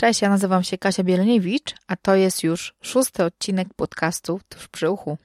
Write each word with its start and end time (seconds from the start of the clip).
Cześć, 0.00 0.22
ja 0.22 0.28
nazywam 0.28 0.62
się 0.62 0.78
Kasia 0.78 1.02
Bielniewicz, 1.02 1.74
a 1.86 1.96
to 1.96 2.14
jest 2.14 2.42
już 2.42 2.74
szósty 2.82 3.24
odcinek 3.24 3.68
podcastu 3.76 4.40
Tuż 4.48 4.68
przy 4.68 4.90
uchu. 4.90 5.18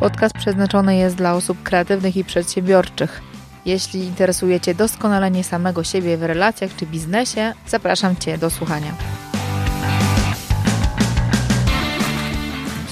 Podcast 0.00 0.34
przeznaczony 0.34 0.96
jest 0.96 1.16
dla 1.16 1.34
osób 1.34 1.62
kreatywnych 1.62 2.16
i 2.16 2.24
przedsiębiorczych. 2.24 3.20
Jeśli 3.66 4.00
interesuje 4.00 4.60
Cię 4.60 4.74
doskonalenie 4.74 5.44
samego 5.44 5.84
siebie 5.84 6.16
w 6.16 6.22
relacjach 6.22 6.76
czy 6.76 6.86
biznesie, 6.86 7.52
zapraszam 7.66 8.16
Cię 8.16 8.38
do 8.38 8.50
słuchania. 8.50 8.94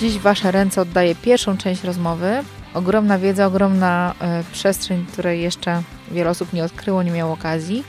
Dziś 0.01 0.19
Wasze 0.19 0.51
ręce 0.51 0.81
oddaję 0.81 1.15
pierwszą 1.15 1.57
część 1.57 1.85
rozmowy. 1.85 2.45
Ogromna 2.75 3.19
wiedza, 3.19 3.47
ogromna 3.47 4.15
y, 4.41 4.53
przestrzeń, 4.53 5.07
której 5.13 5.43
jeszcze 5.43 5.83
wiele 6.11 6.31
osób 6.31 6.53
nie 6.53 6.65
odkryło, 6.65 7.03
nie 7.03 7.11
miało 7.11 7.33
okazji. 7.33 7.85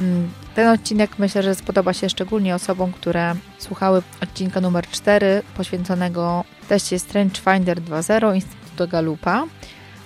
Mm, 0.00 0.30
ten 0.54 0.68
odcinek 0.68 1.18
myślę, 1.18 1.42
że 1.42 1.54
spodoba 1.54 1.92
się 1.92 2.08
szczególnie 2.08 2.54
osobom, 2.54 2.92
które 2.92 3.34
słuchały 3.58 4.02
odcinka 4.22 4.60
numer 4.60 4.86
4 4.86 5.42
poświęconego 5.56 6.44
teście 6.68 6.98
Strange 6.98 7.40
Finder 7.40 7.80
2.0 7.80 8.34
Instytutu 8.34 8.88
Galupa, 8.88 9.44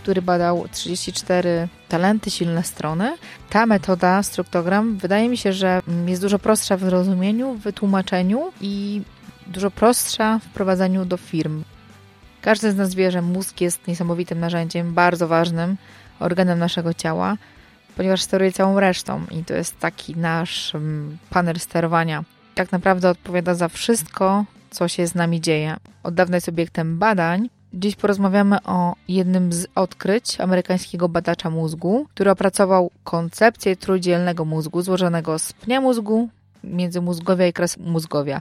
który 0.02 0.22
badał 0.22 0.68
34 0.72 1.68
talenty, 1.88 2.30
silne 2.30 2.62
strony. 2.62 3.16
Ta 3.50 3.66
metoda 3.66 4.22
struktogram 4.22 4.96
wydaje 4.96 5.28
mi 5.28 5.36
się, 5.36 5.52
że 5.52 5.82
jest 6.06 6.22
dużo 6.22 6.38
prostsza 6.38 6.76
w 6.76 6.80
zrozumieniu, 6.80 7.54
w 7.54 7.60
wytłumaczeniu 7.60 8.52
i 8.60 9.02
dużo 9.46 9.70
prostsza 9.70 10.38
w 10.38 10.42
wprowadzaniu 10.42 11.04
do 11.04 11.16
firm. 11.16 11.64
Każdy 12.42 12.72
z 12.72 12.76
nas 12.76 12.94
wie, 12.94 13.10
że 13.10 13.22
mózg 13.22 13.60
jest 13.60 13.88
niesamowitym 13.88 14.40
narzędziem, 14.40 14.94
bardzo 14.94 15.28
ważnym 15.28 15.76
organem 16.20 16.58
naszego 16.58 16.94
ciała, 16.94 17.36
ponieważ 17.96 18.22
steruje 18.22 18.52
całą 18.52 18.80
resztą 18.80 19.22
i 19.30 19.44
to 19.44 19.54
jest 19.54 19.78
taki 19.78 20.16
nasz 20.16 20.74
mm, 20.74 21.18
panel 21.30 21.60
sterowania. 21.60 22.24
Tak 22.54 22.72
naprawdę 22.72 23.10
odpowiada 23.10 23.54
za 23.54 23.68
wszystko, 23.68 24.44
co 24.70 24.88
się 24.88 25.06
z 25.06 25.14
nami 25.14 25.40
dzieje. 25.40 25.76
Od 26.02 26.14
dawna 26.14 26.36
jest 26.36 26.48
obiektem 26.48 26.98
badań. 26.98 27.48
Dziś 27.74 27.96
porozmawiamy 27.96 28.62
o 28.62 28.94
jednym 29.08 29.52
z 29.52 29.66
odkryć 29.74 30.40
amerykańskiego 30.40 31.08
badacza 31.08 31.50
mózgu, 31.50 32.06
który 32.14 32.30
opracował 32.30 32.90
koncepcję 33.04 33.76
trójdzielnego 33.76 34.44
mózgu 34.44 34.82
złożonego 34.82 35.38
z 35.38 35.52
pnia 35.52 35.80
mózgu, 35.80 36.28
międzymózgowia 36.64 37.46
i 37.46 37.52
kres 37.52 37.76
mózgowia. 37.76 38.40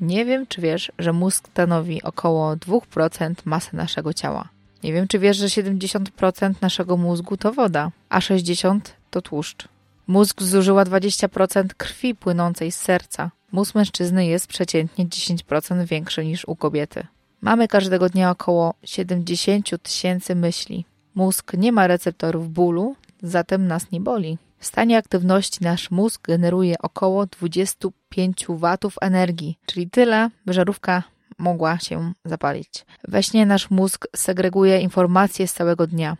Nie 0.00 0.24
wiem, 0.24 0.46
czy 0.46 0.60
wiesz, 0.60 0.92
że 0.98 1.12
mózg 1.12 1.48
stanowi 1.48 2.02
około 2.02 2.56
2% 2.56 3.34
masy 3.44 3.76
naszego 3.76 4.12
ciała. 4.12 4.48
Nie 4.82 4.92
wiem, 4.92 5.08
czy 5.08 5.18
wiesz, 5.18 5.36
że 5.36 5.46
70% 5.46 6.54
naszego 6.60 6.96
mózgu 6.96 7.36
to 7.36 7.52
woda, 7.52 7.90
a 8.08 8.18
60% 8.18 8.80
to 9.10 9.22
tłuszcz. 9.22 9.68
Mózg 10.06 10.42
zużyła 10.42 10.84
20% 10.84 11.66
krwi 11.76 12.14
płynącej 12.14 12.72
z 12.72 12.76
serca. 12.76 13.30
Mózg 13.52 13.74
mężczyzny 13.74 14.26
jest 14.26 14.46
przeciętnie 14.46 15.06
10% 15.06 15.84
większy 15.84 16.24
niż 16.24 16.44
u 16.48 16.56
kobiety. 16.56 17.06
Mamy 17.40 17.68
każdego 17.68 18.08
dnia 18.08 18.30
około 18.30 18.74
70 18.84 19.82
tysięcy 19.82 20.34
myśli. 20.34 20.84
Mózg 21.14 21.52
nie 21.54 21.72
ma 21.72 21.86
receptorów 21.86 22.52
bólu, 22.52 22.96
zatem 23.22 23.66
nas 23.66 23.90
nie 23.90 24.00
boli. 24.00 24.38
W 24.58 24.66
stanie 24.66 24.98
aktywności 24.98 25.64
nasz 25.64 25.90
mózg 25.90 26.22
generuje 26.22 26.78
około 26.78 27.26
25 27.26 28.46
watów 28.48 28.94
energii, 29.00 29.58
czyli 29.66 29.90
tyle, 29.90 30.30
by 30.46 30.52
żarówka 30.52 31.02
mogła 31.38 31.78
się 31.78 32.12
zapalić. 32.24 32.86
We 33.08 33.22
śnie 33.22 33.46
nasz 33.46 33.70
mózg 33.70 34.06
segreguje 34.16 34.80
informacje 34.80 35.48
z 35.48 35.54
całego 35.54 35.86
dnia. 35.86 36.16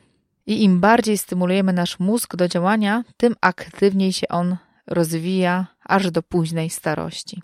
I 0.47 0.65
im 0.65 0.81
bardziej 0.81 1.19
stymulujemy 1.19 1.73
nasz 1.73 1.99
mózg 1.99 2.37
do 2.37 2.49
działania, 2.49 3.05
tym 3.17 3.35
aktywniej 3.41 4.13
się 4.13 4.29
on 4.29 4.57
rozwija 4.87 5.67
aż 5.85 6.11
do 6.11 6.23
późnej 6.23 6.71
starości. 6.71 7.43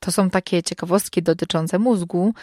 To 0.00 0.12
są 0.12 0.30
takie 0.30 0.62
ciekawostki 0.62 1.22
dotyczące 1.22 1.78
mózgu, 1.78 2.34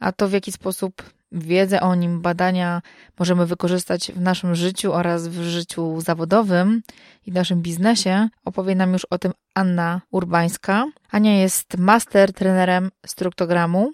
a 0.00 0.12
to 0.12 0.28
w 0.28 0.32
jaki 0.32 0.52
sposób 0.52 1.02
wiedzę 1.32 1.80
o 1.80 1.94
nim, 1.94 2.20
badania 2.20 2.82
możemy 3.18 3.46
wykorzystać 3.46 4.12
w 4.12 4.20
naszym 4.20 4.54
życiu 4.54 4.92
oraz 4.92 5.28
w 5.28 5.42
życiu 5.42 6.00
zawodowym 6.00 6.82
i 7.26 7.32
naszym 7.32 7.62
biznesie, 7.62 8.28
opowie 8.44 8.74
nam 8.74 8.92
już 8.92 9.04
o 9.04 9.18
tym 9.18 9.32
Anna 9.54 10.00
Urbańska. 10.10 10.84
Ania 11.10 11.40
jest 11.40 11.78
master 11.78 12.32
trenerem 12.32 12.90
struktogramu. 13.06 13.92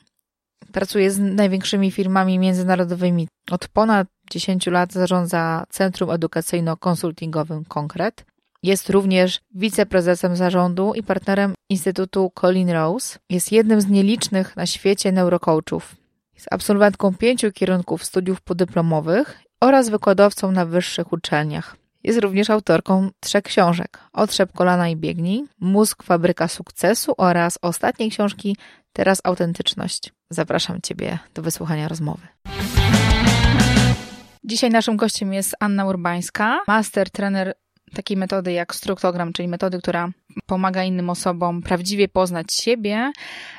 Pracuje 0.72 1.10
z 1.10 1.19
największymi 1.19 1.91
firmami 1.91 2.38
międzynarodowymi. 2.38 3.28
Od 3.50 3.69
ponad 3.69 4.09
10 4.31 4.66
lat 4.66 4.93
zarządza 4.93 5.64
Centrum 5.70 6.10
Edukacyjno-Konsultingowym 6.10 7.64
Konkret. 7.69 8.25
Jest 8.62 8.91
również 8.91 9.41
wiceprezesem 9.54 10.37
zarządu 10.37 10.93
i 10.94 11.03
partnerem 11.03 11.54
Instytutu 11.70 12.32
Colin 12.41 12.70
Rose. 12.70 13.19
Jest 13.31 13.53
jednym 13.53 13.81
z 13.81 13.87
nielicznych 13.87 14.56
na 14.56 14.66
świecie 14.66 15.12
neurocoachów. 15.12 16.01
Jest 16.42 16.54
absolwentką 16.54 17.14
pięciu 17.14 17.53
kierunków 17.53 18.04
studiów 18.04 18.41
podyplomowych 18.41 19.41
oraz 19.60 19.88
wykładowcą 19.88 20.53
na 20.53 20.66
wyższych 20.66 21.12
uczelniach. 21.12 21.76
Jest 22.04 22.20
również 22.20 22.50
autorką 22.50 23.10
trzech 23.20 23.42
książek: 23.44 23.98
Otrzep 24.12 24.52
kolana 24.52 24.88
i 24.88 24.97
biegnij, 24.97 25.44
Mózg 25.60 26.02
fabryka 26.02 26.48
sukcesu 26.48 27.14
oraz 27.16 27.58
ostatniej 27.62 28.10
książki 28.10 28.56
Teraz 28.92 29.20
autentyczność. 29.25 30.12
Zapraszam 30.31 30.78
Ciebie 30.82 31.19
do 31.34 31.42
wysłuchania 31.42 31.88
rozmowy. 31.88 32.26
Dzisiaj 34.44 34.70
naszym 34.70 34.97
gościem 34.97 35.32
jest 35.32 35.54
Anna 35.60 35.84
Urbańska, 35.84 36.60
master 36.66 37.10
trener 37.10 37.54
takiej 37.94 38.16
metody 38.16 38.53
jak 38.53 38.75
struktogram, 38.75 39.32
czyli 39.32 39.48
metody, 39.48 39.78
która 39.78 40.08
pomaga 40.47 40.84
innym 40.84 41.10
osobom 41.10 41.62
prawdziwie 41.62 42.08
poznać 42.08 42.53
siebie, 42.53 43.12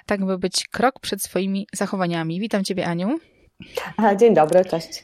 tak 0.05 0.25
by 0.25 0.37
być 0.37 0.67
krok 0.71 0.99
przed 0.99 1.23
swoimi 1.23 1.67
zachowaniami. 1.73 2.39
Witam 2.39 2.63
Ciebie, 2.63 2.87
Aniu. 2.87 3.19
Dzień 4.17 4.33
dobry, 4.33 4.65
cześć. 4.65 5.03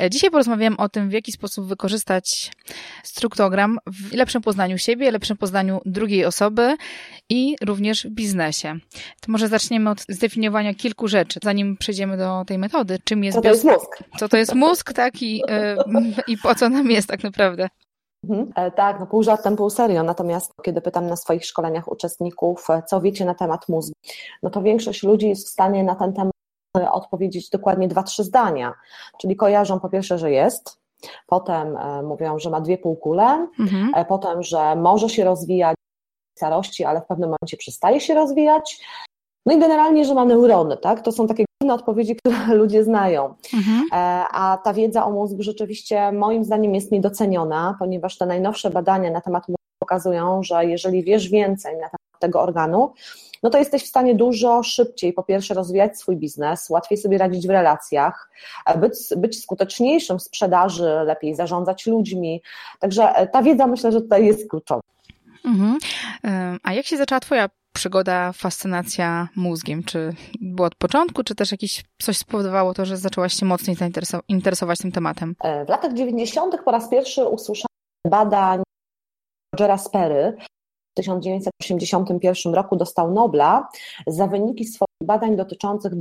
E, 0.00 0.10
dzisiaj 0.10 0.30
porozmawiam 0.30 0.76
o 0.78 0.88
tym, 0.88 1.08
w 1.08 1.12
jaki 1.12 1.32
sposób 1.32 1.66
wykorzystać 1.66 2.52
struktogram 3.02 3.78
w 3.86 4.14
lepszym 4.14 4.42
poznaniu 4.42 4.78
siebie, 4.78 5.10
lepszym 5.10 5.36
poznaniu 5.36 5.80
drugiej 5.86 6.24
osoby 6.24 6.76
i 7.28 7.56
również 7.62 8.06
w 8.06 8.10
biznesie. 8.10 8.78
To 9.20 9.32
może 9.32 9.48
zaczniemy 9.48 9.90
od 9.90 10.00
zdefiniowania 10.08 10.74
kilku 10.74 11.08
rzeczy, 11.08 11.40
zanim 11.42 11.76
przejdziemy 11.76 12.16
do 12.16 12.44
tej 12.46 12.58
metody. 12.58 12.98
Czym 13.04 13.24
jest, 13.24 13.36
co 13.36 13.42
to 13.42 13.48
jest 13.48 13.64
mózg? 13.64 14.04
Co 14.18 14.28
to 14.28 14.36
jest 14.36 14.54
mózg, 14.54 14.92
tak? 14.92 15.22
I, 15.22 15.42
e, 15.48 15.76
i 16.28 16.38
po 16.38 16.54
co 16.54 16.68
nam 16.68 16.90
jest 16.90 17.08
tak 17.08 17.22
naprawdę? 17.22 17.68
Mhm. 18.30 18.52
E, 18.56 18.70
tak, 18.70 19.00
no 19.00 19.06
pół 19.06 19.22
żartem, 19.22 19.56
pół 19.56 19.70
serio. 19.70 20.02
Natomiast 20.02 20.52
kiedy 20.62 20.80
pytam 20.80 21.06
na 21.06 21.16
swoich 21.16 21.46
szkoleniach 21.46 21.92
uczestników, 21.92 22.66
co 22.86 23.00
wiecie 23.00 23.24
na 23.24 23.34
temat 23.34 23.68
mózgu, 23.68 23.94
no 24.42 24.50
to 24.50 24.62
większość 24.62 25.02
ludzi 25.02 25.28
jest 25.28 25.46
w 25.46 25.50
stanie 25.50 25.84
na 25.84 25.94
ten 25.94 26.12
temat 26.12 26.32
odpowiedzieć 26.92 27.50
dokładnie 27.50 27.88
dwa, 27.88 28.02
trzy 28.02 28.24
zdania. 28.24 28.74
Czyli 29.18 29.36
kojarzą 29.36 29.80
po 29.80 29.88
pierwsze, 29.88 30.18
że 30.18 30.30
jest, 30.30 30.78
potem 31.26 31.76
e, 31.76 32.02
mówią, 32.02 32.38
że 32.38 32.50
ma 32.50 32.60
dwie 32.60 32.78
półkule, 32.78 33.48
mhm. 33.60 33.90
E, 33.94 34.04
potem, 34.04 34.42
że 34.42 34.76
może 34.76 35.08
się 35.08 35.24
rozwijać 35.24 35.76
w 36.34 36.38
starości, 36.38 36.84
ale 36.84 37.00
w 37.00 37.06
pewnym 37.06 37.30
momencie 37.30 37.56
przestaje 37.56 38.00
się 38.00 38.14
rozwijać. 38.14 38.86
No 39.46 39.54
i 39.54 39.58
generalnie, 39.58 40.04
że 40.04 40.14
ma 40.14 40.24
neurony, 40.24 40.76
tak? 40.76 41.00
To 41.00 41.12
są 41.12 41.26
takie 41.26 41.44
główne 41.64 41.74
odpowiedzi, 41.74 42.16
które 42.20 42.54
ludzie 42.54 42.84
znają. 42.84 43.34
Mhm. 43.54 43.86
E, 43.92 43.96
a 44.32 44.58
ta 44.64 44.72
wiedza 44.72 45.04
o 45.04 45.10
mózgu 45.10 45.42
rzeczywiście 45.42 46.12
moim 46.12 46.44
zdaniem 46.44 46.74
jest 46.74 46.92
niedoceniona, 46.92 47.76
ponieważ 47.78 48.18
te 48.18 48.26
najnowsze 48.26 48.70
badania 48.70 49.10
na 49.10 49.20
temat 49.20 49.48
mózgu 49.48 49.62
pokazują, 49.78 50.42
że 50.42 50.66
jeżeli 50.66 51.02
wiesz 51.02 51.28
więcej 51.28 51.72
na 51.72 51.88
temat 51.88 52.20
tego 52.20 52.42
organu, 52.42 52.92
no 53.42 53.50
to 53.50 53.58
jesteś 53.58 53.82
w 53.82 53.86
stanie 53.86 54.14
dużo 54.14 54.62
szybciej, 54.62 55.12
po 55.12 55.22
pierwsze, 55.22 55.54
rozwijać 55.54 55.98
swój 55.98 56.16
biznes, 56.16 56.70
łatwiej 56.70 56.98
sobie 56.98 57.18
radzić 57.18 57.46
w 57.46 57.50
relacjach, 57.50 58.30
być, 58.76 58.92
być 59.16 59.42
skuteczniejszym 59.42 60.18
w 60.18 60.22
sprzedaży, 60.22 60.88
lepiej 61.04 61.34
zarządzać 61.34 61.86
ludźmi. 61.86 62.42
Także 62.80 63.16
e, 63.16 63.26
ta 63.26 63.42
wiedza 63.42 63.66
myślę, 63.66 63.92
że 63.92 64.00
tutaj 64.00 64.26
jest 64.26 64.50
kluczowa. 64.50 64.80
Mhm. 65.44 65.78
A 66.62 66.72
jak 66.72 66.86
się 66.86 66.96
zaczęła 66.96 67.20
Twoja 67.20 67.48
przygoda, 67.74 68.32
fascynacja 68.32 69.28
mózgiem? 69.36 69.82
Czy 69.82 70.12
było 70.40 70.66
od 70.66 70.74
początku, 70.74 71.24
czy 71.24 71.34
też 71.34 71.52
jakieś 71.52 71.84
coś 72.02 72.18
spowodowało 72.18 72.74
to, 72.74 72.84
że 72.84 72.96
zaczęłaś 72.96 73.34
się 73.34 73.46
mocniej 73.46 73.76
zainteresować 73.76 74.78
tym 74.78 74.92
tematem? 74.92 75.34
E, 75.40 75.64
w 75.64 75.68
latach 75.68 75.94
90. 75.94 76.56
po 76.64 76.70
raz 76.70 76.88
pierwszy 76.88 77.24
usłyszałam 77.24 77.66
badań 78.06 78.62
Rogera 79.54 79.78
Sperry, 79.78 80.36
w 80.92 80.96
1981 80.96 82.54
roku 82.54 82.76
dostał 82.76 83.12
Nobla 83.12 83.68
za 84.06 84.26
wyniki 84.26 84.64
swoich 84.64 85.04
badań 85.04 85.36
dotyczących 85.36 85.94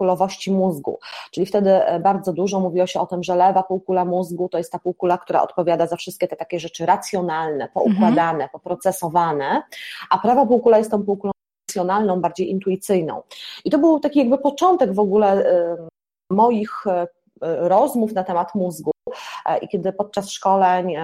dwukulowości 0.00 0.52
mózgu. 0.52 0.98
Czyli 1.30 1.46
wtedy 1.46 1.70
e, 1.70 2.00
bardzo 2.00 2.32
dużo 2.32 2.60
mówiło 2.60 2.86
się 2.86 3.00
o 3.00 3.06
tym, 3.06 3.22
że 3.22 3.36
lewa 3.36 3.62
półkula 3.62 4.04
mózgu 4.04 4.48
to 4.48 4.58
jest 4.58 4.72
ta 4.72 4.78
półkula, 4.78 5.18
która 5.18 5.42
odpowiada 5.42 5.86
za 5.86 5.96
wszystkie 5.96 6.28
te 6.28 6.36
takie 6.36 6.60
rzeczy 6.60 6.86
racjonalne, 6.86 7.68
poukładane, 7.68 8.44
mhm. 8.44 8.50
poprocesowane, 8.52 9.62
a 10.10 10.18
prawa 10.18 10.46
półkula 10.46 10.78
jest 10.78 10.90
tą 10.90 11.02
półkulą 11.02 11.32
racjonalną, 11.68 12.20
bardziej 12.20 12.50
intuicyjną. 12.50 13.22
I 13.64 13.70
to 13.70 13.78
był 13.78 14.00
taki 14.00 14.18
jakby 14.18 14.38
początek 14.38 14.94
w 14.94 14.98
ogóle 14.98 15.44
moich 16.30 16.86
e, 16.86 17.06
rozmów 17.40 18.12
na 18.12 18.24
temat 18.24 18.54
mózgu. 18.54 18.90
I 19.62 19.68
kiedy 19.68 19.92
podczas 19.92 20.30
szkoleń 20.30 20.96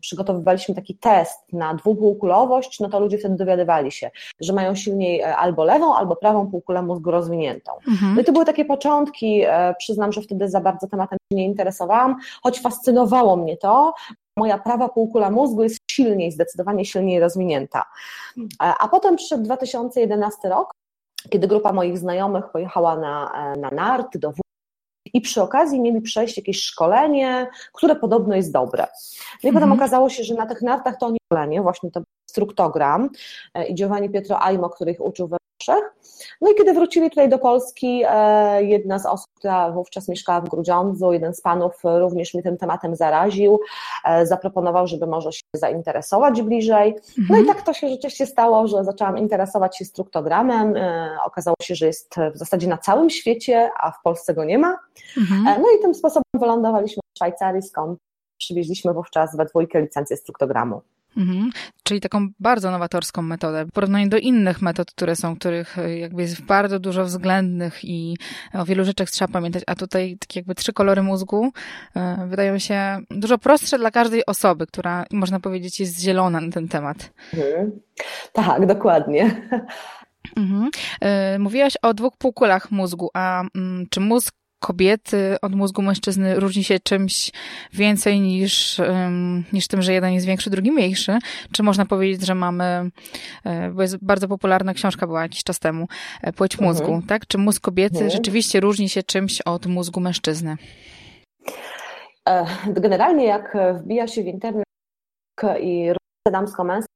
przygotowywaliśmy 0.00 0.74
taki 0.74 0.94
test 0.94 1.52
na 1.52 1.74
dwupółkulowość, 1.74 2.80
no 2.80 2.88
to 2.88 3.00
ludzie 3.00 3.18
wtedy 3.18 3.36
dowiadywali 3.36 3.92
się, 3.92 4.10
że 4.40 4.52
mają 4.52 4.74
silniej 4.74 5.24
albo 5.24 5.64
lewą, 5.64 5.94
albo 5.94 6.16
prawą 6.16 6.50
półkulę 6.50 6.82
mózgu 6.82 7.10
rozwiniętą. 7.10 7.72
Mhm. 7.88 8.14
No 8.14 8.20
i 8.20 8.24
to 8.24 8.32
były 8.32 8.44
takie 8.44 8.64
początki, 8.64 9.42
przyznam, 9.78 10.12
że 10.12 10.22
wtedy 10.22 10.48
za 10.48 10.60
bardzo 10.60 10.86
tematem 10.86 11.18
się 11.32 11.36
nie 11.36 11.44
interesowałam, 11.44 12.16
choć 12.42 12.60
fascynowało 12.60 13.36
mnie 13.36 13.56
to, 13.56 13.94
moja 14.36 14.58
prawa 14.58 14.88
półkula 14.88 15.30
mózgu 15.30 15.62
jest 15.62 15.78
silniej, 15.90 16.32
zdecydowanie 16.32 16.84
silniej 16.84 17.20
rozwinięta. 17.20 17.84
A 18.58 18.88
potem 18.88 19.16
przyszedł 19.16 19.42
2011 19.42 20.48
rok, 20.48 20.70
kiedy 21.30 21.48
grupa 21.48 21.72
moich 21.72 21.98
znajomych 21.98 22.50
pojechała 22.52 22.96
na, 22.96 23.32
na 23.56 23.70
nart 23.70 24.18
do 24.18 24.32
i 25.14 25.20
przy 25.20 25.42
okazji 25.42 25.80
mieli 25.80 26.00
przejść 26.00 26.36
jakieś 26.36 26.62
szkolenie, 26.62 27.46
które 27.72 27.96
podobno 27.96 28.36
jest 28.36 28.52
dobre. 28.52 28.86
No 29.44 29.50
i 29.50 29.52
potem 29.52 29.70
mhm. 29.70 29.72
okazało 29.72 30.08
się, 30.10 30.24
że 30.24 30.34
na 30.34 30.46
tych 30.46 30.62
nartach 30.62 30.96
to 31.00 31.10
nie 31.10 31.18
szkolenie, 31.26 31.62
właśnie 31.62 31.90
to 31.90 32.02
struktogram 32.30 33.10
e, 33.54 33.66
i 33.66 33.74
Giovanni 33.74 34.10
Pietro 34.10 34.42
Aimo, 34.42 34.70
który 34.70 34.92
ich 34.92 35.00
uczył 35.00 35.28
we. 35.28 35.36
No 36.40 36.50
i 36.50 36.54
kiedy 36.54 36.72
wrócili 36.72 37.10
tutaj 37.10 37.28
do 37.28 37.38
Polski, 37.38 38.02
e, 38.08 38.64
jedna 38.64 38.98
z 38.98 39.06
osób, 39.06 39.30
która 39.34 39.70
wówczas 39.70 40.08
mieszkała 40.08 40.40
w 40.40 40.48
Grudziądzu, 40.48 41.12
jeden 41.12 41.34
z 41.34 41.40
panów 41.40 41.72
również 41.84 42.34
mnie 42.34 42.42
tym 42.42 42.56
tematem 42.56 42.96
zaraził, 42.96 43.60
e, 44.04 44.26
zaproponował, 44.26 44.86
żeby 44.86 45.06
może 45.06 45.32
się 45.32 45.42
zainteresować 45.54 46.42
bliżej. 46.42 46.94
No 47.18 47.36
i 47.36 47.40
mhm. 47.40 47.46
tak 47.46 47.62
to 47.62 47.72
się 47.72 47.88
rzeczywiście 47.88 48.26
stało, 48.26 48.66
że 48.66 48.84
zaczęłam 48.84 49.18
interesować 49.18 49.78
się 49.78 49.84
struktogramem. 49.84 50.74
Okazało 51.26 51.56
się, 51.62 51.74
że 51.74 51.86
jest 51.86 52.14
w 52.34 52.38
zasadzie 52.38 52.68
na 52.68 52.78
całym 52.78 53.10
świecie, 53.10 53.70
a 53.80 53.90
w 53.90 54.02
Polsce 54.02 54.34
go 54.34 54.44
nie 54.44 54.58
ma. 54.58 54.78
Mhm. 55.16 55.62
No 55.62 55.68
i 55.78 55.82
tym 55.82 55.94
sposobem 55.94 56.22
wylądowaliśmy 56.34 57.00
w 57.14 57.18
Szwajcarii, 57.18 57.62
skąd 57.62 57.98
przywieźliśmy 58.38 58.94
wówczas 58.94 59.36
we 59.36 59.44
dwójkę 59.44 59.80
licencję 59.80 60.16
struktogramu. 60.16 60.82
Mhm. 61.16 61.50
Czyli 61.82 62.00
taką 62.00 62.28
bardzo 62.40 62.70
nowatorską 62.70 63.22
metodę, 63.22 63.64
w 63.64 63.72
porównaniu 63.72 64.08
do 64.08 64.18
innych 64.18 64.62
metod, 64.62 64.90
które 64.90 65.16
są, 65.16 65.36
których 65.36 65.78
e, 65.78 65.98
jakby 65.98 66.22
jest 66.22 66.42
bardzo 66.42 66.78
dużo 66.78 67.04
względnych 67.04 67.84
i 67.84 68.16
o 68.54 68.64
wielu 68.64 68.84
rzeczach 68.84 69.10
trzeba 69.10 69.32
pamiętać, 69.32 69.62
a 69.66 69.74
tutaj 69.74 70.16
takie 70.20 70.40
jakby 70.40 70.54
trzy 70.54 70.72
kolory 70.72 71.02
mózgu 71.02 71.52
e, 71.96 72.26
wydają 72.26 72.58
się 72.58 72.98
dużo 73.10 73.38
prostsze 73.38 73.78
dla 73.78 73.90
każdej 73.90 74.26
osoby, 74.26 74.66
która 74.66 75.04
można 75.12 75.40
powiedzieć 75.40 75.80
jest 75.80 76.00
zielona 76.00 76.40
na 76.40 76.52
ten 76.52 76.68
temat. 76.68 77.12
Mhm. 77.34 77.80
Tak, 78.32 78.66
dokładnie. 78.66 79.30
Mhm. 80.36 80.70
E, 81.00 81.38
mówiłaś 81.38 81.76
o 81.82 81.94
dwóch 81.94 82.16
półkulach 82.16 82.70
mózgu, 82.70 83.10
a 83.14 83.42
mm, 83.54 83.86
czy 83.90 84.00
mózg 84.00 84.34
kobiety 84.58 85.36
od 85.42 85.54
mózgu 85.54 85.82
mężczyzny 85.82 86.40
różni 86.40 86.64
się 86.64 86.80
czymś 86.80 87.32
więcej 87.72 88.20
niż, 88.20 88.80
niż 89.52 89.68
tym, 89.68 89.82
że 89.82 89.92
jeden 89.92 90.12
jest 90.12 90.26
większy, 90.26 90.50
drugi 90.50 90.72
mniejszy? 90.72 91.18
Czy 91.52 91.62
można 91.62 91.86
powiedzieć, 91.86 92.26
że 92.26 92.34
mamy, 92.34 92.90
e, 93.44 93.70
bo 93.70 93.82
jest 93.82 94.04
bardzo 94.04 94.28
popularna 94.28 94.74
książka 94.74 95.06
była 95.06 95.22
jakiś 95.22 95.44
czas 95.44 95.58
temu, 95.58 95.88
e, 96.22 96.32
Płeć 96.32 96.54
mhm. 96.54 96.70
mózgu, 96.70 97.02
tak? 97.08 97.26
Czy 97.26 97.38
mózg 97.38 97.62
kobiety 97.62 97.94
mhm. 97.94 98.10
rzeczywiście 98.10 98.60
różni 98.60 98.88
się 98.88 99.02
czymś 99.02 99.40
od 99.40 99.66
mózgu 99.66 100.00
mężczyzny? 100.00 100.56
E, 102.28 102.46
generalnie 102.66 103.24
jak 103.24 103.56
wbija 103.74 104.06
się 104.06 104.22
w 104.22 104.26
internet 104.26 104.64
i 105.60 105.92
damsko-męskie, 106.32 106.88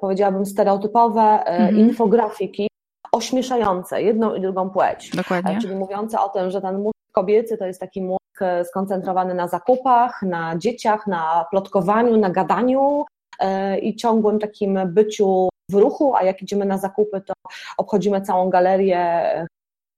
powiedziałabym 0.00 0.46
stereotypowe 0.46 1.44
mhm. 1.44 1.78
infografiki, 1.78 2.68
ośmieszające 3.14 4.02
jedną 4.02 4.34
i 4.34 4.40
drugą 4.40 4.70
płeć. 4.70 5.10
Dokładnie. 5.10 5.56
E, 5.56 5.60
czyli 5.60 5.74
mówiące 5.74 6.20
o 6.20 6.28
tym, 6.28 6.50
że 6.50 6.60
ten 6.60 6.78
mózg 6.78 6.94
kobiecy 7.12 7.58
to 7.58 7.66
jest 7.66 7.80
taki 7.80 8.02
mózg 8.02 8.42
e, 8.42 8.64
skoncentrowany 8.64 9.34
na 9.34 9.48
zakupach, 9.48 10.22
na 10.22 10.58
dzieciach, 10.58 11.06
na 11.06 11.46
plotkowaniu, 11.50 12.16
na 12.16 12.30
gadaniu 12.30 13.04
e, 13.38 13.78
i 13.78 13.96
ciągłym 13.96 14.38
takim 14.38 14.80
byciu 14.86 15.48
w 15.70 15.74
ruchu, 15.74 16.16
a 16.16 16.22
jak 16.22 16.42
idziemy 16.42 16.64
na 16.64 16.78
zakupy, 16.78 17.20
to 17.20 17.32
obchodzimy 17.76 18.20
całą 18.20 18.50
galerię 18.50 19.46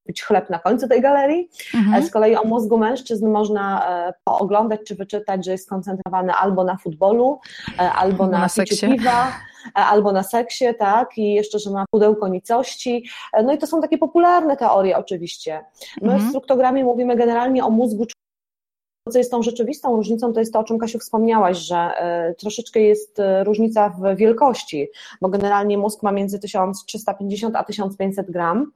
być 0.06 0.22
chleb 0.22 0.50
na 0.50 0.58
końcu 0.58 0.88
tej 0.88 1.00
galerii. 1.00 1.48
Mhm. 1.74 2.06
Z 2.06 2.10
kolei 2.10 2.36
o 2.36 2.44
mózgu 2.44 2.78
mężczyzn 2.78 3.28
można 3.28 3.86
pooglądać 4.24 4.80
czy 4.86 4.94
wyczytać, 4.94 5.44
że 5.44 5.52
jest 5.52 5.66
skoncentrowany 5.66 6.32
albo 6.32 6.64
na 6.64 6.76
futbolu, 6.76 7.40
albo 7.78 8.26
na, 8.26 8.38
na 8.38 8.48
piwa, 8.88 9.32
albo 9.74 10.12
na 10.12 10.22
seksie, 10.22 10.64
tak, 10.78 11.18
i 11.18 11.32
jeszcze, 11.32 11.58
że 11.58 11.70
ma 11.70 11.84
pudełko 11.90 12.28
nicości. 12.28 13.04
E, 13.32 13.42
no 13.42 13.52
i 13.52 13.58
to 13.58 13.66
są 13.66 13.80
takie 13.80 13.98
popularne 13.98 14.56
teorie 14.56 14.98
oczywiście. 14.98 15.64
My 16.02 16.12
mhm. 16.12 16.26
w 16.26 16.28
struktogramie 16.28 16.84
mówimy 16.84 17.16
generalnie 17.16 17.64
o 17.64 17.70
mózgu 17.70 18.06
co 19.12 19.18
jest 19.18 19.30
tą 19.30 19.42
rzeczywistą 19.42 19.96
różnicą, 19.96 20.32
to 20.32 20.40
jest 20.40 20.52
to, 20.52 20.58
o 20.58 20.64
czym 20.64 20.78
Kasiu 20.78 20.98
wspomniałaś, 20.98 21.58
że 21.58 21.90
y, 22.30 22.34
troszeczkę 22.34 22.80
jest 22.80 23.20
różnica 23.44 23.88
w 23.88 24.16
wielkości, 24.16 24.88
bo 25.20 25.28
generalnie 25.28 25.78
mózg 25.78 26.02
ma 26.02 26.12
między 26.12 26.38
1350 26.38 27.56
a 27.56 27.64
1500 27.64 28.30
gram 28.30 28.72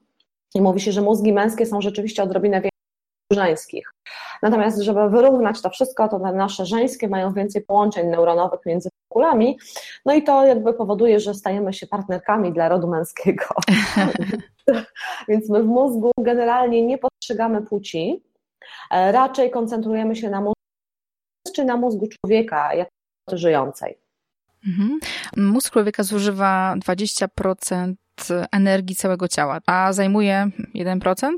i 0.54 0.60
mówi 0.60 0.80
się, 0.80 0.92
że 0.92 1.00
mózgi 1.00 1.32
męskie 1.32 1.66
są 1.66 1.80
rzeczywiście 1.80 2.22
odrobinę 2.22 2.62
żeńskich. 3.32 3.92
Natomiast, 4.42 4.80
żeby 4.80 5.10
wyrównać 5.10 5.62
to 5.62 5.70
wszystko, 5.70 6.08
to 6.08 6.20
te 6.20 6.32
nasze 6.32 6.66
żeńskie 6.66 7.08
mają 7.08 7.32
więcej 7.32 7.62
połączeń 7.62 8.06
neuronowych 8.06 8.60
między 8.66 8.89
kulami, 9.10 9.58
no 10.06 10.14
i 10.14 10.22
to 10.22 10.46
jakby 10.46 10.74
powoduje, 10.74 11.20
że 11.20 11.34
stajemy 11.34 11.72
się 11.72 11.86
partnerkami 11.86 12.52
dla 12.52 12.68
rodu 12.68 12.88
męskiego. 12.88 13.44
Więc 15.28 15.48
my 15.48 15.62
w 15.62 15.66
mózgu 15.66 16.12
generalnie 16.18 16.86
nie 16.86 16.98
postrzegamy 16.98 17.62
płci, 17.62 18.22
e, 18.90 19.12
raczej 19.12 19.50
koncentrujemy 19.50 20.16
się 20.16 20.30
na 20.30 20.40
mózgu 20.40 20.54
czy 21.54 21.64
na 21.64 21.76
mózgu 21.76 22.08
człowieka 22.08 22.74
jako 22.74 22.90
żyjącej. 23.32 23.98
Mhm. 24.66 24.98
Mózg 25.36 25.72
człowieka 25.72 26.02
zużywa 26.02 26.74
20% 26.78 27.94
energii 28.52 28.96
całego 28.96 29.28
ciała, 29.28 29.58
a 29.66 29.92
zajmuje 29.92 30.50
1%? 30.74 31.28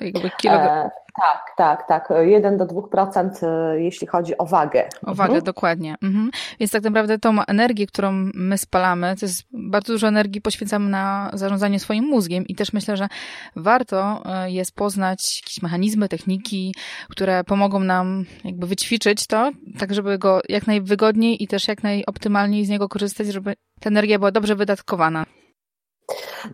Jakby 0.00 0.30
kilo... 0.30 0.54
E, 0.54 0.90
tak, 1.20 1.54
tak, 1.56 1.88
tak. 1.88 2.08
1 2.26 2.56
do 2.56 2.66
2% 2.66 3.30
e, 3.42 3.80
jeśli 3.80 4.06
chodzi 4.06 4.38
o 4.38 4.46
wagę. 4.46 4.88
O 5.06 5.14
wagę, 5.14 5.28
mhm. 5.28 5.44
dokładnie. 5.44 5.94
Mhm. 6.02 6.30
Więc 6.60 6.72
tak 6.72 6.82
naprawdę 6.82 7.18
tą 7.18 7.44
energię, 7.44 7.86
którą 7.86 8.12
my 8.34 8.58
spalamy, 8.58 9.16
to 9.20 9.26
jest 9.26 9.42
bardzo 9.52 9.92
dużo 9.92 10.08
energii 10.08 10.40
poświęcamy 10.40 10.90
na 10.90 11.30
zarządzanie 11.32 11.80
swoim 11.80 12.04
mózgiem 12.04 12.46
i 12.46 12.54
też 12.54 12.72
myślę, 12.72 12.96
że 12.96 13.08
warto 13.56 14.22
e, 14.24 14.50
jest 14.50 14.74
poznać 14.74 15.40
jakieś 15.42 15.62
mechanizmy, 15.62 16.08
techniki, 16.08 16.74
które 17.08 17.44
pomogą 17.44 17.80
nam 17.80 18.24
jakby 18.44 18.66
wyćwiczyć 18.66 19.26
to, 19.26 19.50
tak 19.78 19.94
żeby 19.94 20.18
go 20.18 20.40
jak 20.48 20.66
najwygodniej 20.66 21.42
i 21.42 21.48
też 21.48 21.68
jak 21.68 21.82
najoptymalniej 21.82 22.64
z 22.64 22.68
niego 22.68 22.88
korzystać, 22.88 23.26
żeby 23.26 23.54
ta 23.80 23.90
energia 23.90 24.18
była 24.18 24.30
dobrze 24.30 24.56
wydatkowana. 24.56 25.24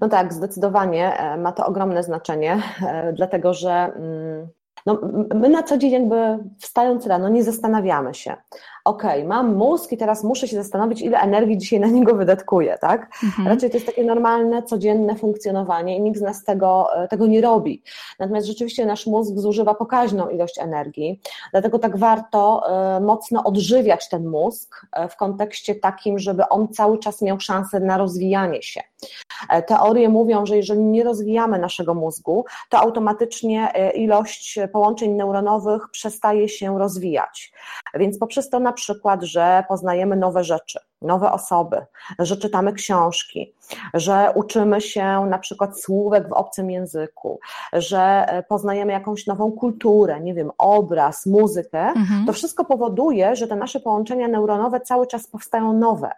No 0.00 0.08
tak, 0.08 0.32
zdecydowanie 0.32 1.18
e, 1.18 1.36
ma 1.36 1.52
to 1.52 1.66
ogromne 1.66 2.02
znaczenie, 2.02 2.62
e, 2.82 3.12
dlatego 3.12 3.54
że 3.54 3.70
mm, 3.70 4.48
no, 4.86 5.00
my 5.34 5.48
na 5.48 5.62
co 5.62 5.78
dzień 5.78 5.92
jakby 5.92 6.38
wstając 6.58 7.06
rano 7.06 7.28
nie 7.28 7.44
zastanawiamy 7.44 8.14
się, 8.14 8.36
ok, 8.84 9.02
mam 9.26 9.54
mózg 9.54 9.92
i 9.92 9.96
teraz 9.96 10.24
muszę 10.24 10.48
się 10.48 10.56
zastanowić, 10.56 11.02
ile 11.02 11.18
energii 11.20 11.58
dzisiaj 11.58 11.80
na 11.80 11.86
niego 11.86 12.14
wydatkuję, 12.14 12.78
tak? 12.80 13.10
Mhm. 13.24 13.48
Raczej 13.48 13.70
to 13.70 13.76
jest 13.76 13.86
takie 13.86 14.04
normalne, 14.04 14.62
codzienne 14.62 15.16
funkcjonowanie 15.16 15.96
i 15.96 16.00
nikt 16.00 16.18
z 16.18 16.22
nas 16.22 16.44
tego, 16.44 16.88
e, 16.96 17.08
tego 17.08 17.26
nie 17.26 17.40
robi. 17.40 17.82
Natomiast 18.18 18.46
rzeczywiście 18.46 18.86
nasz 18.86 19.06
mózg 19.06 19.36
zużywa 19.36 19.74
pokaźną 19.74 20.28
ilość 20.28 20.58
energii, 20.58 21.20
dlatego 21.52 21.78
tak 21.78 21.96
warto 21.96 22.62
y, 22.96 23.00
mocno 23.00 23.44
odżywiać 23.44 24.08
ten 24.08 24.26
mózg 24.28 24.86
y, 25.04 25.08
w 25.08 25.16
kontekście 25.16 25.74
takim, 25.74 26.18
żeby 26.18 26.48
on 26.48 26.68
cały 26.68 26.98
czas 26.98 27.22
miał 27.22 27.40
szansę 27.40 27.80
na 27.80 27.98
rozwijanie 27.98 28.62
się. 28.62 28.80
Teorie 29.66 30.08
mówią, 30.08 30.46
że 30.46 30.56
jeżeli 30.56 30.84
nie 30.84 31.04
rozwijamy 31.04 31.58
naszego 31.58 31.94
mózgu, 31.94 32.44
to 32.68 32.78
automatycznie 32.78 33.72
ilość 33.94 34.58
połączeń 34.72 35.10
neuronowych 35.12 35.90
przestaje 35.90 36.48
się 36.48 36.78
rozwijać. 36.78 37.52
Więc 37.94 38.18
poprzez 38.18 38.50
to 38.50 38.60
na 38.70 38.74
przykład, 38.74 39.22
że 39.22 39.64
poznajemy 39.68 40.16
nowe 40.16 40.44
rzeczy, 40.44 40.78
nowe 41.02 41.32
osoby, 41.32 41.76
że 42.18 42.36
czytamy 42.36 42.72
książki, 42.72 43.54
że 43.94 44.32
uczymy 44.34 44.80
się 44.80 45.26
na 45.30 45.38
przykład 45.38 45.80
słówek 45.80 46.28
w 46.28 46.32
obcym 46.32 46.70
języku, 46.70 47.40
że 47.72 48.26
poznajemy 48.48 48.92
jakąś 48.92 49.26
nową 49.26 49.52
kulturę, 49.52 50.20
nie 50.20 50.34
wiem, 50.34 50.50
obraz, 50.58 51.26
muzykę, 51.26 51.80
mhm. 51.80 52.26
to 52.26 52.32
wszystko 52.32 52.64
powoduje, 52.64 53.36
że 53.36 53.48
te 53.48 53.56
nasze 53.56 53.80
połączenia 53.80 54.28
neuronowe 54.28 54.80
cały 54.80 55.06
czas 55.06 55.26
powstają 55.26 55.72
nowe. 55.72 56.10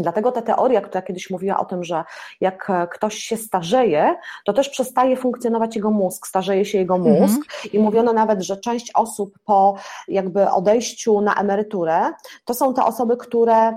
Dlatego 0.00 0.32
ta 0.32 0.42
teoria, 0.42 0.80
która 0.80 1.02
kiedyś 1.02 1.30
mówiła 1.30 1.60
o 1.60 1.64
tym, 1.64 1.84
że 1.84 2.04
jak 2.40 2.72
ktoś 2.90 3.14
się 3.14 3.36
starzeje, 3.36 4.16
to 4.44 4.52
też 4.52 4.68
przestaje 4.68 5.16
funkcjonować 5.16 5.76
jego 5.76 5.90
mózg, 5.90 6.26
starzeje 6.26 6.64
się 6.64 6.78
jego 6.78 6.96
mhm. 6.96 7.20
mózg 7.20 7.36
mhm. 7.36 7.72
i 7.72 7.78
mówiono 7.78 8.12
nawet, 8.12 8.42
że 8.42 8.56
część 8.56 8.90
osób 8.94 9.38
po 9.44 9.74
jakby 10.08 10.50
odejściu 10.50 11.20
na 11.20 11.34
emeryturę, 11.34 12.12
to 12.44 12.54
są 12.54 12.74
te 12.74 12.84
osoby, 12.84 13.16
które 13.16 13.68
y, 13.68 13.74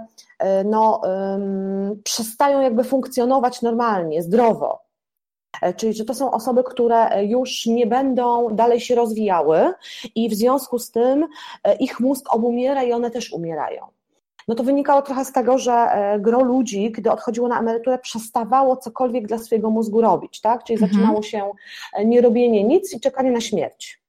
no, 0.65 1.01
um, 1.03 2.01
przestają 2.03 2.61
jakby 2.61 2.83
funkcjonować 2.83 3.61
normalnie, 3.61 4.23
zdrowo. 4.23 4.87
Czyli, 5.77 5.93
że 5.93 6.05
to 6.05 6.13
są 6.13 6.31
osoby, 6.31 6.63
które 6.63 7.25
już 7.25 7.65
nie 7.65 7.87
będą 7.87 8.55
dalej 8.55 8.79
się 8.79 8.95
rozwijały 8.95 9.73
i 10.15 10.29
w 10.29 10.33
związku 10.33 10.79
z 10.79 10.91
tym 10.91 11.27
ich 11.79 11.99
mózg 11.99 12.33
obumiera 12.33 12.83
i 12.83 12.93
one 12.93 13.11
też 13.11 13.33
umierają 13.33 13.96
no 14.47 14.55
to 14.55 14.63
wynikało 14.63 15.01
trochę 15.01 15.25
z 15.25 15.31
tego, 15.31 15.57
że 15.57 15.73
e, 15.73 16.19
gro 16.19 16.43
ludzi, 16.43 16.91
gdy 16.91 17.11
odchodziło 17.11 17.47
na 17.47 17.59
emeryturę, 17.59 17.99
przestawało 17.99 18.77
cokolwiek 18.77 19.27
dla 19.27 19.37
swojego 19.37 19.69
mózgu 19.69 20.01
robić, 20.01 20.41
tak? 20.41 20.63
Czyli 20.63 20.79
mhm. 20.79 20.91
zaczynało 20.91 21.21
się 21.21 21.51
e, 21.93 22.05
nierobienie 22.05 22.63
nic 22.63 22.93
i 22.93 22.99
czekanie 22.99 23.31
na 23.31 23.41
śmierć. 23.41 24.01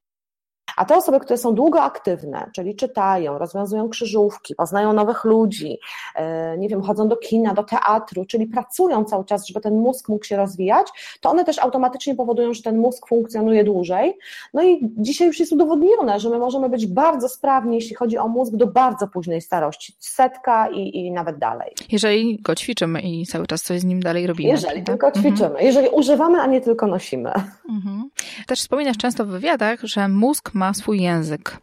A 0.79 0.85
te 0.85 0.97
osoby, 0.97 1.21
które 1.21 1.39
są 1.39 1.55
długo 1.55 1.83
aktywne, 1.83 2.51
czyli 2.55 2.77
czytają, 2.77 3.39
rozwiązują 3.39 3.89
krzyżówki, 3.89 4.55
poznają 4.55 4.93
nowych 4.93 5.25
ludzi, 5.25 5.79
e, 6.15 6.59
nie 6.59 6.69
wiem, 6.69 6.83
chodzą 6.83 7.09
do 7.09 7.17
kina, 7.17 7.55
do 7.55 7.63
teatru, 7.63 8.25
czyli 8.25 8.47
pracują 8.47 9.05
cały 9.05 9.25
czas, 9.25 9.47
żeby 9.47 9.61
ten 9.61 9.79
mózg 9.79 10.09
mógł 10.09 10.25
się 10.25 10.37
rozwijać, 10.37 10.87
to 11.21 11.31
one 11.31 11.45
też 11.45 11.59
automatycznie 11.59 12.15
powodują, 12.15 12.55
że 12.55 12.63
ten 12.63 12.79
mózg 12.79 13.09
funkcjonuje 13.09 13.65
dłużej. 13.65 14.19
No 14.55 14.63
i 14.63 14.81
dzisiaj 14.97 15.27
już 15.27 15.41
jest 15.41 15.53
udowodnione, 15.53 16.21
że 16.21 16.31
my 16.31 16.39
możemy 16.39 16.69
być 16.69 16.87
bardzo 16.87 17.29
sprawni, 17.29 17.75
jeśli 17.75 17.97
chodzi 17.97 18.19
o 18.19 18.29
mózg, 18.29 18.57
do 18.57 18.67
bardzo 18.67 19.09
późnej 19.09 19.41
starości, 19.41 19.93
setka 19.99 20.69
i, 20.71 20.97
i 20.97 21.13
nawet 21.13 21.39
dalej. 21.39 21.73
Jeżeli 21.93 22.39
go 22.43 22.55
ćwiczymy 22.55 23.01
i 23.01 23.27
cały 23.27 23.47
czas 23.47 23.63
coś 23.63 23.81
z 23.81 23.85
nim 23.85 24.01
dalej 24.01 24.27
robimy. 24.27 24.51
Jeżeli 24.51 24.77
tak? 24.77 24.87
tylko 24.87 25.07
mhm. 25.07 25.25
ćwiczymy, 25.25 25.49
mhm. 25.49 25.67
jeżeli 25.67 25.89
używamy, 25.89 26.41
a 26.41 26.47
nie 26.47 26.61
tylko 26.61 26.87
nosimy. 26.87 27.33
Mhm. 27.69 28.11
Też 28.47 28.61
wspominasz 28.61 28.97
często 28.97 29.25
w 29.25 29.29
wywiadach, 29.29 29.81
że 29.83 30.09
mózg 30.09 30.55
ma 30.55 30.68
swój 30.75 31.01
język. 31.01 31.61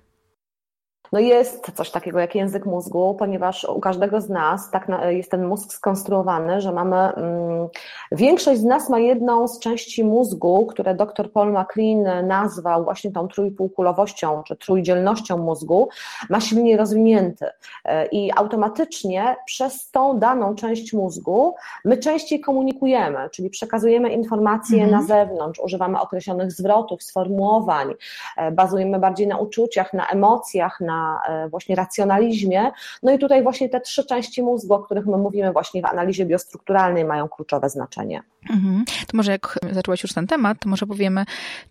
No 1.15 1.21
jest 1.21 1.71
coś 1.75 1.91
takiego 1.91 2.19
jak 2.19 2.35
język 2.35 2.65
mózgu, 2.65 3.15
ponieważ 3.19 3.63
u 3.63 3.79
każdego 3.79 4.21
z 4.21 4.29
nas 4.29 4.71
tak 4.71 4.87
jest 5.09 5.31
ten 5.31 5.47
mózg 5.47 5.73
skonstruowany, 5.73 6.61
że 6.61 6.71
mamy, 6.71 6.95
mm, 6.95 7.67
większość 8.11 8.61
z 8.61 8.63
nas 8.63 8.89
ma 8.89 8.99
jedną 8.99 9.47
z 9.47 9.59
części 9.59 10.03
mózgu, 10.03 10.65
które 10.65 10.95
dr 10.95 11.31
Paul 11.31 11.51
MacLean 11.51 12.27
nazwał 12.27 12.83
właśnie 12.83 13.11
tą 13.11 13.27
trójpółkulowością 13.27 14.43
czy 14.43 14.55
trójdzielnością 14.55 15.37
mózgu, 15.37 15.89
ma 16.29 16.39
silnie 16.39 16.77
rozwinięty 16.77 17.45
e, 17.85 18.05
i 18.05 18.31
automatycznie 18.35 19.35
przez 19.45 19.91
tą 19.91 20.19
daną 20.19 20.55
część 20.55 20.93
mózgu 20.93 21.55
my 21.85 21.97
częściej 21.97 22.39
komunikujemy, 22.39 23.29
czyli 23.29 23.49
przekazujemy 23.49 24.09
informacje 24.09 24.83
mhm. 24.83 25.01
na 25.01 25.07
zewnątrz, 25.07 25.59
używamy 25.59 25.99
określonych 25.99 26.51
zwrotów, 26.51 27.03
sformułowań, 27.03 27.93
e, 28.37 28.51
bazujemy 28.51 28.99
bardziej 28.99 29.27
na 29.27 29.37
uczuciach, 29.37 29.93
na 29.93 30.07
emocjach, 30.07 30.79
na 30.79 31.04
E, 31.27 31.49
właśnie 31.49 31.75
racjonalizmie. 31.75 32.71
No 33.03 33.11
i 33.11 33.19
tutaj 33.19 33.43
właśnie 33.43 33.69
te 33.69 33.81
trzy 33.81 34.05
części 34.05 34.43
mózgu, 34.43 34.73
o 34.73 34.79
których 34.79 35.05
my 35.05 35.17
mówimy 35.17 35.51
właśnie 35.51 35.81
w 35.81 35.85
analizie 35.85 36.25
biostrukturalnej 36.25 37.05
mają 37.05 37.29
kluczowe 37.29 37.69
znaczenie. 37.69 38.23
Mhm. 38.49 38.85
To 39.07 39.17
może 39.17 39.31
jak 39.31 39.59
zaczęłaś 39.71 40.03
już 40.03 40.13
ten 40.13 40.27
temat, 40.27 40.59
to 40.59 40.69
może 40.69 40.87
powiemy, 40.87 41.25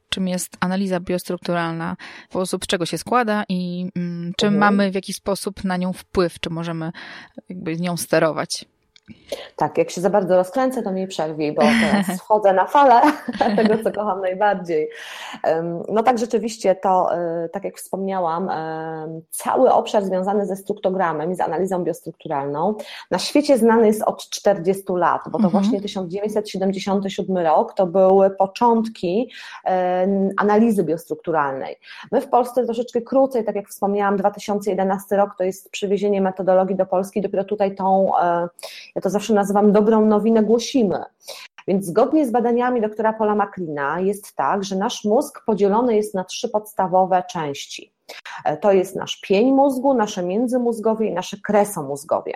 czym 0.08 0.28
jest 0.28 0.56
analiza 0.60 1.00
biostrukturalna, 1.00 1.96
w 2.28 2.32
sposób 2.32 2.66
czego 2.66 2.86
się 2.86 2.98
składa 2.98 3.44
i 3.48 3.90
mm, 3.96 4.32
czy 4.36 4.46
mhm. 4.46 4.60
mamy 4.60 4.90
w 4.90 4.94
jakiś 4.94 5.16
sposób 5.16 5.64
na 5.64 5.76
nią 5.76 5.92
wpływ, 5.92 6.40
czy 6.40 6.50
możemy 6.50 6.92
jakby 7.48 7.76
nią 7.76 7.96
sterować. 7.96 8.64
Tak, 9.56 9.78
jak 9.78 9.90
się 9.90 10.00
za 10.00 10.11
bardzo 10.11 10.37
rozkręcę, 10.37 10.82
to 10.82 10.92
mi 10.92 11.06
przerwij, 11.06 11.52
bo 11.52 11.62
teraz 11.62 12.06
wchodzę 12.20 12.52
na 12.52 12.66
falę 12.66 13.00
tego, 13.56 13.84
co 13.84 13.92
kocham 13.92 14.20
najbardziej. 14.20 14.88
No 15.88 16.02
tak, 16.02 16.18
rzeczywiście 16.18 16.75
to, 16.75 17.16
e, 17.16 17.49
tak 17.49 17.64
jak 17.64 17.76
wspomniałam, 17.76 18.50
cały 19.30 19.73
obszar 19.73 20.04
związany 20.04 20.46
ze 20.46 20.56
struktogramem 20.56 21.32
i 21.32 21.34
z 21.34 21.40
analizą 21.40 21.84
biostrukturalną 21.84 22.75
na 23.11 23.18
świecie 23.18 23.58
znany 23.58 23.87
jest 23.87 24.02
od 24.02 24.28
40 24.28 24.84
lat, 24.88 25.23
bo 25.26 25.38
to 25.38 25.44
mhm. 25.44 25.52
właśnie 25.52 25.80
1977 25.80 27.38
rok 27.38 27.75
to 27.75 27.87
były 27.87 28.30
początki 28.30 29.30
analizy 30.37 30.84
biostrukturalnej. 30.84 31.76
My 32.12 32.20
w 32.20 32.28
Polsce 32.28 32.64
troszeczkę 32.64 33.02
krócej, 33.02 33.44
tak 33.44 33.56
jak 33.56 33.68
wspomniałam, 33.68 34.16
2011 34.16 35.16
rok 35.16 35.30
to 35.38 35.44
jest 35.44 35.70
przywiezienie 35.70 36.20
metodologii 36.20 36.76
do 36.76 36.87
Polski, 36.87 37.20
dopiero 37.20 37.44
tutaj 37.44 37.75
tą 37.75 38.18
e, 38.18 38.49
ja 38.94 39.02
to 39.02 39.10
zawsze 39.10 39.34
nazywam 39.34 39.72
dobrą 39.72 40.06
nowinę, 40.06 40.42
głosimy. 40.42 41.04
Więc 41.68 41.86
zgodnie 41.86 42.26
z 42.26 42.30
badaniami 42.30 42.80
doktora 42.80 43.12
Paula 43.12 43.34
Maklina 43.34 44.00
jest 44.00 44.36
tak, 44.36 44.64
że 44.64 44.76
nasz 44.76 45.04
mózg 45.04 45.44
podzielony 45.46 45.96
jest 45.96 46.14
na 46.14 46.24
trzy 46.24 46.48
podstawowe 46.48 47.22
części. 47.30 47.94
E, 48.44 48.56
to 48.56 48.72
jest 48.72 48.96
nasz 48.96 49.20
pień 49.20 49.52
mózgu, 49.52 49.94
nasze 49.94 50.22
międzymózgowie 50.22 51.06
i 51.08 51.12
nasze 51.12 51.36
kresomózgowie. 51.36 52.34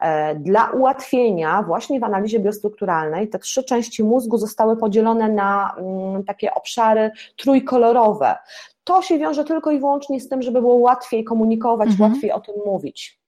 E, 0.00 0.34
dla 0.34 0.70
ułatwienia 0.70 1.62
właśnie 1.62 2.00
w 2.00 2.04
analizie 2.04 2.40
biostrukturalnej 2.40 3.28
te 3.28 3.38
trzy 3.38 3.64
części 3.64 4.04
mózgu 4.04 4.38
zostały 4.38 4.76
podzielone 4.76 5.28
na 5.28 5.74
mm, 5.78 6.24
takie 6.24 6.54
obszary 6.54 7.10
trójkolorowe. 7.36 8.36
To 8.84 9.02
się 9.02 9.18
wiąże 9.18 9.44
tylko 9.44 9.70
i 9.70 9.78
wyłącznie 9.78 10.20
z 10.20 10.28
tym, 10.28 10.42
żeby 10.42 10.60
było 10.60 10.74
łatwiej 10.74 11.24
komunikować, 11.24 11.88
mhm. 11.88 12.12
łatwiej 12.12 12.32
o 12.32 12.40
tym 12.40 12.54
mówić. 12.66 13.23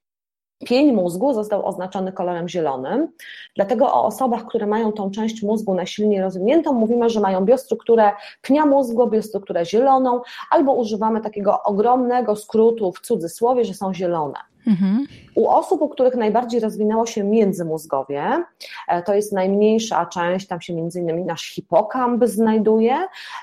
Pień 0.64 0.92
mózgu 0.92 1.34
został 1.34 1.66
oznaczony 1.66 2.12
kolorem 2.12 2.48
zielonym, 2.48 3.08
dlatego 3.56 3.86
o 3.86 4.04
osobach, 4.04 4.46
które 4.46 4.66
mają 4.66 4.92
tą 4.92 5.10
część 5.10 5.42
mózgu 5.42 5.75
najsilniej 5.75 6.20
rozwiniętą, 6.20 6.72
mówimy, 6.72 7.10
że 7.10 7.20
mają 7.20 7.44
biostrukturę 7.44 8.12
pnia 8.42 8.66
mózgu, 8.66 9.10
biostrukturę 9.10 9.66
zieloną, 9.66 10.20
albo 10.50 10.72
używamy 10.72 11.20
takiego 11.20 11.62
ogromnego 11.62 12.36
skrótu 12.36 12.92
w 12.92 13.00
cudzysłowie, 13.00 13.64
że 13.64 13.75
są 13.75 13.94
zielone. 13.94 14.38
Mhm. 14.66 15.06
U 15.35 15.49
osób, 15.49 15.82
u 15.82 15.88
których 15.88 16.14
najbardziej 16.14 16.61
rozwinęło 16.61 17.06
się 17.06 17.25
międzymózgowie, 17.25 18.44
e, 18.88 19.02
to 19.02 19.14
jest 19.14 19.32
najmniejsza 19.32 20.06
część, 20.06 20.46
tam 20.46 20.61
się 20.61 20.75
między 20.75 21.00
innymi 21.00 21.25
nasz 21.25 21.42
hipokamp 21.42 22.25
znajduje, 22.25 22.96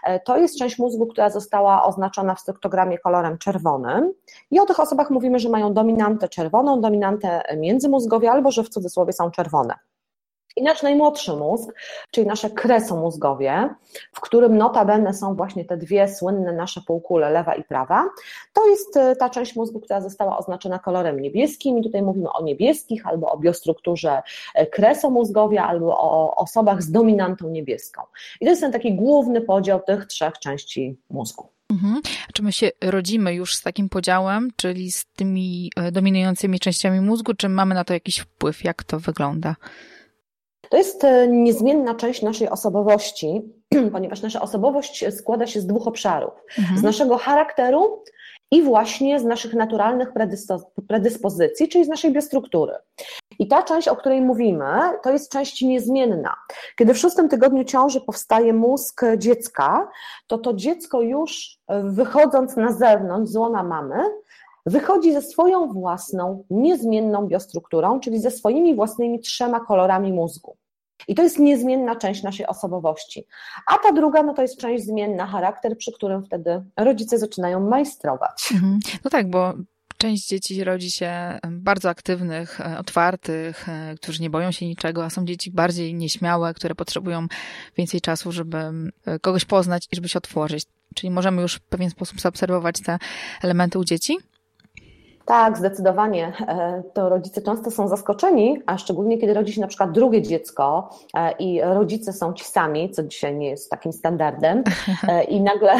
e, 0.03 0.20
to 0.20 0.38
jest 0.38 0.58
część 0.58 0.80
mózgu, 0.80 1.08
która 1.08 1.30
została 1.30 1.86
oznaczona 1.86 2.36
w 2.36 2.39
struktogramie 2.39 2.98
kolorem 2.98 3.38
czerwonym 3.38 4.13
i 4.51 4.60
o 4.60 4.65
tych 4.65 4.80
osobach 4.80 5.10
mówimy, 5.10 5.39
że 5.39 5.50
mają 5.50 5.74
dominantę 5.74 6.30
czerwoną, 6.30 6.82
dominantę 6.82 7.44
międzymózgowie 7.58 8.32
albo 8.32 8.51
że 8.51 8.63
w 8.63 8.70
cudzysłowie 8.70 9.13
są 9.13 9.32
czerwone. 9.32 9.74
I 10.56 10.64
nasz 10.64 10.84
najmłodszy 10.84 11.34
mózg, 11.34 11.74
czyli 12.12 12.28
nasze 12.28 12.50
kresomózgowie, 12.50 13.70
w 14.12 14.20
którym 14.20 14.58
notabene 14.58 15.14
są 15.14 15.36
właśnie 15.36 15.66
te 15.66 15.78
dwie 15.78 16.08
słynne 16.08 16.54
nasze 16.54 16.82
półkule, 16.82 17.30
lewa 17.30 17.56
i 17.56 17.64
prawa, 17.64 18.10
to 18.54 18.68
jest 18.68 18.98
e, 18.98 19.16
ta 19.16 19.30
część 19.30 19.56
mózgu, 19.56 19.80
która 19.80 20.02
została 20.02 20.38
oznaczona 20.38 20.80
kolorem 20.80 21.20
niebieskim 21.20 21.78
i 21.78 21.84
tutaj 21.84 22.02
mówimy 22.02 22.32
o 22.32 22.44
niebieskich 22.44 23.08
albo 23.08 23.32
o 23.32 23.38
biostrukturze 23.38 24.22
e, 24.56 24.66
kresomózgowia 24.66 25.68
albo 25.68 26.00
o 26.00 26.36
osobach 26.36 26.82
z 26.82 26.92
dominantą 26.92 27.50
niebieską. 27.50 28.02
I 28.42 28.46
to 28.46 28.50
jest 28.50 28.62
ten 28.62 28.72
taki 28.72 28.96
główny 28.96 29.42
podział 29.42 29.80
tych 29.80 30.06
trzech 30.06 30.40
części 30.40 30.98
mózgu. 31.10 31.48
Mhm. 31.70 32.02
Czy 32.34 32.44
my 32.44 32.52
się 32.52 32.70
rodzimy 32.82 33.34
już 33.34 33.56
z 33.56 33.62
takim 33.62 33.90
podziałem, 33.90 34.50
czyli 34.56 34.92
z 34.92 35.06
tymi 35.06 35.72
e, 35.76 35.92
dominującymi 35.92 36.60
częściami 36.60 37.02
mózgu, 37.02 37.34
czy 37.34 37.50
mamy 37.50 37.76
na 37.76 37.84
to 37.84 37.94
jakiś 37.94 38.18
wpływ? 38.18 38.64
Jak 38.64 38.84
to 38.84 39.00
wygląda? 39.00 39.56
To 40.74 40.77
jest 40.77 41.03
e, 41.03 41.27
niezmienna 41.27 41.96
część 41.96 42.22
naszej 42.22 42.50
osobowości, 42.50 43.42
ponieważ 43.92 44.22
nasza 44.22 44.42
osobowość 44.42 45.06
składa 45.18 45.48
się 45.48 45.62
z 45.62 45.65
dwóch 45.65 45.88
obszarów: 45.88 46.34
mhm. 46.60 46.80
z 46.80 46.84
naszego 46.84 47.18
charakteru 47.18 48.03
i 48.51 48.62
właśnie 48.62 49.20
z 49.20 49.24
naszych 49.24 49.53
naturalnych 49.53 50.12
predyspozycji, 50.88 51.68
czyli 51.68 51.86
z 51.86 51.88
naszej 51.88 52.12
biostruktury. 52.12 52.74
I 53.39 53.48
ta 53.48 53.63
część, 53.63 53.88
o 53.88 53.96
której 53.96 54.22
mówimy, 54.22 54.65
to 55.03 55.12
jest 55.12 55.32
część 55.32 55.62
niezmienna. 55.62 56.36
Kiedy 56.77 56.94
w 56.94 56.98
szóstym 56.98 57.30
tygodniu 57.30 57.63
ciąży 57.63 58.01
powstaje 58.01 58.53
mózg 58.53 59.01
dziecka, 59.18 59.89
to 60.27 60.38
to 60.38 60.53
dziecko 60.53 61.01
już 61.01 61.60
e, 61.68 61.84
wychodząc 61.84 62.56
na 62.56 62.72
zewnątrz 62.72 63.32
z 63.32 63.36
łona 63.36 63.63
mamy, 63.63 63.98
wychodzi 64.65 65.13
ze 65.13 65.22
swoją 65.22 65.68
własną, 65.68 66.44
niezmienną 66.50 67.27
biostrukturą, 67.27 68.00
czyli 68.00 68.20
ze 68.20 68.32
swoimi 68.32 68.75
własnymi 68.75 69.20
trzema 69.20 69.60
kolorami 69.60 70.13
mózgu. 70.13 70.58
I 71.08 71.16
to 71.16 71.24
jest 71.24 71.40
niezmienna 71.40 71.96
część 71.96 72.24
naszej 72.24 72.48
osobowości. 72.48 73.26
A 73.68 73.78
ta 73.78 73.92
druga, 73.92 74.24
no 74.24 74.34
to 74.34 74.42
jest 74.42 74.58
część 74.58 74.86
zmienna, 74.86 75.28
charakter, 75.28 75.78
przy 75.78 75.92
którym 75.92 76.24
wtedy 76.24 76.64
rodzice 76.78 77.18
zaczynają 77.18 77.60
majstrować. 77.70 78.50
Mhm. 78.54 78.80
No 79.04 79.10
tak, 79.10 79.30
bo 79.30 79.54
część 80.04 80.28
dzieci 80.28 80.64
rodzi 80.64 80.92
się 80.92 81.40
bardzo 81.52 81.90
aktywnych, 81.90 82.62
e, 82.62 82.78
otwartych, 82.78 83.70
e, 83.70 83.96
którzy 83.96 84.22
nie 84.22 84.30
boją 84.30 84.52
się 84.52 84.66
niczego, 84.66 85.06
a 85.06 85.10
są 85.10 85.26
dzieci 85.26 85.52
bardziej 85.52 85.94
nieśmiałe, 85.94 86.54
które 86.54 86.76
potrzebują 86.76 87.28
więcej 87.78 88.02
czasu, 88.02 88.32
żeby 88.32 88.58
e, 89.06 89.20
kogoś 89.20 89.46
poznać 89.46 89.88
i 89.92 89.96
żeby 89.96 90.10
się 90.10 90.18
otworzyć. 90.18 90.66
Czyli 90.96 91.12
możemy 91.12 91.42
już 91.42 91.56
w 91.56 91.62
pewien 91.62 91.90
sposób 91.90 92.22
zaobserwować 92.22 92.82
te 92.82 93.00
elementy 93.44 93.80
u 93.80 93.84
dzieci? 93.84 94.18
Tak, 95.25 95.58
zdecydowanie. 95.58 96.34
E, 96.48 96.84
to 96.94 97.10
rodzice 97.10 97.42
często 97.42 97.72
są 97.72 97.88
zaskoczeni, 97.88 98.62
a 98.65 98.77
szczególnie 98.77 99.18
kiedy 99.18 99.34
rodzi 99.34 99.53
się 99.53 99.62
na 99.62 99.68
przykład 99.68 99.92
drugie 99.92 100.22
dziecko 100.22 100.89
e, 101.13 101.32
i 101.32 101.62
rodzice 101.62 102.13
są 102.13 102.34
ci 102.34 102.46
sami, 102.46 102.92
co 102.92 103.03
dzisiaj 103.03 103.36
nie 103.36 103.50
jest 103.50 103.70
takim 103.70 103.94
standardem, 103.94 104.63
e, 105.08 105.24
i 105.24 105.42
nagle 105.42 105.74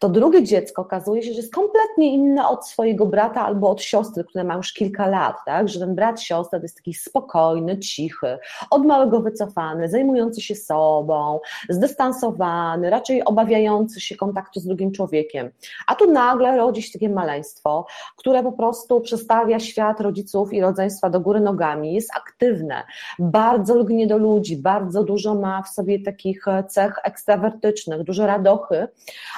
to 0.00 0.08
drugie 0.08 0.42
dziecko 0.42 0.82
okazuje 0.82 1.22
się, 1.22 1.32
że 1.32 1.36
jest 1.36 1.54
kompletnie 1.54 2.14
inne 2.14 2.48
od 2.48 2.66
swojego 2.66 3.06
brata 3.06 3.46
albo 3.46 3.70
od 3.70 3.82
siostry, 3.82 4.24
które 4.24 4.44
ma 4.44 4.54
już 4.54 4.72
kilka 4.72 5.06
lat, 5.06 5.36
tak? 5.46 5.68
Że 5.68 5.80
ten 5.80 5.94
brat, 5.94 6.20
siostra 6.20 6.58
to 6.58 6.64
jest 6.64 6.76
taki 6.76 6.94
spokojny, 6.94 7.78
cichy, 7.78 8.38
od 8.70 8.86
małego 8.86 9.20
wycofany, 9.20 9.88
zajmujący 9.88 10.40
się 10.40 10.54
sobą, 10.54 11.40
zdystansowany, 11.68 12.90
raczej 12.90 13.24
obawiający 13.24 14.00
się 14.00 14.16
kontaktu 14.16 14.60
z 14.60 14.64
drugim 14.66 14.92
człowiekiem. 14.92 15.50
A 15.86 15.94
tu 15.94 16.10
nagle 16.12 16.56
rodzi 16.56 16.82
się 16.82 16.92
takie 16.92 17.08
maleństwo, 17.08 17.86
które 18.16 18.42
po 18.42 18.52
prostu 18.52 18.77
prostu 18.78 19.00
przestawia 19.00 19.60
świat 19.60 20.00
rodziców 20.00 20.52
i 20.52 20.60
rodzeństwa 20.60 21.10
do 21.10 21.20
góry 21.20 21.40
nogami, 21.40 21.94
jest 21.94 22.10
aktywne, 22.16 22.82
bardzo 23.18 23.74
lgnie 23.74 24.06
do 24.06 24.18
ludzi, 24.18 24.56
bardzo 24.56 25.04
dużo 25.04 25.34
ma 25.34 25.62
w 25.62 25.68
sobie 25.68 26.02
takich 26.02 26.44
cech 26.68 26.94
ekstrawertycznych, 27.04 28.02
dużo 28.02 28.26
radochy, 28.26 28.88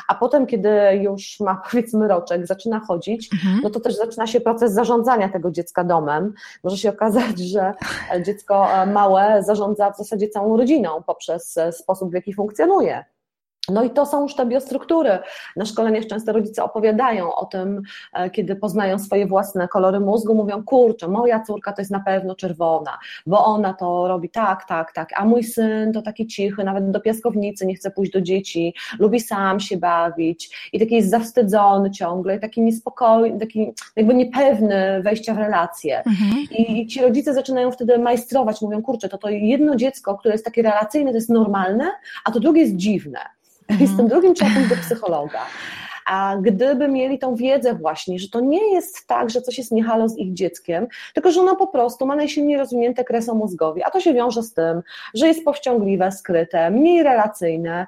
a 0.08 0.14
potem, 0.14 0.46
kiedy 0.46 0.70
już 1.00 1.40
ma 1.40 1.62
powiedzmy 1.70 2.08
roczek, 2.08 2.46
zaczyna 2.46 2.80
chodzić, 2.80 3.30
mhm. 3.32 3.60
no 3.62 3.70
to 3.70 3.80
też 3.80 3.96
zaczyna 3.96 4.26
się 4.26 4.40
proces 4.40 4.72
zarządzania 4.72 5.28
tego 5.28 5.50
dziecka 5.50 5.84
domem. 5.84 6.34
Może 6.64 6.76
się 6.76 6.90
okazać, 6.90 7.38
że 7.52 7.74
dziecko 8.26 8.68
małe 8.86 9.42
zarządza 9.42 9.90
w 9.90 9.96
zasadzie 9.96 10.28
całą 10.28 10.56
rodziną 10.56 11.02
poprzez 11.06 11.58
sposób, 11.72 12.10
w 12.10 12.14
jaki 12.14 12.34
funkcjonuje. 12.34 13.04
No 13.72 13.84
i 13.84 13.90
to 13.90 14.06
są 14.06 14.22
już 14.22 14.34
te 14.34 14.46
biostruktury. 14.46 15.18
Na 15.56 15.64
szkoleniach 15.64 16.06
często 16.06 16.32
rodzice 16.32 16.64
opowiadają 16.64 17.34
o 17.34 17.46
tym, 17.46 17.82
e, 18.12 18.30
kiedy 18.30 18.56
poznają 18.56 18.98
swoje 18.98 19.26
własne 19.26 19.68
kolory 19.68 20.00
mózgu, 20.00 20.34
mówią, 20.34 20.62
kurczę, 20.64 21.08
moja 21.08 21.40
córka 21.40 21.72
to 21.72 21.80
jest 21.80 21.90
na 21.90 22.00
pewno 22.00 22.34
czerwona, 22.34 22.98
bo 23.26 23.44
ona 23.44 23.74
to 23.74 24.08
robi 24.08 24.30
tak, 24.30 24.64
tak, 24.64 24.92
tak, 24.92 25.08
a 25.16 25.24
mój 25.24 25.44
syn 25.44 25.92
to 25.92 26.02
taki 26.02 26.26
cichy, 26.26 26.64
nawet 26.64 26.90
do 26.90 27.00
piaskownicy 27.00 27.66
nie 27.66 27.74
chce 27.74 27.90
pójść 27.90 28.12
do 28.12 28.20
dzieci, 28.20 28.74
lubi 28.98 29.20
sam 29.20 29.60
się 29.60 29.76
bawić 29.76 30.70
i 30.72 30.80
taki 30.80 30.94
jest 30.94 31.10
zawstydzony 31.10 31.90
ciągle, 31.90 32.36
i 32.36 32.40
taki 32.40 32.62
niespokojny, 32.62 33.38
taki 33.40 33.72
jakby 33.96 34.14
niepewny 34.14 35.02
wejścia 35.02 35.34
w 35.34 35.38
relacje. 35.38 35.98
Mhm. 35.98 36.46
I, 36.50 36.80
I 36.80 36.86
ci 36.86 37.02
rodzice 37.02 37.34
zaczynają 37.34 37.72
wtedy 37.72 37.98
majstrować, 37.98 38.62
mówią, 38.62 38.82
kurczę, 38.82 39.08
to 39.08 39.18
to 39.18 39.28
jedno 39.28 39.76
dziecko, 39.76 40.18
które 40.18 40.34
jest 40.34 40.44
takie 40.44 40.62
relacyjne, 40.62 41.10
to 41.10 41.16
jest 41.16 41.30
normalne, 41.30 41.90
a 42.24 42.30
to 42.30 42.40
drugie 42.40 42.60
jest 42.60 42.76
dziwne. 42.76 43.18
I 43.80 43.86
z 43.86 43.96
tym 43.96 44.08
drugim 44.08 44.34
trzeba 44.34 44.50
pójść 44.50 44.68
do 44.68 44.76
psychologa. 44.86 45.40
A 46.06 46.36
gdyby 46.42 46.88
mieli 46.88 47.18
tą 47.18 47.34
wiedzę 47.34 47.74
właśnie, 47.74 48.18
że 48.18 48.28
to 48.28 48.40
nie 48.40 48.74
jest 48.74 49.06
tak, 49.06 49.30
że 49.30 49.42
coś 49.42 49.58
jest 49.58 49.72
niehalo 49.72 50.08
z 50.08 50.18
ich 50.18 50.34
dzieckiem, 50.34 50.86
tylko 51.14 51.30
że 51.32 51.40
ono 51.40 51.56
po 51.56 51.66
prostu 51.66 52.06
ma 52.06 52.16
najsilniej 52.16 52.58
rozwinięte 52.58 53.04
kresy 53.04 53.32
mózgowi, 53.32 53.82
a 53.82 53.90
to 53.90 54.00
się 54.00 54.14
wiąże 54.14 54.42
z 54.42 54.54
tym, 54.54 54.82
że 55.14 55.28
jest 55.28 55.44
powściągliwe, 55.44 56.12
skryte, 56.12 56.70
mniej 56.70 57.02
relacyjne 57.02 57.86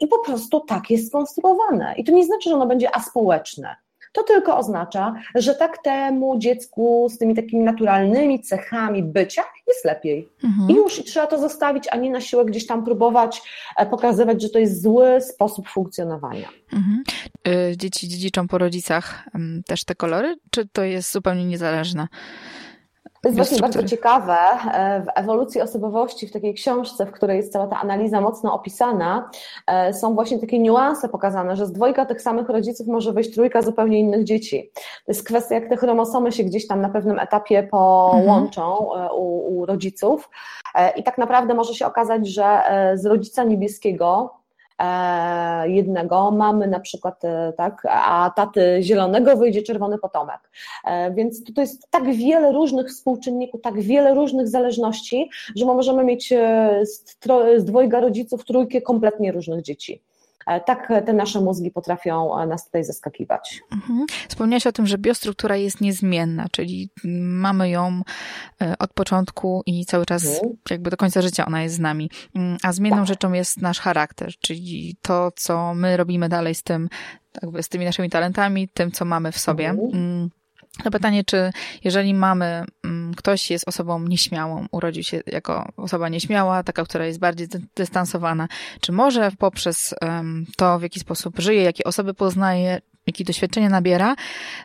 i 0.00 0.06
po 0.06 0.18
prostu 0.18 0.60
tak 0.60 0.90
jest 0.90 1.08
skonstruowane. 1.08 1.94
I 1.96 2.04
to 2.04 2.12
nie 2.12 2.24
znaczy, 2.24 2.50
że 2.50 2.54
ono 2.54 2.66
będzie 2.66 2.96
aspołeczne 2.96 3.76
to 4.14 4.22
tylko 4.22 4.58
oznacza, 4.58 5.14
że 5.34 5.54
tak 5.54 5.78
temu 5.78 6.38
dziecku 6.38 7.08
z 7.10 7.18
tymi 7.18 7.34
takimi 7.34 7.64
naturalnymi 7.64 8.42
cechami 8.42 9.02
bycia 9.02 9.42
jest 9.66 9.84
lepiej. 9.84 10.28
Mhm. 10.44 10.70
I 10.70 10.74
już 10.74 11.04
trzeba 11.04 11.26
to 11.26 11.38
zostawić, 11.38 11.88
a 11.90 11.96
nie 11.96 12.10
na 12.10 12.20
siłę 12.20 12.44
gdzieś 12.44 12.66
tam 12.66 12.84
próbować 12.84 13.42
e, 13.76 13.86
pokazywać, 13.86 14.42
że 14.42 14.48
to 14.48 14.58
jest 14.58 14.82
zły 14.82 15.20
sposób 15.20 15.68
funkcjonowania. 15.68 16.48
Mhm. 16.72 17.02
Y, 17.48 17.76
dzieci 17.76 18.08
dziedziczą 18.08 18.48
po 18.48 18.58
rodzicach 18.58 19.28
też 19.66 19.84
te 19.84 19.94
kolory, 19.94 20.36
czy 20.50 20.68
to 20.68 20.82
jest 20.82 21.12
zupełnie 21.12 21.44
niezależne? 21.44 22.08
To 23.24 23.28
jest 23.28 23.36
właśnie 23.36 23.58
bardzo 23.58 23.82
ciekawe. 23.82 24.36
E, 24.72 25.02
w 25.02 25.06
ewolucji 25.14 25.60
osobowości, 25.60 26.26
w 26.26 26.32
takiej 26.32 26.54
książce, 26.54 27.06
w 27.06 27.12
której 27.12 27.36
jest 27.36 27.52
cała 27.52 27.66
ta 27.66 27.80
analiza 27.80 28.20
mocno 28.20 28.54
opisana, 28.54 29.30
e, 29.66 29.92
są 29.92 30.14
właśnie 30.14 30.38
takie 30.38 30.58
niuanse 30.58 31.08
pokazane, 31.08 31.56
że 31.56 31.66
z 31.66 31.72
dwojga 31.72 32.06
tych 32.06 32.22
samych 32.22 32.48
rodziców 32.48 32.86
może 32.86 33.12
wyjść 33.12 33.34
trójka 33.34 33.62
zupełnie 33.62 34.00
innych 34.00 34.24
dzieci. 34.24 34.70
To 34.74 35.12
jest 35.12 35.26
kwestia, 35.26 35.54
jak 35.54 35.68
te 35.68 35.76
chromosomy 35.76 36.32
się 36.32 36.44
gdzieś 36.44 36.66
tam 36.66 36.80
na 36.80 36.88
pewnym 36.88 37.18
etapie 37.18 37.68
połączą 37.70 38.92
mhm. 38.92 39.10
u, 39.12 39.56
u 39.58 39.66
rodziców. 39.66 40.30
I 40.96 41.02
tak 41.02 41.18
naprawdę 41.18 41.54
może 41.54 41.74
się 41.74 41.86
okazać, 41.86 42.28
że 42.28 42.62
z 42.94 43.06
rodzica 43.06 43.44
niebieskiego 43.44 44.30
E, 44.34 44.43
jednego 45.64 46.30
mamy 46.30 46.66
na 46.66 46.80
przykład, 46.80 47.24
e, 47.24 47.52
tak, 47.56 47.82
a 47.90 48.32
taty 48.36 48.78
zielonego 48.80 49.36
wyjdzie 49.36 49.62
czerwony 49.62 49.98
potomek. 49.98 50.50
E, 50.84 51.14
więc 51.14 51.54
to 51.54 51.60
jest 51.60 51.90
tak 51.90 52.14
wiele 52.14 52.52
różnych 52.52 52.88
współczynników, 52.88 53.60
tak 53.60 53.80
wiele 53.80 54.14
różnych 54.14 54.48
zależności, 54.48 55.30
że 55.56 55.64
możemy 55.64 56.04
mieć 56.04 56.28
z, 56.82 57.16
z 57.56 57.64
dwojga 57.64 58.00
rodziców 58.00 58.44
trójkę 58.44 58.80
kompletnie 58.80 59.32
różnych 59.32 59.62
dzieci. 59.62 60.02
E, 60.46 60.60
tak 60.60 60.88
te 61.06 61.12
nasze 61.12 61.40
mózgi 61.40 61.70
potrafią 61.70 62.38
e, 62.38 62.46
nas 62.46 62.64
tutaj 62.64 62.84
zaskakiwać. 62.84 63.62
Mhm. 63.72 64.06
Wspomniałaś 64.28 64.66
o 64.66 64.72
tym, 64.72 64.86
że 64.86 64.98
biostruktura 64.98 65.56
jest 65.56 65.80
niezmienna, 65.80 66.46
czyli 66.52 66.90
mamy 67.20 67.70
ją 67.70 68.02
e, 68.62 68.74
od 68.78 68.92
początku 68.92 69.62
i 69.66 69.86
cały 69.86 70.06
czas 70.06 70.24
mhm. 70.24 70.56
jakby 70.70 70.90
do 70.90 70.96
końca 70.96 71.22
życia 71.22 71.46
ona 71.46 71.62
jest 71.62 71.74
z 71.74 71.78
nami. 71.78 72.10
Mm, 72.34 72.56
a 72.62 72.72
zmienną 72.72 72.98
tak. 72.98 73.06
rzeczą 73.06 73.32
jest 73.32 73.62
nasz 73.62 73.80
charakter, 73.80 74.32
czyli 74.40 74.96
to, 75.02 75.32
co 75.36 75.74
my 75.74 75.96
robimy 75.96 76.28
dalej 76.28 76.54
z 76.54 76.62
tym, 76.62 76.88
jakby 77.42 77.62
z 77.62 77.68
tymi 77.68 77.84
naszymi 77.84 78.10
talentami, 78.10 78.68
tym, 78.68 78.92
co 78.92 79.04
mamy 79.04 79.32
w 79.32 79.38
sobie. 79.38 79.68
Mhm. 79.68 80.30
To 80.82 80.90
pytanie, 80.90 81.24
czy 81.24 81.52
jeżeli 81.84 82.14
mamy, 82.14 82.64
mm, 82.84 83.14
ktoś 83.14 83.50
jest 83.50 83.68
osobą 83.68 84.00
nieśmiałą, 84.08 84.66
urodził 84.70 85.02
się 85.02 85.20
jako 85.26 85.72
osoba 85.76 86.08
nieśmiała, 86.08 86.62
taka, 86.62 86.84
która 86.84 87.06
jest 87.06 87.18
bardziej 87.18 87.48
dystansowana, 87.76 88.48
czy 88.80 88.92
może 88.92 89.30
poprzez 89.38 89.94
to, 90.56 90.78
w 90.78 90.82
jaki 90.82 91.00
sposób 91.00 91.38
żyje, 91.38 91.62
jakie 91.62 91.84
osoby 91.84 92.14
poznaje, 92.14 92.80
jakie 93.06 93.24
doświadczenia 93.24 93.68
nabiera, 93.68 94.16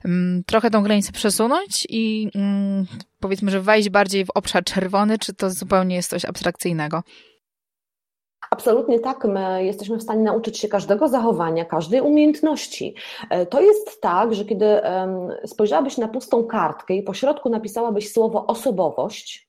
mm, 0.05 0.43
trochę 0.43 0.69
tą 0.69 0.83
granicę 0.83 1.11
przesunąć 1.11 1.87
i 1.89 2.31
mm, 2.35 2.85
powiedzmy, 3.19 3.51
że 3.51 3.61
wejść 3.61 3.89
bardziej 3.89 4.25
w 4.25 4.29
obszar 4.29 4.63
czerwony, 4.63 5.19
czy 5.19 5.33
to 5.33 5.49
zupełnie 5.49 5.95
jest 5.95 6.09
coś 6.09 6.25
abstrakcyjnego? 6.25 7.03
Absolutnie 8.51 8.99
tak. 8.99 9.25
My 9.25 9.65
jesteśmy 9.65 9.97
w 9.97 10.03
stanie 10.03 10.23
nauczyć 10.23 10.57
się 10.57 10.67
każdego 10.67 11.07
zachowania, 11.07 11.65
każdej 11.65 12.01
umiejętności. 12.01 12.95
E, 13.29 13.45
to 13.45 13.61
jest 13.61 14.01
tak, 14.01 14.33
że 14.33 14.45
kiedy 14.45 14.65
spojrzałabyś 15.45 15.97
na 15.97 16.07
pustą 16.07 16.43
kartkę 16.43 16.93
i 16.93 17.03
po 17.03 17.13
środku 17.13 17.49
napisałabyś 17.49 18.11
słowo 18.11 18.47
osobowość, 18.47 19.48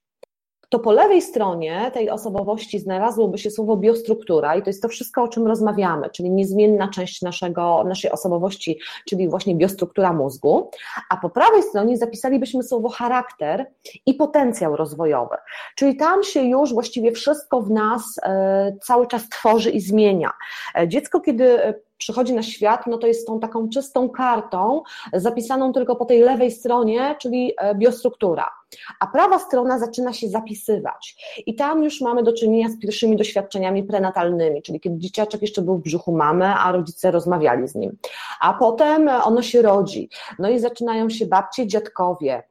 to 0.71 0.79
po 0.79 0.93
lewej 0.93 1.23
stronie 1.23 1.91
tej 1.95 2.11
osobowości 2.11 2.79
znalazłoby 2.79 3.39
się 3.39 3.51
słowo 3.51 3.77
biostruktura 3.77 4.57
i 4.57 4.63
to 4.63 4.71
jest 4.71 4.83
to 4.83 4.89
wszystko, 4.89 5.23
o 5.23 5.29
czym 5.29 5.47
rozmawiamy, 5.47 6.11
czyli 6.11 6.31
niezmienna 6.31 6.89
część 6.89 7.23
naszego, 7.23 7.85
naszej 7.85 8.11
osobowości, 8.11 8.79
czyli 9.09 9.29
właśnie 9.29 9.55
biostruktura 9.55 10.13
mózgu, 10.13 10.71
a 11.11 11.17
po 11.17 11.31
prawej 11.31 11.63
stronie 11.63 11.97
zapisalibyśmy 11.97 12.63
słowo 12.63 12.89
charakter 12.89 13.67
i 14.07 14.15
potencjał 14.15 14.77
rozwojowy, 14.77 15.37
czyli 15.75 15.97
tam 15.97 16.23
się 16.23 16.43
już 16.43 16.73
właściwie 16.73 17.13
wszystko 17.13 17.61
w 17.61 17.71
nas 17.71 18.03
e, 18.23 18.77
cały 18.83 19.07
czas 19.07 19.29
tworzy 19.29 19.71
i 19.71 19.81
zmienia. 19.81 20.33
E, 20.79 20.89
dziecko, 20.89 21.21
kiedy 21.21 21.59
przychodzi 21.99 22.35
na 22.35 22.43
świat, 22.43 22.87
no 22.87 22.99
to 22.99 23.07
jest 23.07 23.27
tą 23.27 23.41
taką 23.41 23.69
czystą 23.69 24.09
kartą, 24.09 24.83
zapisaną 25.13 25.73
tylko 25.73 25.97
po 25.97 26.05
tej 26.05 26.21
lewej 26.21 26.51
stronie, 26.51 27.17
czyli 27.19 27.53
e, 27.59 27.75
biostruktura. 27.75 28.60
A 29.01 29.07
prawa 29.07 29.39
strona 29.39 29.79
zaczyna 29.79 30.13
się 30.13 30.29
zapisywać. 30.29 31.17
I 31.47 31.55
tam 31.55 31.85
już 31.85 32.01
mamy 32.01 32.23
do 32.23 32.33
czynienia 32.33 32.69
z 32.69 32.79
pierwszymi 32.79 33.17
doświadczeniami 33.17 33.83
prenatalnymi, 33.83 34.63
czyli 34.63 34.81
kiedy 34.81 34.99
dzieciaczek 34.99 35.43
jeszcze 35.43 35.63
był 35.63 35.79
w 35.79 35.83
brzuchu 35.83 36.17
mamy, 36.17 36.47
a 36.47 36.73
rodzice 36.73 37.11
rozmawiali 37.11 37.69
z 37.69 37.75
nim. 37.75 37.97
A 38.41 38.55
potem 38.55 39.09
ono 39.09 39.43
się 39.43 39.63
rodzi. 39.63 40.09
No 40.39 40.51
i 40.51 40.59
zaczynają 40.59 41.11
się 41.11 41.27
babcie, 41.27 41.67
dziadkowie, 41.67 42.43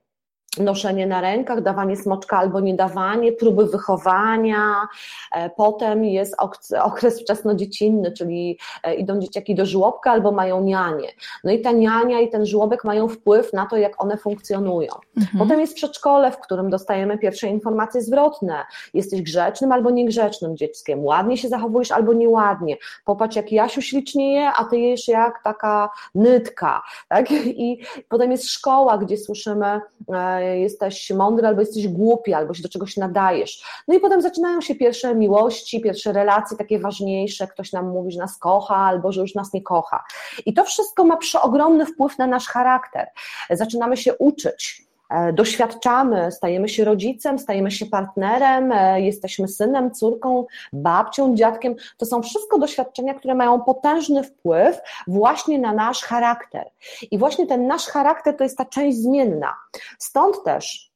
noszenie 0.60 1.08
na 1.08 1.22
rękach, 1.22 1.62
dawanie 1.62 1.95
smoczka 1.95 2.38
albo 2.38 2.60
nie 2.60 2.76
dawanie, 2.76 3.32
próby 3.32 3.65
wychowania. 3.65 4.88
E, 5.32 5.50
potem 5.50 6.06
jest 6.06 6.36
okres 6.82 7.22
wczesnodziecinny, 7.22 8.12
czyli 8.12 8.58
e, 8.84 8.95
idą 8.95 9.19
dzieciaki 9.19 9.56
do 9.56 9.65
żłobka 9.65 10.12
albo 10.12 10.32
mają 10.32 10.63
nianie. 10.63 11.08
No 11.43 11.52
i 11.52 11.62
ta 11.62 11.72
niania 11.72 12.19
i 12.19 12.30
ten 12.30 12.45
żłobek 12.45 12.84
mają 12.84 13.08
wpływ 13.08 13.54
na 13.54 13.65
to, 13.65 13.78
jak 13.78 14.04
one 14.04 14.17
funkcjonują. 14.17 14.91
Mhm. 15.17 15.39
Potem 15.39 15.60
jest 15.60 15.76
przedszkole, 15.76 16.32
w 16.32 16.39
którym 16.39 16.69
dostajemy 16.69 17.17
pierwsze 17.17 17.48
informacje 17.48 18.02
zwrotne. 18.02 18.65
Jesteś 18.93 19.22
grzecznym 19.22 19.72
albo 19.72 19.89
niegrzecznym 19.89 20.58
dzieckiem, 20.58 21.06
ładnie 21.06 21.38
się 21.38 21.50
zachowujesz 21.50 21.91
albo 21.91 22.13
nieładnie. 22.13 22.78
Popatrz, 23.06 23.36
jak 23.36 23.52
Jasiu 23.52 23.82
ślicznie 23.82 24.34
je, 24.34 24.52
a 24.52 24.65
ty 24.65 24.78
jesz 24.78 25.08
jak 25.08 25.43
taka 25.43 25.89
nytka. 26.15 26.82
Tak? 27.10 27.32
I 27.67 27.82
potem 28.10 28.32
jest 28.32 28.50
szkoła, 28.50 28.98
gdzie 28.98 29.17
słyszymy 29.17 29.82
e, 30.13 30.49
jesteś 30.58 31.10
mądry, 31.10 31.48
albo 31.48 31.62
jesteś 31.62 31.88
głupi, 31.88 32.34
albo 32.34 32.54
się 32.54 32.64
do 32.64 32.70
czegoś 32.70 32.98
nadajesz. 32.98 33.64
No 33.88 33.96
i 33.96 34.00
potem 34.00 34.22
zaczynają 34.22 34.62
się 34.62 34.76
pierwsze 34.76 35.16
miłości, 35.16 35.82
pierwsze 35.82 36.14
relacje 36.14 36.58
takie 36.58 36.80
ważniejsze, 36.80 37.48
ktoś 37.48 37.72
nam 37.72 37.90
mówi, 37.90 38.12
że 38.12 38.20
nas 38.20 38.38
kocha, 38.38 38.76
albo 38.76 39.12
że 39.12 39.22
już 39.22 39.36
nas 39.36 39.54
nie 39.54 39.62
kocha. 39.62 40.04
I 40.46 40.54
to 40.54 40.66
wszystko 40.66 41.04
ma 41.04 41.18
przeogromny 41.18 41.86
wpływ 41.86 42.18
na 42.18 42.28
nasz 42.28 42.48
charakter. 42.48 43.08
Zaczynamy 43.50 43.98
się 43.98 44.18
uczyć, 44.18 44.88
doświadczamy, 45.34 46.32
stajemy 46.32 46.69
się 46.69 46.86
rodzicem, 46.86 47.39
stajemy 47.39 47.72
się 47.72 47.86
partnerem, 47.86 48.72
e, 48.72 49.02
jesteśmy 49.02 49.48
synem, 49.48 49.91
córką, 49.91 50.45
babcią, 50.74 51.36
dziadkiem. 51.36 51.76
To 51.98 52.06
są 52.06 52.22
wszystko 52.22 52.60
doświadczenia, 52.60 53.13
które 53.13 53.36
mają 53.36 53.62
potężny 53.62 54.24
wpływ 54.24 54.80
właśnie 55.08 55.60
na 55.60 55.74
nasz 55.74 56.04
charakter. 56.04 56.69
I 57.12 57.17
właśnie 57.17 57.48
ten 57.48 57.67
nasz 57.67 57.86
charakter 57.86 58.38
to 58.38 58.43
jest 58.43 58.58
ta 58.58 58.65
część 58.65 58.98
zmienna. 58.98 59.56
Stąd 59.98 60.43
też 60.43 60.88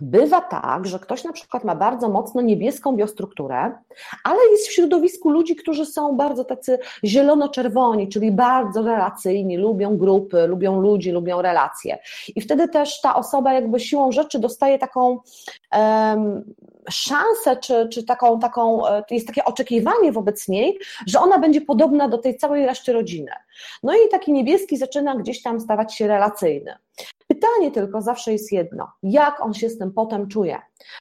Bywa 0.00 0.40
tak, 0.40 0.86
że 0.86 0.98
ktoś 0.98 1.24
na 1.24 1.32
przykład 1.32 1.64
ma 1.64 1.74
bardzo 1.74 2.08
mocno 2.08 2.42
niebieską 2.42 2.96
biostrukturę, 2.96 3.72
ale 4.24 4.38
jest 4.52 4.68
w 4.68 4.72
środowisku 4.72 5.30
ludzi, 5.30 5.56
którzy 5.56 5.86
są 5.86 6.16
bardzo 6.16 6.44
tacy 6.44 6.78
zielono-czerwoni, 7.04 8.08
czyli 8.08 8.32
bardzo 8.32 8.82
relacyjni, 8.82 9.56
lubią 9.56 9.96
grupy, 9.96 10.46
lubią 10.46 10.80
ludzi, 10.80 11.10
lubią 11.10 11.42
relacje. 11.42 11.98
I 12.36 12.40
wtedy 12.40 12.68
też 12.68 13.00
ta 13.00 13.16
osoba 13.16 13.52
jakby 13.52 13.80
siłą 13.80 14.12
rzeczy 14.12 14.38
dostaje 14.38 14.78
taką 14.78 15.20
um, 15.72 16.54
szansę, 16.90 17.56
czy, 17.56 17.88
czy 17.88 18.04
taką, 18.04 18.40
taką, 18.40 18.88
e, 18.88 19.02
jest 19.10 19.26
takie 19.26 19.44
oczekiwanie 19.44 20.12
wobec 20.12 20.48
niej, 20.48 20.78
że 21.06 21.20
ona 21.20 21.38
będzie 21.38 21.60
podobna 21.60 22.08
do 22.08 22.18
tej 22.18 22.36
całej 22.36 22.66
reszty 22.66 22.92
rodziny. 22.92 23.30
No 23.82 23.94
i 23.94 24.08
taki 24.10 24.32
niebieski 24.32 24.76
zaczyna 24.76 25.16
gdzieś 25.16 25.42
tam 25.42 25.60
stawać 25.60 25.94
się 25.94 26.06
relacyjny. 26.06 26.74
Pytanie 27.36 27.70
tylko 27.70 28.02
zawsze 28.02 28.32
jest 28.32 28.52
jedno, 28.52 28.92
jak 29.02 29.40
on 29.40 29.54
się 29.54 29.68
z 29.68 29.78
tym 29.78 29.92
potem 29.92 30.28
czuje? 30.28 30.58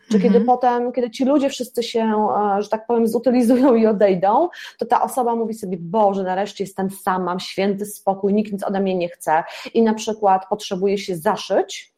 Czy 0.09 0.15
mhm. 0.15 0.23
kiedy 0.23 0.45
potem, 0.45 0.91
kiedy 0.91 1.11
ci 1.11 1.25
ludzie 1.25 1.49
wszyscy 1.49 1.83
się, 1.83 2.27
e, 2.57 2.61
że 2.61 2.69
tak 2.69 2.87
powiem, 2.87 3.07
zutylizują 3.07 3.75
i 3.75 3.87
odejdą, 3.87 4.49
to 4.79 4.85
ta 4.85 5.01
osoba 5.01 5.35
mówi 5.35 5.53
sobie, 5.53 5.77
Boże, 5.79 6.23
nareszcie 6.23 6.63
jestem 6.63 6.89
sam, 6.89 7.23
mam 7.23 7.39
święty 7.39 7.85
spokój, 7.85 8.33
nikt 8.33 8.51
nic 8.51 8.63
ode 8.63 8.79
mnie 8.79 8.95
nie 8.95 9.09
chce 9.09 9.43
i 9.73 9.81
na 9.81 9.93
przykład 9.93 10.49
potrzebuje 10.49 10.97
się 10.97 11.17
zaszyć, 11.17 11.94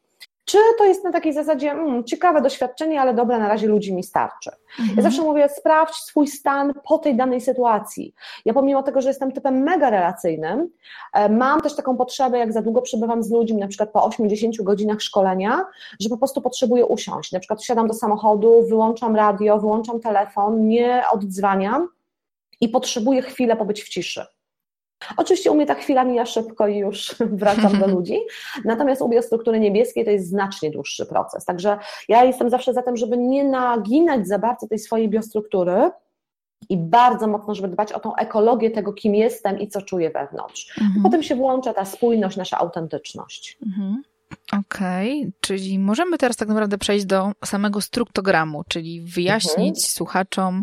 czy 0.48 0.58
to 0.78 0.84
jest 0.84 1.04
na 1.04 1.12
takiej 1.12 1.32
zasadzie, 1.32 1.70
hmm, 1.70 2.04
ciekawe 2.04 2.42
doświadczenie, 2.42 3.00
ale 3.00 3.14
dobra, 3.14 3.38
na 3.38 3.48
razie 3.48 3.66
ludzi 3.66 3.94
mi 3.94 4.02
starczy. 4.02 4.50
Mhm. 4.80 4.96
Ja 4.96 5.02
zawsze 5.02 5.22
mówię, 5.22 5.48
sprawdź 5.48 5.94
swój 5.94 6.28
stan 6.28 6.72
po 6.88 6.98
tej 6.98 7.16
danej 7.16 7.40
sytuacji. 7.40 8.14
Ja 8.44 8.54
pomimo 8.54 8.82
tego, 8.82 9.00
że 9.00 9.08
jestem 9.08 9.32
typem 9.32 9.62
mega 9.62 9.90
relacyjnym, 9.90 10.70
e, 11.12 11.28
mam 11.28 11.60
też 11.60 11.76
taką 11.76 11.96
potrzebę, 11.96 12.38
jak 12.38 12.52
za 12.52 12.62
długo 12.62 12.82
przebywam 12.82 13.22
z 13.22 13.30
ludźmi, 13.30 13.58
na 13.58 13.68
przykład 13.68 13.90
po 13.90 14.04
8-10 14.04 14.62
godzinach 14.62 15.02
szkolenia, 15.02 15.64
że 16.00 16.08
po 16.08 16.16
prostu 16.16 16.42
potrzebuję 16.42 16.86
usiąść. 16.86 17.32
Na 17.32 17.40
przykład 17.40 17.62
wsiadam 17.62 17.88
do 17.88 17.94
samochodu, 17.94 18.66
wyłączam 18.68 19.16
radio, 19.16 19.58
wyłączam 19.58 20.00
telefon, 20.00 20.68
nie 20.68 21.02
oddzwaniam 21.12 21.88
i 22.60 22.68
potrzebuję 22.68 23.22
chwilę 23.22 23.56
pobyć 23.56 23.82
w 23.82 23.88
ciszy. 23.88 24.37
Oczywiście 25.16 25.50
u 25.50 25.54
mnie 25.54 25.66
ta 25.66 25.74
chwila 25.74 26.04
mija 26.04 26.26
szybko 26.26 26.68
i 26.68 26.76
już 26.76 27.14
wracam 27.40 27.78
do 27.78 27.86
ludzi, 27.86 28.18
natomiast 28.64 29.02
u 29.02 29.08
biostruktury 29.08 29.60
niebieskiej 29.60 30.04
to 30.04 30.10
jest 30.10 30.28
znacznie 30.28 30.70
dłuższy 30.70 31.06
proces. 31.06 31.44
Także 31.44 31.78
ja 32.08 32.24
jestem 32.24 32.50
zawsze 32.50 32.72
za 32.72 32.82
tym, 32.82 32.96
żeby 32.96 33.18
nie 33.18 33.44
naginać 33.44 34.28
za 34.28 34.38
bardzo 34.38 34.68
tej 34.68 34.78
swojej 34.78 35.08
biostruktury, 35.08 35.90
i 36.68 36.76
bardzo 36.76 37.26
mocno, 37.26 37.54
żeby 37.54 37.68
dbać 37.68 37.92
o 37.92 38.00
tą 38.00 38.16
ekologię 38.16 38.70
tego, 38.70 38.92
kim 38.92 39.14
jestem 39.14 39.58
i 39.58 39.68
co 39.68 39.82
czuję 39.82 40.10
wewnątrz. 40.10 40.78
Mhm. 40.80 41.02
Potem 41.02 41.22
się 41.22 41.36
włącza 41.36 41.74
ta 41.74 41.84
spójność, 41.84 42.36
nasza 42.36 42.58
autentyczność. 42.58 43.58
Mhm. 43.66 44.02
Okej, 44.52 45.20
okay. 45.20 45.32
czyli 45.40 45.78
możemy 45.78 46.18
teraz 46.18 46.36
tak 46.36 46.48
naprawdę 46.48 46.78
przejść 46.78 47.06
do 47.06 47.32
samego 47.44 47.80
struktogramu, 47.80 48.64
czyli 48.68 49.00
wyjaśnić 49.00 49.58
mhm. 49.58 49.74
słuchaczom, 49.74 50.62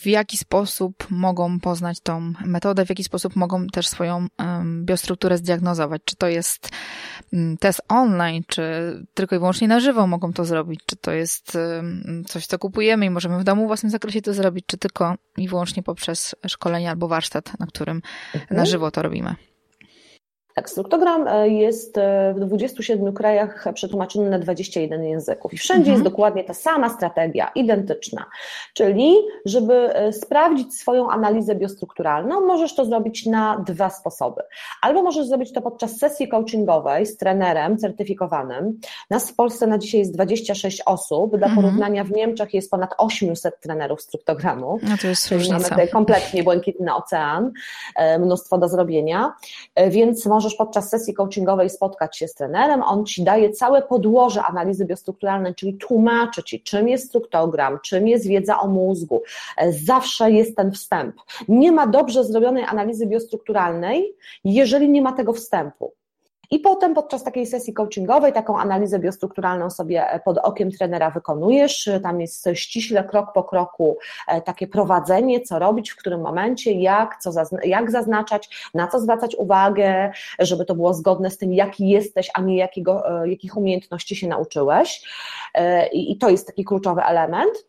w 0.00 0.06
jaki 0.06 0.36
sposób 0.36 1.06
mogą 1.10 1.60
poznać 1.60 2.00
tą 2.00 2.32
metodę, 2.44 2.86
w 2.86 2.88
jaki 2.88 3.04
sposób 3.04 3.36
mogą 3.36 3.66
też 3.66 3.88
swoją 3.88 4.26
biostrukturę 4.84 5.38
zdiagnozować. 5.38 6.02
Czy 6.04 6.16
to 6.16 6.28
jest 6.28 6.68
mm, 7.32 7.56
test 7.56 7.80
online, 7.88 8.42
czy 8.46 8.62
tylko 9.14 9.36
i 9.36 9.38
wyłącznie 9.38 9.68
na 9.68 9.80
żywo 9.80 10.06
mogą 10.06 10.32
to 10.32 10.44
zrobić, 10.44 10.80
czy 10.86 10.96
to 10.96 11.12
jest 11.12 11.58
coś, 12.26 12.46
co 12.46 12.58
kupujemy 12.58 13.06
i 13.06 13.10
możemy 13.10 13.38
w 13.38 13.44
domu 13.44 13.64
w 13.64 13.66
własnym 13.66 13.90
zakresie 13.90 14.22
to 14.22 14.34
zrobić, 14.34 14.64
czy 14.66 14.78
tylko 14.78 15.14
i 15.36 15.48
wyłącznie 15.48 15.82
poprzez 15.82 16.34
szkolenie 16.46 16.90
albo 16.90 17.08
warsztat, 17.08 17.58
na 17.58 17.66
którym 17.66 18.02
mhm. 18.34 18.56
na 18.56 18.66
żywo 18.66 18.90
to 18.90 19.02
robimy. 19.02 19.47
Tak, 20.58 20.70
struktogram 20.70 21.28
e, 21.28 21.48
jest 21.48 21.98
e, 21.98 22.34
w 22.36 22.40
27 22.40 23.12
krajach 23.12 23.64
przetłumaczony 23.74 24.30
na 24.30 24.38
21 24.38 25.04
języków 25.04 25.54
i 25.54 25.58
wszędzie 25.58 25.90
mhm. 25.90 25.94
jest 25.94 26.04
dokładnie 26.04 26.44
ta 26.44 26.54
sama 26.54 26.88
strategia, 26.88 27.50
identyczna. 27.54 28.24
Czyli, 28.74 29.14
żeby 29.44 29.74
e, 29.74 30.12
sprawdzić 30.12 30.74
swoją 30.74 31.10
analizę 31.10 31.54
biostrukturalną, 31.54 32.46
możesz 32.46 32.74
to 32.74 32.84
zrobić 32.84 33.26
na 33.26 33.64
dwa 33.66 33.90
sposoby. 33.90 34.42
Albo 34.82 35.02
możesz 35.02 35.26
zrobić 35.26 35.52
to 35.52 35.62
podczas 35.62 35.96
sesji 35.96 36.28
coachingowej 36.28 37.06
z 37.06 37.16
trenerem 37.16 37.78
certyfikowanym. 37.78 38.80
Nas 39.10 39.30
w 39.30 39.34
Polsce 39.34 39.66
na 39.66 39.78
dzisiaj 39.78 40.00
jest 40.00 40.14
26 40.14 40.82
osób. 40.86 41.36
Dla 41.36 41.46
mhm. 41.46 41.54
porównania 41.56 42.04
w 42.04 42.10
Niemczech 42.10 42.54
jest 42.54 42.70
ponad 42.70 42.94
800 42.98 43.60
trenerów 43.60 44.02
struktogramu. 44.02 44.78
No 44.82 44.96
to 45.02 45.08
jest 45.08 45.32
różnica. 45.32 45.54
Mamy 45.54 45.68
tutaj 45.68 45.88
kompletnie 45.88 46.42
błękitny 46.42 46.94
ocean, 46.94 47.52
mnóstwo 48.18 48.58
do 48.58 48.68
zrobienia, 48.68 49.32
więc 49.90 50.26
możesz 50.26 50.47
możesz 50.48 50.58
podczas 50.58 50.90
sesji 50.90 51.14
coachingowej 51.14 51.70
spotkać 51.70 52.18
się 52.18 52.28
z 52.28 52.34
trenerem, 52.34 52.82
on 52.82 53.06
ci 53.06 53.24
daje 53.24 53.50
całe 53.50 53.82
podłoże 53.82 54.42
analizy 54.42 54.84
biostrukturalnej, 54.84 55.54
czyli 55.54 55.74
tłumaczy 55.74 56.42
ci, 56.42 56.62
czym 56.62 56.88
jest 56.88 57.06
struktogram, 57.06 57.78
czym 57.84 58.08
jest 58.08 58.26
wiedza 58.26 58.60
o 58.60 58.68
mózgu. 58.68 59.22
Zawsze 59.70 60.30
jest 60.30 60.56
ten 60.56 60.72
wstęp. 60.72 61.16
Nie 61.48 61.72
ma 61.72 61.86
dobrze 61.86 62.24
zrobionej 62.24 62.64
analizy 62.64 63.06
biostrukturalnej, 63.06 64.16
jeżeli 64.44 64.88
nie 64.88 65.02
ma 65.02 65.12
tego 65.12 65.32
wstępu. 65.32 65.92
I 66.50 66.58
potem 66.58 66.94
podczas 66.94 67.24
takiej 67.24 67.46
sesji 67.46 67.72
coachingowej 67.72 68.32
taką 68.32 68.58
analizę 68.58 68.98
biostrukturalną 68.98 69.70
sobie 69.70 70.20
pod 70.24 70.38
okiem 70.38 70.70
trenera 70.70 71.10
wykonujesz. 71.10 71.90
Tam 72.02 72.20
jest 72.20 72.48
ściśle 72.54 73.04
krok 73.04 73.32
po 73.32 73.44
kroku 73.44 73.98
e, 74.28 74.42
takie 74.42 74.66
prowadzenie, 74.66 75.40
co 75.40 75.58
robić, 75.58 75.90
w 75.90 75.96
którym 75.96 76.20
momencie, 76.20 76.72
jak, 76.72 77.16
co 77.20 77.30
jak 77.64 77.90
zaznaczać, 77.90 78.70
na 78.74 78.86
co 78.86 79.00
zwracać 79.00 79.36
uwagę, 79.36 80.12
żeby 80.38 80.64
to 80.64 80.74
było 80.74 80.94
zgodne 80.94 81.30
z 81.30 81.38
tym, 81.38 81.54
jaki 81.54 81.88
jesteś, 81.88 82.30
a 82.34 82.40
nie 82.40 82.56
jakiego, 82.56 83.22
e, 83.22 83.28
jakich 83.28 83.56
umiejętności 83.56 84.16
się 84.16 84.28
nauczyłeś. 84.28 85.02
E, 85.54 85.86
I 85.86 86.18
to 86.18 86.28
jest 86.28 86.46
taki 86.46 86.64
kluczowy 86.64 87.02
element. 87.02 87.68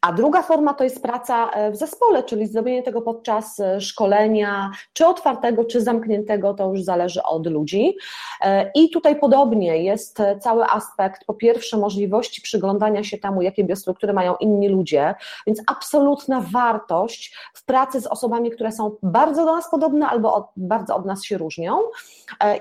A 0.00 0.12
druga 0.12 0.42
forma 0.42 0.74
to 0.74 0.84
jest 0.84 1.02
praca 1.02 1.50
e, 1.50 1.70
w 1.70 1.76
zespole, 1.76 2.22
czyli 2.22 2.46
zrobienie 2.46 2.82
tego 2.82 3.02
podczas 3.02 3.60
e, 3.60 3.80
szkolenia, 3.80 4.70
czy 4.92 5.06
otwartego, 5.06 5.64
czy 5.64 5.80
zamkniętego, 5.80 6.54
to 6.54 6.70
już 6.70 6.82
zależy 6.82 7.22
od 7.22 7.46
ludzi. 7.46 7.96
E, 8.40 8.70
I 8.74 8.90
tutaj 8.90 9.20
podobnie 9.20 9.82
jest 9.82 10.18
cały 10.40 10.64
aspekt, 10.64 11.24
po 11.24 11.34
pierwsze, 11.34 11.76
możliwości 11.76 12.42
przyglądania 12.42 13.04
się 13.04 13.18
temu, 13.18 13.42
jakie 13.42 13.64
biostruktury 13.64 14.12
mają 14.12 14.36
inni 14.36 14.68
ludzie, 14.68 15.14
więc 15.46 15.62
absolutna 15.66 16.40
wartość 16.40 17.36
w 17.54 17.64
pracy 17.64 18.00
z 18.00 18.06
osobami, 18.06 18.50
które 18.50 18.72
są 18.72 18.96
bardzo 19.02 19.44
do 19.44 19.56
nas 19.56 19.70
podobne 19.70 20.06
albo 20.06 20.34
od, 20.34 20.46
bardzo 20.56 20.96
od 20.96 21.06
nas 21.06 21.24
się 21.24 21.38
różnią. 21.38 21.78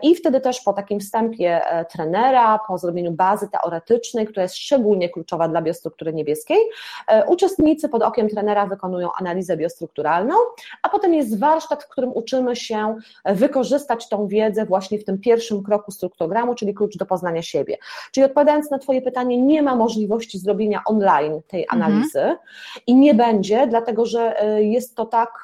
I 0.02 0.16
wtedy 0.16 0.42
też 0.42 0.62
po 0.62 0.74
takim 0.74 1.00
wstępie 1.00 1.62
trenera, 1.92 2.60
po 2.68 2.78
zrobieniu 2.78 3.12
bazy 3.12 3.50
teoretycznej, 3.50 4.28
która 4.28 4.44
jest 4.44 4.56
szczególnie 4.56 5.10
kluczowa 5.10 5.48
dla 5.48 5.62
biostruktury 5.62 6.14
niebieskiej, 6.14 6.58
Uczestnicy 7.28 7.90
pod 7.90 8.04
okiem 8.04 8.30
trenera 8.30 8.66
wykonują 8.66 9.10
analizę 9.20 9.58
biostrukturalną, 9.58 10.36
a 10.82 10.90
potem 10.90 11.14
jest 11.14 11.40
warsztat, 11.40 11.84
w 11.84 11.88
którym 11.88 12.12
uczymy 12.14 12.56
się 12.56 12.96
wykorzystać 13.26 14.10
tą 14.10 14.28
wiedzę 14.28 14.66
właśnie 14.66 15.00
w 15.00 15.06
tym 15.06 15.20
pierwszym 15.20 15.64
kroku 15.64 15.92
struktogramu, 15.92 16.56
czyli 16.56 16.74
klucz 16.74 16.98
do 16.98 17.06
poznania 17.06 17.42
siebie. 17.42 17.78
Czyli 18.12 18.26
odpowiadając 18.26 18.72
na 18.72 18.80
Twoje 18.80 19.02
pytanie, 19.02 19.42
nie 19.42 19.64
ma 19.64 19.76
możliwości 19.76 20.40
zrobienia 20.40 20.82
online 20.86 21.42
tej 21.48 21.64
mhm. 21.64 21.82
analizy 21.82 22.20
mhm. 22.20 22.38
i 22.88 22.96
nie 22.96 23.14
będzie, 23.14 23.68
dlatego 23.68 24.06
że 24.06 24.42
e, 24.42 24.64
jest 24.64 24.96
to 24.96 25.06
tak 25.06 25.44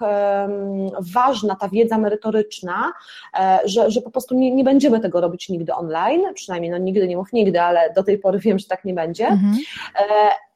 ważna 0.99 1.55
ta 1.55 1.69
wiedza 1.69 1.97
merytoryczna, 1.97 2.93
e, 3.39 3.59
że, 3.65 3.91
że 3.91 4.01
po 4.01 4.11
prostu 4.11 4.35
nie, 4.35 4.51
nie 4.51 4.63
będziemy 4.63 4.99
tego 4.99 5.21
robić 5.21 5.49
nigdy 5.49 5.73
online, 5.73 6.21
przynajmniej 6.33 6.71
no 6.71 6.77
nigdy 6.77 7.07
nie 7.07 7.17
mów 7.17 7.33
nigdy, 7.33 7.61
ale 7.61 7.93
do 7.93 8.03
tej 8.03 8.17
pory 8.17 8.39
wiem, 8.39 8.59
że 8.59 8.65
tak 8.65 8.85
nie 8.85 8.93
będzie. 8.93 9.27
Mhm. 9.27 9.57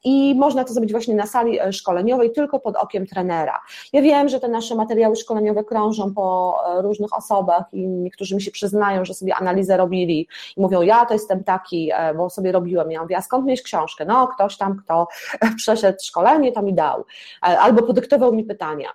I 0.08 0.36
można 0.36 0.64
to 0.64 0.74
zrobić 0.74 0.92
właśnie 0.92 1.16
na 1.16 1.26
sali 1.26 1.60
e, 1.60 1.74
szkoleniowej, 1.74 2.32
tylko 2.32 2.60
pod 2.60 2.76
okiem 2.76 3.08
trenera. 3.08 3.62
Ja 3.94 4.02
wiem, 4.02 4.30
że 4.30 4.40
te 4.40 4.48
nasze 4.48 4.76
materiały 4.76 5.16
szkoleniowe 5.16 5.64
krążą 5.64 6.14
po 6.14 6.58
e, 6.68 6.82
różnych 6.82 7.18
osobach 7.18 7.64
i 7.74 7.88
niektórzy 7.88 8.36
mi 8.36 8.42
się 8.42 8.52
przyznają, 8.52 9.06
że 9.06 9.14
sobie 9.14 9.36
analizę 9.36 9.78
robili 9.78 10.28
i 10.58 10.62
mówią, 10.62 10.82
ja 10.82 11.06
to 11.06 11.14
jestem 11.14 11.44
taki, 11.44 11.92
e, 11.94 12.14
bo 12.14 12.30
sobie 12.30 12.52
robiłem. 12.52 12.92
Ja 12.92 13.02
mówię, 13.02 13.18
a 13.18 13.22
skąd 13.22 13.46
mieć 13.46 13.62
książkę? 13.62 14.06
No, 14.06 14.28
ktoś 14.28 14.58
tam, 14.58 14.78
kto 14.78 15.08
przeszedł 15.58 15.98
szkolenie, 16.04 16.52
to 16.52 16.62
mi 16.62 16.74
dał. 16.74 17.06
Albo 17.42 17.84
podyktował 17.84 18.34
mi 18.34 18.44
pytania. 18.44 18.90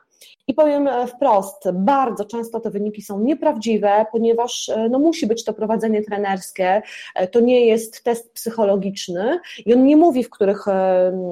I 0.49 0.55
powiem 0.55 0.89
e, 0.89 1.07
wprost, 1.07 1.65
bardzo 1.73 2.25
często 2.25 2.61
te 2.61 2.71
wyniki 2.71 3.03
są 3.03 3.21
nieprawdziwe, 3.21 4.07
ponieważ 4.13 4.69
e, 4.69 4.89
no, 4.89 4.99
musi 4.99 5.27
być 5.27 5.45
to 5.45 5.53
prowadzenie 5.53 6.03
trenerskie, 6.03 6.83
e, 7.15 7.29
to 7.29 7.41
nie 7.41 7.67
jest 7.67 8.05
test 8.05 8.33
psychologiczny 8.33 9.41
i 9.67 9.75
on 9.75 9.85
nie 9.85 9.97
mówi, 9.97 10.25
w 10.25 10.31
których 10.31 10.65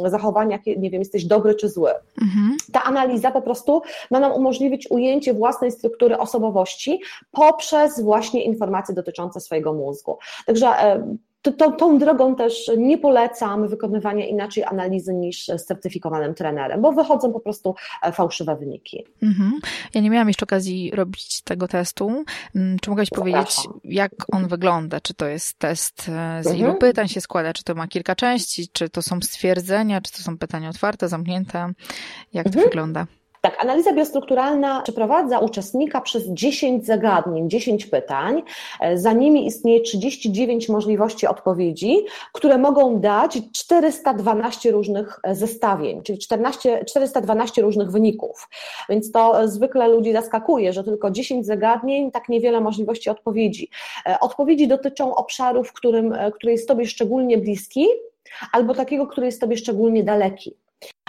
zachowaniach, 0.07 0.61
nie 0.67 0.91
wiem, 0.91 1.01
jesteś 1.01 1.25
dobry 1.25 1.55
czy 1.55 1.69
zły. 1.69 1.91
Mhm. 2.23 2.57
Ta 2.73 2.83
analiza 2.83 3.31
po 3.31 3.43
prostu 3.43 3.83
ma 4.11 4.21
nam 4.21 4.33
umożliwić 4.33 4.91
ujęcie 4.91 5.35
własnej 5.35 5.73
struktury 5.73 6.19
osobowości 6.19 7.01
poprzez 7.31 8.01
właśnie 8.01 8.45
informacje 8.45 8.95
dotyczące 8.95 9.41
swojego 9.41 9.73
mózgu. 9.73 10.19
Także 10.47 10.67
to, 11.43 11.53
to, 11.53 11.73
tą 11.73 11.99
drogą 11.99 12.37
też 12.37 12.71
nie 12.77 12.99
polecam 12.99 13.69
wykonywania 13.69 14.27
inaczej 14.27 14.65
analizy 14.65 15.15
niż 15.15 15.47
z 15.47 15.65
certyfikowanym 15.65 16.35
trenerem, 16.35 16.83
bo 16.83 16.93
wychodzą 16.93 17.33
po 17.33 17.41
prostu 17.41 17.75
e, 18.03 18.13
fałszywe 18.13 18.57
wyniki. 18.57 19.07
Mhm. 19.23 19.53
Ja 19.95 20.01
nie 20.01 20.11
miałam 20.11 20.29
jeszcze 20.29 20.45
okazji 20.45 20.91
robić 20.95 21.43
tego 21.43 21.69
testu. 21.69 22.25
Mm, 22.57 22.79
czy 22.79 22.91
mogłaś 22.91 23.11
powiedzieć, 23.11 23.57
jak 23.85 24.13
on 24.33 24.49
wygląda? 24.49 25.01
Czy 25.01 25.15
to 25.15 25.27
jest 25.27 25.59
test 25.59 26.01
e, 26.09 26.43
z 26.43 26.47
mhm. 26.47 26.57
ilu 26.57 26.75
pytań 26.75 27.09
się 27.09 27.21
składa? 27.21 27.53
Czy 27.53 27.65
to 27.65 27.75
ma 27.75 27.89
kilka 27.89 28.15
części? 28.15 28.69
Czy 28.73 28.89
to 28.89 29.03
są 29.03 29.21
stwierdzenia? 29.21 30.01
Czy 30.01 30.13
to 30.13 30.19
są 30.19 30.39
pytania 30.39 30.69
otwarte, 30.69 31.09
zamknięte? 31.09 31.73
Jak 32.33 32.45
to 32.45 32.51
mhm. 32.51 32.67
wygląda? 32.67 33.07
Tak, 33.41 33.65
analiza 33.65 33.93
biostrukturalna 33.93 34.83
przeprowadza 34.83 35.39
uczestnika 35.39 36.01
przez 36.01 36.29
10 36.29 36.87
zagadnień, 36.87 37.51
10 37.51 37.87
pytań. 37.87 38.43
E, 38.81 38.99
za 38.99 39.13
nimi 39.13 39.47
istnieje 39.47 39.81
39 39.81 40.69
możliwości 40.69 41.27
odpowiedzi, 41.27 41.97
które 42.33 42.59
mogą 42.59 43.01
dać 43.01 43.39
412 43.53 44.71
różnych 44.71 45.21
e, 45.23 45.35
zestawień, 45.35 46.03
czyli 46.03 46.19
14, 46.19 46.85
412 46.85 47.63
różnych 47.63 47.91
wyników. 47.91 48.49
Więc 48.89 49.13
to 49.13 49.49
zwykle 49.49 49.89
ludzi 49.89 50.13
zaskakuje, 50.13 50.73
że 50.73 50.85
tylko 50.85 51.11
10 51.11 51.47
zagadnień, 51.47 52.11
tak 52.11 52.29
niewiele 52.29 52.61
możliwości 52.61 53.11
odpowiedzi. 53.11 53.69
E, 54.07 54.21
odpowiedzi 54.21 54.69
dotyczą 54.69 55.15
obszarów, 55.15 55.73
którym, 55.73 56.15
który 56.35 56.53
jest 56.53 56.69
Tobie 56.69 56.87
szczególnie 56.87 57.39
bliski, 57.39 57.87
albo 58.53 58.75
takiego, 58.75 59.07
który 59.07 59.27
jest 59.27 59.41
Tobie 59.41 59.57
szczególnie 59.57 60.05
daleki. 60.05 60.57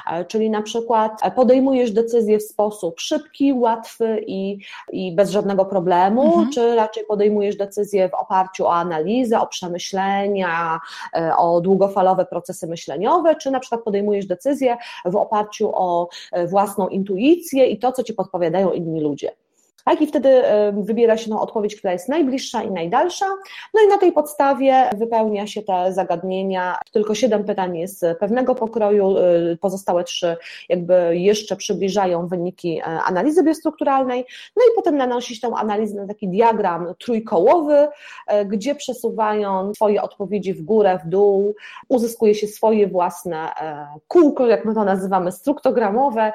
E, 0.07 0.25
czyli 0.25 0.49
na 0.49 0.61
przykład 0.61 1.21
podejmujesz 1.35 1.91
decyzję 1.91 2.39
w 2.39 2.43
sposób 2.43 2.99
szybki, 2.99 3.53
łatwy 3.53 4.23
i, 4.27 4.57
i 4.91 5.15
bez 5.15 5.29
żadnego 5.29 5.65
problemu, 5.65 6.23
mhm. 6.23 6.51
czy 6.51 6.75
raczej 6.75 7.05
podejmujesz 7.05 7.55
decyzję 7.55 8.09
w 8.09 8.13
oparciu 8.13 8.65
o 8.65 8.73
analizę, 8.73 9.39
o 9.39 9.47
przemyślenia, 9.47 10.79
e, 11.15 11.35
o 11.37 11.61
długofalowe 11.61 12.25
procesy 12.25 12.67
myśleniowe, 12.67 13.35
czy 13.35 13.51
na 13.51 13.59
przykład 13.59 13.83
podejmujesz 13.83 14.25
decyzję 14.25 14.77
w 15.05 15.15
oparciu 15.15 15.71
o 15.73 16.09
e, 16.31 16.47
własną 16.47 16.87
intuicję 16.87 17.67
i 17.67 17.79
to, 17.79 17.91
co 17.91 18.03
ci 18.03 18.13
podpowiadają 18.13 18.71
inni 18.71 19.01
ludzie. 19.01 19.40
Tak, 19.86 20.02
i 20.02 20.08
wtedy 20.08 20.44
wybiera 20.74 21.17
się 21.17 21.30
no, 21.30 21.41
odpowiedź, 21.41 21.76
która 21.76 21.94
jest 21.94 22.10
najbliższa 22.10 22.63
i 22.63 22.72
najdalsza. 22.72 23.26
No 23.74 23.82
i 23.86 23.88
na 23.88 23.98
tej 23.98 24.12
podstawie 24.12 24.89
wypełnia 24.98 25.48
się 25.48 25.62
te 25.62 25.94
zagadnienia. 25.94 26.78
Tylko 26.91 27.15
siedem 27.15 27.44
pytań 27.44 27.78
jest 27.78 28.06
pewnego 28.20 28.56
pokroju, 28.56 29.17
y, 29.17 29.58
pozostałe 29.62 30.04
trzy 30.04 30.38
jakby 30.70 31.17
jeszcze 31.17 31.56
przybliżają 31.56 32.28
wyniki 32.28 32.80
e, 32.80 32.84
analizy 32.84 33.44
biostrukturalnej. 33.44 34.26
No 34.56 34.63
i 34.63 34.76
potem 34.76 34.98
nanosi 34.98 35.36
się 35.36 35.41
tę 35.41 35.56
analizę 35.56 35.96
na 35.96 36.08
taki 36.08 36.28
diagram 36.28 36.94
trójkołowy, 37.00 37.88
e, 38.28 38.46
gdzie 38.46 38.76
przesuwając 38.76 39.76
swoje 39.76 40.02
odpowiedzi 40.02 40.54
w 40.54 40.62
górę, 40.62 41.00
w 41.06 41.10
dół, 41.10 41.56
uzyskuje 41.89 42.36
się 42.36 42.48
swoje 42.48 42.88
własne 42.88 43.56
e, 43.56 43.88
kółko, 44.08 44.48
jak 44.48 44.65
my 44.65 44.74
to 44.74 44.84
nazywamy, 44.84 45.32
struktogramowe 45.32 46.34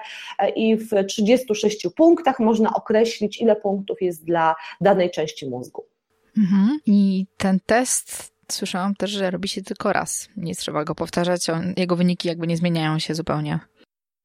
i 0.56 0.76
w 0.76 1.06
36 1.08 1.86
punktach 1.96 2.40
można 2.40 2.74
określić, 2.74 3.35
ile 3.40 3.56
punktów 3.56 4.02
jest 4.02 4.24
dla 4.24 4.54
danej 4.80 5.10
części 5.10 5.48
mózgu. 5.50 5.84
Mhm. 6.38 6.78
I 6.86 7.26
ten 7.36 7.60
test 7.66 8.32
słyszałam 8.52 8.94
też, 8.94 9.10
że 9.10 9.30
robi 9.30 9.48
się 9.48 9.62
tylko 9.62 9.92
raz. 9.92 10.28
Nie 10.36 10.54
trzeba 10.54 10.84
go 10.84 10.94
powtarzać, 10.94 11.50
on, 11.50 11.74
jego 11.76 11.96
wyniki 11.96 12.28
jakby 12.28 12.46
nie 12.46 12.56
zmieniają 12.56 12.98
się 12.98 13.14
zupełnie. 13.14 13.58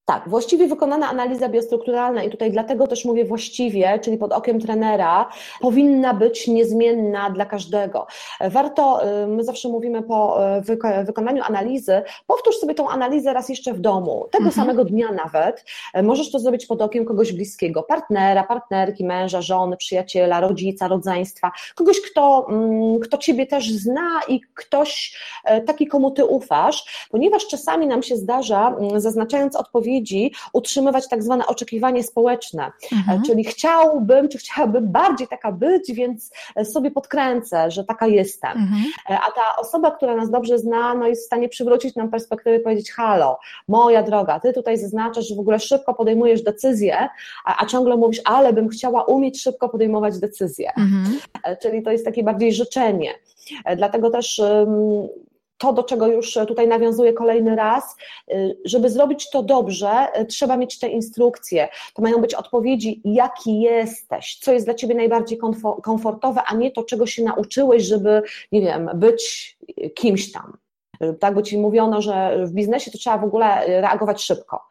Tak, 0.05 0.29
właściwie 0.29 0.67
wykonana 0.67 1.09
analiza 1.09 1.49
biostrukturalna 1.49 2.23
i 2.23 2.29
tutaj 2.29 2.51
dlatego 2.51 2.87
też 2.87 3.05
mówię 3.05 3.25
właściwie, 3.25 3.99
czyli 3.99 4.17
pod 4.17 4.31
okiem 4.31 4.59
trenera, 4.59 5.29
powinna 5.61 6.13
być 6.13 6.47
niezmienna 6.47 7.29
dla 7.29 7.45
każdego. 7.45 8.07
Warto, 8.49 9.07
y, 9.23 9.27
my 9.27 9.43
zawsze 9.43 9.69
mówimy 9.69 10.03
po 10.03 10.39
y, 10.57 11.05
wykonaniu 11.05 11.43
analizy, 11.43 12.01
powtórz 12.27 12.55
sobie 12.57 12.75
tą 12.75 12.89
analizę 12.89 13.33
raz 13.33 13.49
jeszcze 13.49 13.73
w 13.73 13.79
domu, 13.79 14.27
tego 14.31 14.45
mhm. 14.45 14.51
samego 14.51 14.85
dnia 14.85 15.11
nawet. 15.11 15.65
Możesz 16.03 16.31
to 16.31 16.39
zrobić 16.39 16.65
pod 16.65 16.81
okiem 16.81 17.05
kogoś 17.05 17.33
bliskiego, 17.33 17.83
partnera, 17.83 18.43
partnerki, 18.43 19.05
męża, 19.05 19.41
żony, 19.41 19.77
przyjaciela, 19.77 20.39
rodzica, 20.39 20.87
rodzeństwa, 20.87 21.51
kogoś, 21.75 22.01
kto, 22.01 22.47
mm, 22.49 22.99
kto 22.99 23.17
ciebie 23.17 23.47
też 23.47 23.71
zna 23.71 24.21
i 24.27 24.41
ktoś 24.55 25.17
taki, 25.65 25.87
komu 25.87 26.11
ty 26.11 26.25
ufasz, 26.25 27.07
ponieważ 27.11 27.47
czasami 27.47 27.87
nam 27.87 28.03
się 28.03 28.15
zdarza, 28.15 28.75
mm, 28.79 28.99
zaznaczając 28.99 29.55
odpowiedzi, 29.55 29.90
utrzymywać 30.53 31.09
tak 31.09 31.23
zwane 31.23 31.47
oczekiwanie 31.47 32.03
społeczne, 32.03 32.71
mhm. 32.91 33.21
czyli 33.23 33.43
chciałbym, 33.43 34.29
czy 34.29 34.37
chciałabym 34.37 34.91
bardziej 34.91 35.27
taka 35.27 35.51
być, 35.51 35.91
więc 35.93 36.31
sobie 36.63 36.91
podkręcę, 36.91 37.71
że 37.71 37.83
taka 37.83 38.07
jestem. 38.07 38.51
Mhm. 38.51 38.83
A 39.07 39.31
ta 39.31 39.55
osoba, 39.57 39.91
która 39.91 40.15
nas 40.15 40.29
dobrze 40.31 40.59
zna, 40.59 40.93
no 40.93 41.07
jest 41.07 41.23
w 41.23 41.25
stanie 41.25 41.49
przywrócić 41.49 41.95
nam 41.95 42.09
perspektywę 42.09 42.57
i 42.57 42.59
powiedzieć, 42.59 42.91
halo, 42.91 43.39
moja 43.67 44.03
droga, 44.03 44.39
ty 44.39 44.53
tutaj 44.53 44.77
zaznaczasz, 44.77 45.27
że 45.27 45.35
w 45.35 45.39
ogóle 45.39 45.59
szybko 45.59 45.93
podejmujesz 45.93 46.41
decyzje, 46.41 47.09
a, 47.45 47.63
a 47.63 47.65
ciągle 47.65 47.97
mówisz, 47.97 48.21
ale 48.25 48.53
bym 48.53 48.69
chciała 48.69 49.03
umieć 49.03 49.41
szybko 49.41 49.69
podejmować 49.69 50.19
decyzje. 50.19 50.71
Mhm. 50.77 51.19
Czyli 51.61 51.83
to 51.83 51.91
jest 51.91 52.05
takie 52.05 52.23
bardziej 52.23 52.53
życzenie. 52.53 53.13
Dlatego 53.77 54.09
też 54.09 54.41
to, 55.61 55.73
do 55.73 55.83
czego 55.83 56.07
już 56.07 56.37
tutaj 56.47 56.67
nawiązuję 56.67 57.13
kolejny 57.13 57.55
raz, 57.55 57.95
y, 58.31 58.57
żeby 58.65 58.89
zrobić 58.89 59.29
to 59.29 59.43
dobrze, 59.43 60.07
y, 60.21 60.25
trzeba 60.25 60.57
mieć 60.57 60.79
te 60.79 60.87
instrukcje. 60.87 61.67
To 61.93 62.01
mają 62.01 62.21
być 62.21 62.33
odpowiedzi, 62.33 63.01
jaki 63.05 63.61
jesteś, 63.61 64.39
co 64.41 64.53
jest 64.53 64.65
dla 64.65 64.73
ciebie 64.73 64.95
najbardziej 64.95 65.39
komfortowe, 65.83 66.41
a 66.47 66.55
nie 66.55 66.71
to, 66.71 66.83
czego 66.83 67.05
się 67.05 67.23
nauczyłeś, 67.23 67.83
żeby, 67.83 68.21
nie 68.51 68.61
wiem, 68.61 68.89
być 68.93 69.57
kimś 69.95 70.31
tam 70.31 70.57
tak, 71.19 71.33
bo 71.33 71.41
ci 71.41 71.57
mówiono, 71.57 72.01
że 72.01 72.45
w 72.45 72.51
biznesie 72.51 72.91
to 72.91 72.97
trzeba 72.97 73.17
w 73.17 73.23
ogóle 73.23 73.65
reagować 73.81 74.23
szybko, 74.23 74.61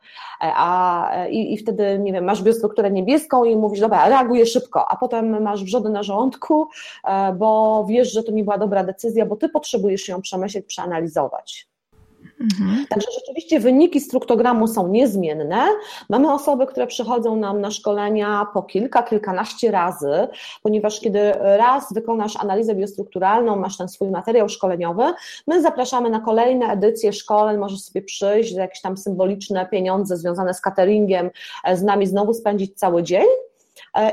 a 0.40 1.10
i, 1.30 1.54
i 1.54 1.58
wtedy, 1.58 1.98
nie 1.98 2.12
wiem, 2.12 2.24
masz 2.24 2.42
biostrukturę 2.42 2.90
niebieską 2.90 3.44
i 3.44 3.56
mówisz, 3.56 3.80
dobra, 3.80 4.08
reaguję 4.08 4.46
szybko, 4.46 4.88
a 4.88 4.96
potem 4.96 5.42
masz 5.42 5.64
wrzody 5.64 5.88
na 5.88 6.02
żołądku, 6.02 6.68
e, 7.04 7.32
bo 7.32 7.84
wiesz, 7.88 8.12
że 8.12 8.22
to 8.22 8.32
nie 8.32 8.44
była 8.44 8.58
dobra 8.58 8.84
decyzja, 8.84 9.26
bo 9.26 9.36
ty 9.36 9.48
potrzebujesz 9.48 10.08
ją 10.08 10.22
przemyśleć, 10.22 10.66
przeanalizować. 10.66 11.69
Mhm. 12.40 12.86
Także 12.88 13.08
rzeczywiście 13.18 13.60
wyniki 13.60 14.00
struktogramu 14.00 14.68
są 14.68 14.88
niezmienne. 14.88 15.68
Mamy 16.08 16.32
osoby, 16.32 16.66
które 16.66 16.86
przychodzą 16.86 17.36
nam 17.36 17.60
na 17.60 17.70
szkolenia 17.70 18.46
po 18.54 18.62
kilka, 18.62 19.02
kilkanaście 19.02 19.70
razy, 19.70 20.28
ponieważ 20.62 21.00
kiedy 21.00 21.32
raz 21.40 21.92
wykonasz 21.92 22.36
analizę 22.36 22.74
biostrukturalną, 22.74 23.56
masz 23.56 23.76
ten 23.76 23.88
swój 23.88 24.10
materiał 24.10 24.48
szkoleniowy, 24.48 25.02
my 25.46 25.62
zapraszamy 25.62 26.10
na 26.10 26.20
kolejne 26.20 26.66
edycje 26.66 27.12
szkoleń, 27.12 27.58
możesz 27.58 27.80
sobie 27.80 28.02
przyjść 28.02 28.54
za 28.54 28.60
jakieś 28.60 28.80
tam 28.80 28.96
symboliczne 28.96 29.66
pieniądze 29.66 30.16
związane 30.16 30.54
z 30.54 30.60
cateringiem, 30.60 31.30
e, 31.64 31.76
z 31.76 31.82
nami 31.82 32.06
znowu 32.06 32.34
spędzić 32.34 32.78
cały 32.78 33.02
dzień 33.02 33.26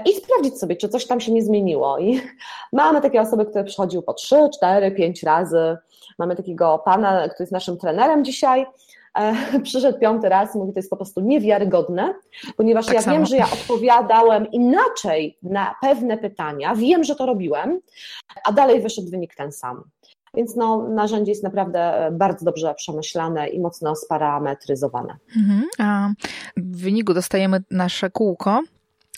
i 0.05 0.13
sprawdzić 0.13 0.59
sobie, 0.59 0.75
czy 0.75 0.89
coś 0.89 1.07
tam 1.07 1.19
się 1.19 1.31
nie 1.31 1.43
zmieniło. 1.43 1.99
I 1.99 2.21
mamy 2.73 3.01
takie 3.01 3.21
osoby, 3.21 3.45
które 3.45 3.63
przychodziły 3.63 4.03
po 4.03 4.13
3, 4.13 4.35
4, 4.57 4.91
5 4.91 5.23
razy. 5.23 5.77
Mamy 6.19 6.35
takiego 6.35 6.81
pana, 6.85 7.29
który 7.29 7.43
jest 7.43 7.51
naszym 7.51 7.77
trenerem 7.77 8.25
dzisiaj. 8.25 8.65
E, 9.17 9.35
przyszedł 9.63 9.99
piąty 9.99 10.29
raz 10.29 10.55
i 10.55 10.57
mówi, 10.57 10.73
to 10.73 10.79
jest 10.79 10.89
po 10.89 10.95
prostu 10.95 11.21
niewiarygodne, 11.21 12.13
ponieważ 12.57 12.85
tak 12.85 12.95
ja 12.95 13.01
samo. 13.01 13.17
wiem, 13.17 13.25
że 13.25 13.37
ja 13.37 13.45
odpowiadałem 13.45 14.51
inaczej 14.51 15.37
na 15.43 15.75
pewne 15.81 16.17
pytania, 16.17 16.75
wiem, 16.75 17.03
że 17.03 17.15
to 17.15 17.25
robiłem, 17.25 17.79
a 18.43 18.51
dalej 18.51 18.81
wyszedł 18.81 19.09
wynik 19.09 19.35
ten 19.35 19.51
sam. 19.51 19.83
Więc 20.33 20.55
no, 20.55 20.87
narzędzie 20.87 21.31
jest 21.31 21.43
naprawdę 21.43 22.09
bardzo 22.11 22.45
dobrze 22.45 22.73
przemyślane 22.75 23.47
i 23.47 23.59
mocno 23.59 23.95
sparametryzowane. 23.95 25.17
Mhm. 25.37 25.63
A 25.79 26.09
w 26.57 26.81
wyniku 26.81 27.13
dostajemy 27.13 27.63
nasze 27.71 28.09
kółko, 28.09 28.61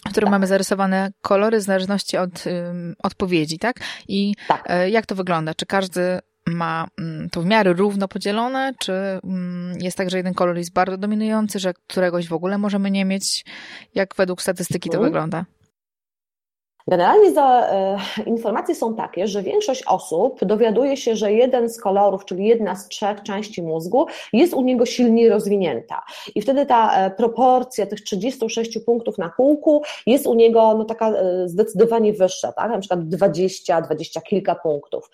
w 0.10 0.12
którym 0.12 0.28
tak. 0.28 0.32
mamy 0.32 0.48
zarysowane 0.48 1.12
kolory 1.22 1.60
w 1.60 1.64
zależności 1.64 2.18
od 2.18 2.46
um, 2.46 2.96
odpowiedzi, 3.04 3.60
tak? 3.60 3.80
I 4.08 4.36
tak. 4.48 4.64
E, 4.68 4.90
jak 4.90 5.06
to 5.06 5.16
wygląda? 5.16 5.54
Czy 5.54 5.66
każdy 5.66 6.20
ma 6.48 6.88
mm, 7.00 7.30
to 7.30 7.42
w 7.42 7.46
miarę 7.46 7.74
równo 7.74 8.08
podzielone, 8.08 8.74
czy 8.80 8.94
mm, 9.24 9.78
jest 9.80 9.98
tak, 9.98 10.10
że 10.10 10.18
jeden 10.18 10.34
kolor 10.34 10.58
jest 10.58 10.74
bardzo 10.74 10.98
dominujący, 10.98 11.60
że 11.60 11.74
któregoś 11.74 12.28
w 12.28 12.34
ogóle 12.34 12.58
możemy 12.58 12.92
nie 12.92 13.06
mieć? 13.06 13.46
Jak 13.96 14.16
według 14.16 14.42
statystyki 14.42 14.90
to 14.90 14.98
mhm. 14.98 15.12
wygląda? 15.12 15.46
Generalnie 16.88 17.32
za, 17.32 17.68
e, 17.68 17.98
informacje 18.26 18.76
są 18.76 18.96
takie, 18.96 19.28
że 19.28 19.44
większość 19.44 19.84
osób 19.88 20.46
dowiaduje 20.46 20.98
się, 20.98 21.16
że 21.16 21.34
jeden 21.34 21.70
z 21.70 21.82
kolorów, 21.82 22.26
czyli 22.26 22.46
jedna 22.46 22.76
z 22.76 22.88
trzech 22.88 23.24
części 23.24 23.62
mózgu, 23.64 24.06
jest 24.34 24.54
u 24.54 24.62
niego 24.62 24.86
silniej 24.86 25.30
rozwinięta. 25.30 26.04
I 26.36 26.42
wtedy 26.42 26.66
ta 26.66 26.94
e, 26.94 27.12
proporcja 27.12 27.86
tych 27.86 28.02
36 28.02 28.80
punktów 28.86 29.18
na 29.18 29.30
kółku 29.30 29.84
jest 30.06 30.28
u 30.28 30.34
niego 30.34 30.74
no, 30.78 30.86
taka 30.86 31.10
e, 31.10 31.48
zdecydowanie 31.48 32.14
wyższa, 32.14 32.52
tak? 32.52 32.72
na 32.72 32.80
przykład 32.80 33.08
20, 33.08 33.82
20 33.82 34.22
kilka 34.22 34.56
punktów. 34.56 35.10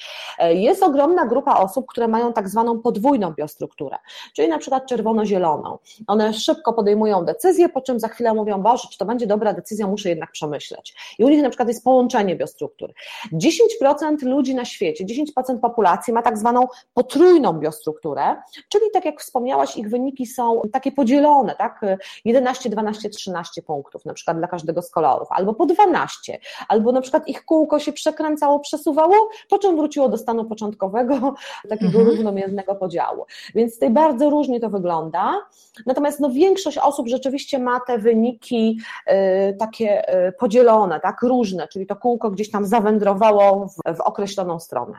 Jest 0.49 0.83
ogromna 0.83 1.25
grupa 1.25 1.55
osób, 1.59 1.85
które 1.87 2.07
mają 2.07 2.33
tak 2.33 2.49
zwaną 2.49 2.79
podwójną 2.79 3.33
biostrukturę, 3.33 3.97
czyli 4.33 4.47
na 4.47 4.57
przykład 4.57 4.87
czerwono-zieloną. 4.87 5.77
One 6.07 6.33
szybko 6.33 6.73
podejmują 6.73 7.25
decyzję, 7.25 7.69
po 7.69 7.81
czym 7.81 7.99
za 7.99 8.07
chwilę 8.07 8.33
mówią, 8.33 8.61
Boże, 8.61 8.87
czy 8.91 8.97
to 8.97 9.05
będzie 9.05 9.27
dobra 9.27 9.53
decyzja, 9.53 9.87
muszę 9.87 10.09
jednak 10.09 10.31
przemyśleć. 10.31 10.95
I 11.19 11.23
u 11.23 11.29
nich 11.29 11.41
na 11.43 11.49
przykład 11.49 11.64
przykład 11.65 11.75
jest 11.75 11.83
połączenie 11.83 12.35
biostruktur. 12.35 12.93
10% 13.33 14.23
ludzi 14.23 14.55
na 14.55 14.65
świecie, 14.65 15.05
10% 15.05 15.59
populacji 15.59 16.13
ma 16.13 16.21
tak 16.21 16.37
zwaną 16.37 16.67
potrójną 16.93 17.53
biostrukturę, 17.53 18.35
czyli 18.69 18.85
tak 18.93 19.05
jak 19.05 19.21
wspomniałaś, 19.21 19.77
ich 19.77 19.89
wyniki 19.89 20.25
są 20.25 20.61
takie 20.71 20.91
podzielone, 20.91 21.55
tak? 21.55 21.81
11, 22.25 22.69
12, 22.69 23.09
13 23.09 23.61
punktów 23.61 24.05
na 24.05 24.13
przykład 24.13 24.37
dla 24.37 24.47
każdego 24.47 24.81
z 24.81 24.89
kolorów, 24.89 25.27
albo 25.31 25.53
po 25.53 25.65
12, 25.65 26.39
albo 26.67 26.91
na 26.91 27.01
przykład 27.01 27.27
ich 27.27 27.45
kółko 27.45 27.79
się 27.79 27.93
przekręcało, 27.93 28.59
przesuwało, 28.59 29.29
po 29.49 29.57
czym 29.59 29.75
wróciło 29.75 30.09
do 30.09 30.17
stanu 30.17 30.45
początkowego, 30.45 31.35
takiego 31.69 31.99
mhm. 31.99 32.07
równomiernego 32.07 32.75
podziału. 32.75 33.25
Więc 33.55 33.73
tutaj 33.73 33.89
bardzo 33.89 34.29
różnie 34.29 34.59
to 34.59 34.69
wygląda. 34.69 35.41
Natomiast 35.85 36.19
no, 36.19 36.29
większość 36.29 36.77
osób 36.77 37.07
rzeczywiście 37.07 37.59
ma 37.59 37.79
te 37.79 37.97
wyniki 37.97 38.79
y, 39.07 39.57
takie 39.59 40.15
y, 40.27 40.31
podzielone, 40.31 40.99
tak, 40.99 41.21
różne 41.21 41.44
czyli 41.67 41.85
to 41.87 41.95
kółko 41.95 42.31
gdzieś 42.31 42.51
tam 42.51 42.65
zawędrowało 42.65 43.67
w, 43.67 43.97
w 43.97 44.01
określoną 44.01 44.59
stronę. 44.59 44.93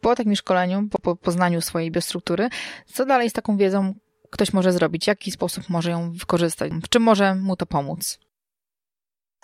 Po 0.00 0.14
takim 0.14 0.36
szkoleniu, 0.36 0.82
po 1.02 1.16
poznaniu 1.16 1.60
swojej 1.60 1.90
biostruktury, 1.90 2.48
co 2.86 3.06
dalej 3.06 3.30
z 3.30 3.32
taką 3.32 3.56
wiedzą 3.56 3.94
ktoś 4.30 4.52
może 4.52 4.72
zrobić? 4.72 5.04
W 5.04 5.08
jaki 5.08 5.30
sposób 5.30 5.68
może 5.68 5.90
ją 5.90 6.12
wykorzystać? 6.12 6.72
W 6.72 6.88
czym 6.88 7.02
może 7.02 7.34
mu 7.34 7.56
to 7.56 7.66
pomóc? 7.66 8.18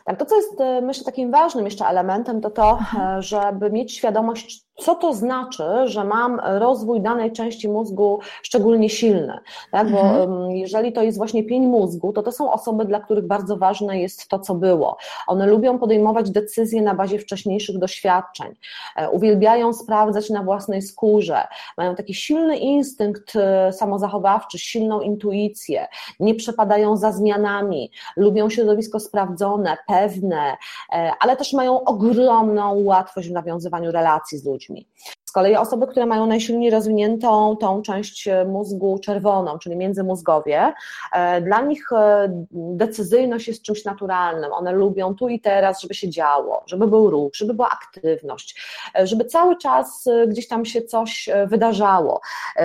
Tak, 0.04 0.18
to 0.18 0.26
co 0.26 0.36
jest 0.36 0.60
e, 0.60 0.80
myślę 0.80 1.04
takim 1.04 1.30
ważnym 1.30 1.64
jeszcze 1.64 1.86
elementem, 1.86 2.40
to 2.40 2.50
to, 2.50 2.78
e, 2.98 3.22
żeby 3.22 3.70
mieć 3.70 3.92
świadomość, 3.92 4.64
co 4.76 4.94
to 4.94 5.14
znaczy, 5.14 5.64
że 5.84 6.04
mam 6.04 6.40
rozwój 6.44 7.00
danej 7.00 7.32
części 7.32 7.68
mózgu 7.68 8.20
szczególnie 8.42 8.90
silny. 8.90 9.38
Tak? 9.70 9.90
Bo 9.90 10.00
mhm. 10.00 10.50
jeżeli 10.50 10.92
to 10.92 11.02
jest 11.02 11.18
właśnie 11.18 11.44
pień 11.44 11.66
mózgu, 11.66 12.12
to 12.12 12.22
to 12.22 12.32
są 12.32 12.52
osoby, 12.52 12.84
dla 12.84 13.00
których 13.00 13.26
bardzo 13.26 13.56
ważne 13.56 14.00
jest 14.00 14.28
to, 14.28 14.38
co 14.38 14.54
było. 14.54 14.96
One 15.26 15.46
lubią 15.46 15.78
podejmować 15.78 16.30
decyzje 16.30 16.82
na 16.82 16.94
bazie 16.94 17.18
wcześniejszych 17.18 17.78
doświadczeń, 17.78 18.54
e, 18.96 19.10
uwielbiają 19.10 19.72
sprawdzać 19.72 20.30
na 20.30 20.42
własnej 20.42 20.82
skórze, 20.82 21.46
mają 21.78 21.94
taki 21.94 22.14
silny 22.14 22.56
instynkt 22.56 23.36
e, 23.36 23.72
samozachowawczy, 23.72 24.58
silną 24.58 25.00
intuicję, 25.00 25.86
nie 26.20 26.34
przepadają 26.34 26.96
za 26.96 27.12
zmianami, 27.12 27.90
lubią 28.16 28.50
środowisko 28.50 29.00
sprawdzone, 29.00 29.76
pewne, 29.86 30.56
e, 30.92 31.12
ale 31.20 31.36
też 31.36 31.52
mają 31.52 31.84
ogromną 31.84 32.84
łatwość 32.84 33.28
w 33.28 33.32
nawiązywaniu 33.32 33.92
relacji 33.92 34.38
z 34.38 34.44
ludźmi 34.44 34.61
ludźmi. 34.68 34.88
Z 35.32 35.34
kolei 35.34 35.56
osoby, 35.56 35.86
które 35.86 36.06
mają 36.06 36.26
najsilniej 36.26 36.70
rozwiniętą 36.70 37.56
tą 37.56 37.82
część 37.82 38.28
mózgu 38.46 38.98
czerwoną, 38.98 39.58
czyli 39.58 39.76
międzymózgowie, 39.76 40.72
e, 41.12 41.40
dla 41.40 41.60
nich 41.60 41.92
e, 41.92 42.28
decyzyjność 42.52 43.48
jest 43.48 43.62
czymś 43.62 43.84
naturalnym. 43.84 44.52
One 44.52 44.72
lubią 44.72 45.14
tu 45.14 45.28
i 45.28 45.40
teraz, 45.40 45.80
żeby 45.80 45.94
się 45.94 46.10
działo, 46.10 46.62
żeby 46.66 46.86
był 46.86 47.10
ruch, 47.10 47.34
żeby 47.34 47.54
była 47.54 47.70
aktywność, 47.70 48.62
e, 48.98 49.06
żeby 49.06 49.24
cały 49.24 49.56
czas 49.56 50.08
gdzieś 50.26 50.48
tam 50.48 50.64
się 50.64 50.82
coś 50.82 51.28
wydarzało. 51.46 52.20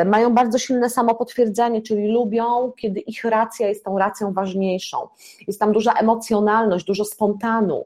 Mają 0.05 0.33
bardzo 0.33 0.57
silne 0.57 0.89
samopotwierdzenie, 0.89 1.81
czyli 1.81 2.07
lubią, 2.07 2.71
kiedy 2.77 2.99
ich 2.99 3.23
racja 3.23 3.67
jest 3.67 3.85
tą 3.85 3.97
racją 3.97 4.33
ważniejszą. 4.33 4.97
Jest 5.47 5.59
tam 5.59 5.71
duża 5.71 5.93
emocjonalność, 5.93 6.85
dużo 6.85 7.05
spontanu 7.05 7.85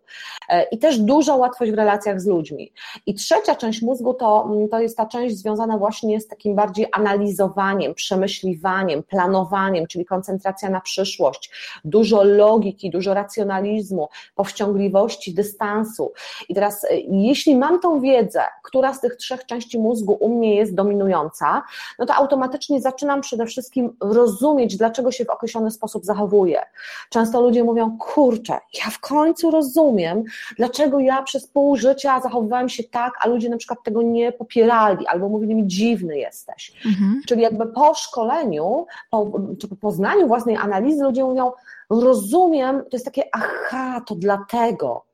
i 0.71 0.77
też 0.79 0.99
duża 0.99 1.35
łatwość 1.35 1.71
w 1.71 1.75
relacjach 1.75 2.21
z 2.21 2.27
ludźmi. 2.27 2.73
I 3.05 3.13
trzecia 3.13 3.55
część 3.55 3.81
mózgu 3.81 4.13
to 4.13 4.45
mm, 4.45 4.70
to 4.71 4.79
jest 4.79 4.97
ta 4.97 5.05
część 5.05 5.37
związana 5.37 5.77
właśnie 5.77 6.21
z 6.21 6.27
takim 6.27 6.55
bardziej 6.55 6.87
analizowaniem, 6.91 7.93
przemyśliwaniem, 7.93 9.03
planowaniem, 9.03 9.87
czyli 9.87 10.05
koncentracja 10.05 10.69
na 10.69 10.81
przyszłość, 10.81 11.51
dużo 11.85 12.23
logiki, 12.23 12.89
dużo 12.89 13.13
racjonalizmu, 13.13 14.09
powściągliwości, 14.35 15.33
dystansu. 15.33 16.13
I 16.49 16.55
teraz, 16.55 16.83
y, 16.83 16.87
jeśli 17.11 17.55
mam 17.55 17.79
tą 17.79 18.01
wiedzę, 18.01 18.43
która 18.63 18.93
z 18.93 19.01
tych 19.01 19.15
trzech 19.15 19.45
części 19.45 19.79
mózgu 19.79 20.17
u 20.19 20.37
mnie 20.37 20.55
jest 20.55 20.75
dominująca, 20.75 21.61
no 21.99 22.05
to 22.05 22.13
automatycznie 22.13 22.81
zaczynam 22.81 23.21
przede 23.21 23.45
wszystkim 23.45 23.97
rozumieć, 24.01 24.77
dlaczego 24.77 25.11
się 25.11 25.25
w 25.25 25.29
określony 25.29 25.71
sposób 25.71 26.05
zachowuję. 26.05 26.61
Często 27.09 27.41
ludzie 27.41 27.63
mówią, 27.63 27.97
kurczę, 27.97 28.59
ja 28.85 28.91
w 28.91 28.99
końcu 28.99 29.51
rozumiem, 29.51 30.23
dlaczego 30.57 30.99
ja 30.99 31.23
przez 31.23 31.47
pół 31.47 31.75
życia 31.75 32.19
zachowywałem 32.19 32.69
się 32.69 32.83
tak, 32.83 33.13
a 33.21 33.27
ludzie 33.27 33.49
na 33.49 33.57
przykład 33.57 33.83
tego 33.83 34.01
nie 34.01 34.31
popierają 34.31 34.60
popierali 34.61 35.07
albo 35.07 35.29
mówili 35.29 35.55
mi 35.55 35.67
dziwny 35.67 36.17
jesteś. 36.17 36.73
Mhm. 36.85 37.21
Czyli 37.27 37.41
jakby 37.41 37.67
po 37.67 37.93
szkoleniu, 37.93 38.85
po, 39.09 39.31
czy 39.59 39.67
po 39.67 39.75
poznaniu 39.75 40.27
własnej 40.27 40.55
analizy 40.55 41.03
ludzie 41.03 41.23
mówią, 41.23 41.51
rozumiem, 41.89 42.81
to 42.81 42.89
jest 42.91 43.05
takie 43.05 43.23
aha, 43.33 44.01
to 44.07 44.15
dlatego. 44.15 45.05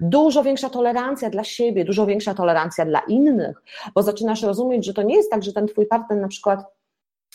Dużo 0.00 0.42
większa 0.42 0.70
tolerancja 0.70 1.30
dla 1.30 1.44
siebie, 1.44 1.84
dużo 1.84 2.06
większa 2.06 2.34
tolerancja 2.34 2.84
dla 2.84 3.00
innych, 3.00 3.62
bo 3.94 4.02
zaczynasz 4.02 4.42
rozumieć, 4.42 4.86
że 4.86 4.94
to 4.94 5.02
nie 5.02 5.16
jest 5.16 5.30
tak, 5.30 5.42
że 5.42 5.52
ten 5.52 5.66
twój 5.66 5.86
partner 5.86 6.18
na 6.18 6.28
przykład, 6.28 6.64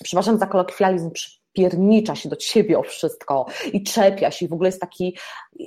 przepraszam 0.03 0.37
za 0.37 0.47
kolokwializm, 0.47 1.11
piernicza 1.53 2.15
się 2.15 2.29
do 2.29 2.35
ciebie 2.35 2.79
o 2.79 2.83
wszystko 2.83 3.45
i 3.73 3.83
czepia 3.83 4.31
się 4.31 4.45
i 4.45 4.49
w 4.49 4.53
ogóle 4.53 4.67
jest 4.67 4.81
taki, 4.81 5.17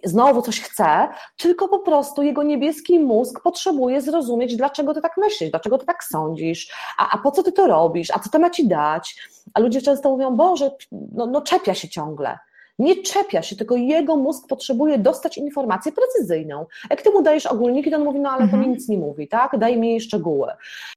znowu 0.05 0.43
coś 0.43 0.61
chce, 0.61 1.09
tylko 1.37 1.69
po 1.69 1.79
prostu 1.79 2.23
jego 2.23 2.43
niebieski 2.43 2.99
mózg 2.99 3.41
potrzebuje 3.43 4.01
zrozumieć, 4.01 4.57
dlaczego 4.57 4.95
ty 4.95 5.01
tak 5.01 5.17
myślisz, 5.17 5.51
dlaczego 5.51 5.79
ty 5.79 5.87
tak 5.87 6.05
sądzisz, 6.05 6.73
a, 6.99 7.11
a 7.11 7.19
po 7.19 7.31
co 7.31 7.43
ty 7.43 7.53
to 7.53 7.67
robisz, 7.67 8.11
a 8.11 8.19
co 8.19 8.31
to 8.31 8.39
ma 8.39 8.51
ci 8.51 8.69
dać, 8.69 9.17
a 9.55 9.61
ludzie 9.61 9.83
często 9.83 10.11
mówią, 10.11 10.37
Boże, 10.37 10.71
no, 10.93 11.27
no 11.27 11.43
czepia 11.43 11.75
się 11.75 11.89
ciągle, 11.89 12.39
nie 12.79 13.03
czepia 13.03 13.43
się, 13.43 13.57
tylko 13.57 13.77
jego 13.77 14.17
mózg 14.17 14.49
potrzebuje 14.49 14.99
dostać 14.99 15.39
informację 15.39 15.93
precyzyjną. 15.93 16.67
Jak 16.91 17.03
ty 17.03 17.11
mu 17.11 17.23
dajesz 17.23 17.47
ogólniki, 17.47 17.91
to 17.91 17.97
on 17.97 18.05
mówi, 18.05 18.21
no 18.21 18.31
ale 18.31 18.39
to 18.39 18.57
mi 18.57 18.65
mhm. 18.65 18.73
nic 18.73 18.89
nie 18.89 18.99
mówi, 18.99 19.29
tak? 19.29 19.59
Daj 19.59 19.79
mi 19.79 20.01
szczegóły. 20.01 20.49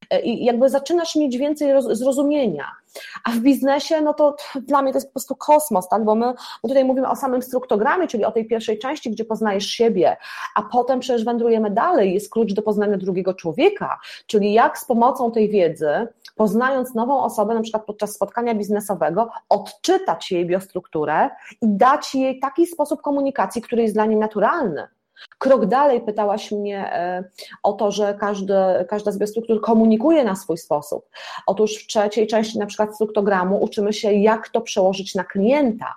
E, 0.10 0.22
I 0.22 0.46
jakby 0.46 0.70
zaczynasz 0.70 1.16
mieć 1.16 1.38
więcej 1.38 1.70
zrozumienia. 1.92 2.72
A 3.24 3.32
w 3.32 3.38
biznesie, 3.38 4.02
no 4.02 4.14
to 4.14 4.36
dla 4.56 4.82
mnie 4.82 4.92
to 4.92 4.98
jest 4.98 5.08
po 5.08 5.14
prostu 5.14 5.36
kosmos, 5.36 5.90
tak? 5.90 6.06
Bo 6.06 6.16
my, 6.16 6.26
my 6.64 6.70
tutaj 6.70 6.86
mówimy 6.86 7.10
o 7.10 7.16
samym 7.16 7.42
struktogramie, 7.42 8.08
czyli 8.08 8.26
o 8.26 8.32
tej 8.32 8.48
pierwszej 8.48 8.80
części, 8.80 9.12
gdzie 9.12 9.26
poznajesz 9.26 9.66
siebie, 9.66 10.18
a 10.56 10.64
potem 10.64 11.00
przecież 11.00 11.26
wędrujemy 11.26 11.72
dalej. 11.72 12.14
Jest 12.14 12.32
klucz 12.32 12.54
do 12.54 12.62
poznania 12.62 12.98
drugiego 12.98 13.34
człowieka, 13.34 14.00
czyli 14.28 14.54
jak 14.54 14.78
z 14.78 14.86
pomocą 14.86 15.32
tej 15.32 15.50
wiedzy, 15.50 16.08
poznając 16.36 16.96
nową 16.96 17.24
osobę, 17.24 17.54
na 17.54 17.62
przykład 17.62 17.86
podczas 17.86 18.14
spotkania 18.14 18.56
biznesowego, 18.56 19.30
odczytać 19.50 20.32
jej 20.32 20.46
biostrukturę 20.46 21.30
i 21.62 21.68
dać 21.68 22.16
jej 22.16 22.40
taki 22.40 22.68
sposób 22.68 23.02
komunikacji, 23.02 23.62
który 23.62 23.82
jest 23.82 23.94
dla 23.94 24.06
niej 24.06 24.18
naturalny. 24.18 24.88
Krok 25.38 25.66
dalej 25.66 26.02
pytałaś 26.02 26.52
mnie 26.52 26.94
e, 26.94 27.24
o 27.64 27.74
to, 27.74 27.92
że 27.92 28.18
każdy, 28.20 28.54
każda 28.90 29.12
z 29.12 29.18
biostruktur 29.18 29.62
komunikuje 29.62 30.24
na 30.24 30.36
swój 30.36 30.58
sposób. 30.58 31.10
Otóż 31.48 31.76
w 31.76 31.88
trzeciej 31.88 32.28
części 32.28 32.60
na 32.60 32.66
przykład 32.66 32.96
struktogramu 32.96 33.64
uczymy 33.64 33.94
się, 33.94 34.14
jak 34.14 34.50
to 34.50 34.62
przełożyć 34.62 35.16
na 35.16 35.24
klienta. 35.24 35.94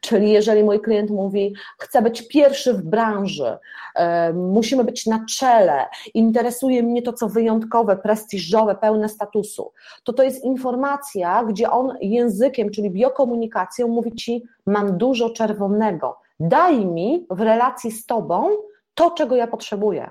Czyli 0.00 0.30
jeżeli 0.30 0.64
mój 0.64 0.80
klient 0.80 1.10
mówi, 1.10 1.54
chcę 1.78 2.02
być 2.02 2.28
pierwszy 2.28 2.74
w 2.74 2.82
branży, 2.82 3.58
e, 3.94 4.32
musimy 4.32 4.84
być 4.84 5.06
na 5.06 5.24
czele, 5.38 5.86
interesuje 6.14 6.82
mnie 6.82 7.02
to, 7.02 7.12
co 7.12 7.28
wyjątkowe, 7.28 7.96
prestiżowe, 7.96 8.74
pełne 8.74 9.08
statusu, 9.08 9.72
to 10.04 10.12
to 10.12 10.22
jest 10.22 10.44
informacja, 10.44 11.44
gdzie 11.44 11.70
on 11.70 11.96
językiem, 12.00 12.70
czyli 12.70 12.90
biokomunikacją 12.90 13.88
mówi 13.88 14.14
ci, 14.14 14.42
mam 14.66 14.98
dużo 14.98 15.30
czerwonego, 15.30 16.25
daj 16.40 16.86
mi 16.86 17.26
w 17.30 17.40
relacji 17.40 17.90
z 17.90 18.06
Tobą 18.06 18.48
to, 18.94 19.10
czego 19.10 19.36
ja 19.36 19.46
potrzebuję. 19.46 20.10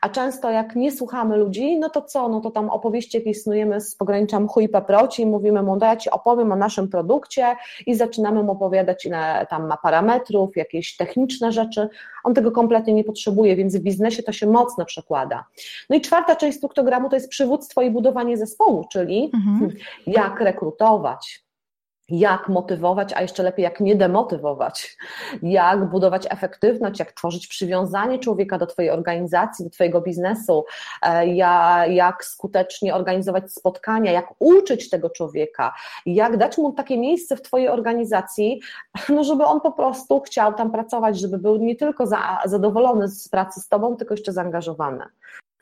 A 0.00 0.08
często 0.08 0.50
jak 0.50 0.76
nie 0.76 0.92
słuchamy 0.92 1.36
ludzi, 1.36 1.78
no 1.78 1.90
to 1.90 2.02
co, 2.02 2.28
no 2.28 2.40
to 2.40 2.50
tam 2.50 2.70
opowieści 2.70 3.18
jakieś 3.18 3.42
snujemy 3.42 3.80
z 3.80 3.96
pogranicza 3.96 4.40
mchu 4.40 4.60
i 4.60 4.68
paproci 4.68 5.22
i 5.22 5.26
mówimy 5.26 5.62
mu, 5.62 5.78
ja 5.80 5.96
Ci 5.96 6.10
opowiem 6.10 6.52
o 6.52 6.56
naszym 6.56 6.88
produkcie 6.88 7.56
i 7.86 7.94
zaczynamy 7.94 8.42
mu 8.42 8.52
opowiadać, 8.52 9.06
ile 9.06 9.46
tam 9.50 9.66
ma 9.66 9.76
parametrów, 9.76 10.56
jakieś 10.56 10.96
techniczne 10.96 11.52
rzeczy. 11.52 11.88
On 12.24 12.34
tego 12.34 12.52
kompletnie 12.52 12.94
nie 12.94 13.04
potrzebuje, 13.04 13.56
więc 13.56 13.76
w 13.76 13.80
biznesie 13.80 14.22
to 14.22 14.32
się 14.32 14.46
mocno 14.46 14.84
przekłada. 14.84 15.44
No 15.90 15.96
i 15.96 16.00
czwarta 16.00 16.36
część 16.36 16.56
struktogramu 16.56 17.08
to 17.08 17.16
jest 17.16 17.28
przywództwo 17.28 17.82
i 17.82 17.90
budowanie 17.90 18.36
zespołu, 18.36 18.86
czyli 18.92 19.30
mhm. 19.34 19.70
jak 20.06 20.40
rekrutować, 20.40 21.47
jak 22.08 22.48
motywować, 22.48 23.12
a 23.12 23.22
jeszcze 23.22 23.42
lepiej 23.42 23.62
jak 23.64 23.80
nie 23.80 23.96
demotywować, 23.96 24.96
jak 25.42 25.90
budować 25.90 26.26
efektywność, 26.30 26.98
jak 26.98 27.12
tworzyć 27.12 27.46
przywiązanie 27.46 28.18
człowieka 28.18 28.58
do 28.58 28.66
Twojej 28.66 28.90
organizacji, 28.90 29.64
do 29.64 29.70
Twojego 29.70 30.00
biznesu, 30.00 30.64
e, 31.02 31.26
jak 31.94 32.24
skutecznie 32.24 32.94
organizować 32.94 33.52
spotkania, 33.52 34.12
jak 34.12 34.34
uczyć 34.38 34.90
tego 34.90 35.10
człowieka, 35.10 35.74
jak 36.06 36.36
dać 36.36 36.58
mu 36.58 36.72
takie 36.72 36.98
miejsce 36.98 37.36
w 37.36 37.42
Twojej 37.42 37.68
organizacji, 37.68 38.60
no 39.08 39.24
żeby 39.24 39.44
on 39.44 39.60
po 39.60 39.72
prostu 39.72 40.20
chciał 40.20 40.54
tam 40.54 40.70
pracować, 40.70 41.20
żeby 41.20 41.38
był 41.38 41.56
nie 41.56 41.76
tylko 41.76 42.04
zadowolony 42.44 43.08
z 43.08 43.28
pracy 43.28 43.60
z 43.60 43.68
Tobą, 43.68 43.96
tylko 43.96 44.14
jeszcze 44.14 44.32
zaangażowany. 44.32 45.04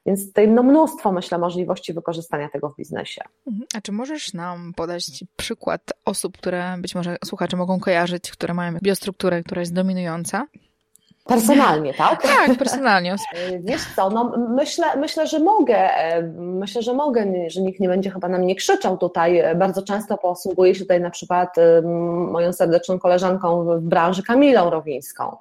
Więc 0.07 0.26
tutaj 0.26 0.48
no 0.48 0.62
mnóstwo, 0.62 1.12
myślę, 1.12 1.38
możliwości 1.38 1.92
wykorzystania 1.92 2.48
tego 2.48 2.70
w 2.70 2.76
biznesie. 2.76 3.22
Mhm. 3.46 3.66
A 3.74 3.80
czy 3.80 3.92
możesz 3.92 4.34
nam 4.34 4.72
podać 4.76 5.24
przykład 5.36 5.80
osób, 6.04 6.38
które 6.38 6.76
być 6.78 6.94
może 6.94 7.16
słuchacze 7.24 7.57
mogą 7.57 7.80
kojarzyć, 7.80 8.30
które 8.30 8.54
mają 8.54 8.78
biostrukturę, 8.82 9.42
która 9.42 9.61
jest 9.61 9.74
dominująca? 9.74 10.46
Personalnie, 11.27 11.95
tak? 11.95 12.22
Tak, 12.47 12.59
personalnie. 12.59 13.16
E, 13.37 13.59
wiesz 13.59 13.81
co, 13.97 14.11
no 14.11 14.33
myślę, 14.49 14.87
myślę, 14.97 15.27
że 15.27 15.41
mogę, 15.41 15.77
e, 15.77 16.22
myślę, 16.37 16.83
że 16.83 16.95
mogę, 16.95 17.27
że 17.49 17.61
nikt 17.61 17.81
nie 17.81 17.89
będzie 17.89 18.11
chyba 18.11 18.29
na 18.29 18.39
mnie 18.39 18.55
krzyczał 18.55 18.99
tutaj. 18.99 19.39
E, 19.39 19.55
bardzo 19.55 19.83
często 19.83 20.18
posługuję 20.18 20.74
się 20.74 20.81
tutaj 20.81 21.01
na 21.01 21.11
przykład 21.11 21.57
moją 22.31 22.53
serdeczną 22.53 22.99
koleżanką 22.99 23.64
w 23.64 23.81
branży 23.81 24.22
Kamilą 24.22 24.70
Rowińską, 24.70 25.37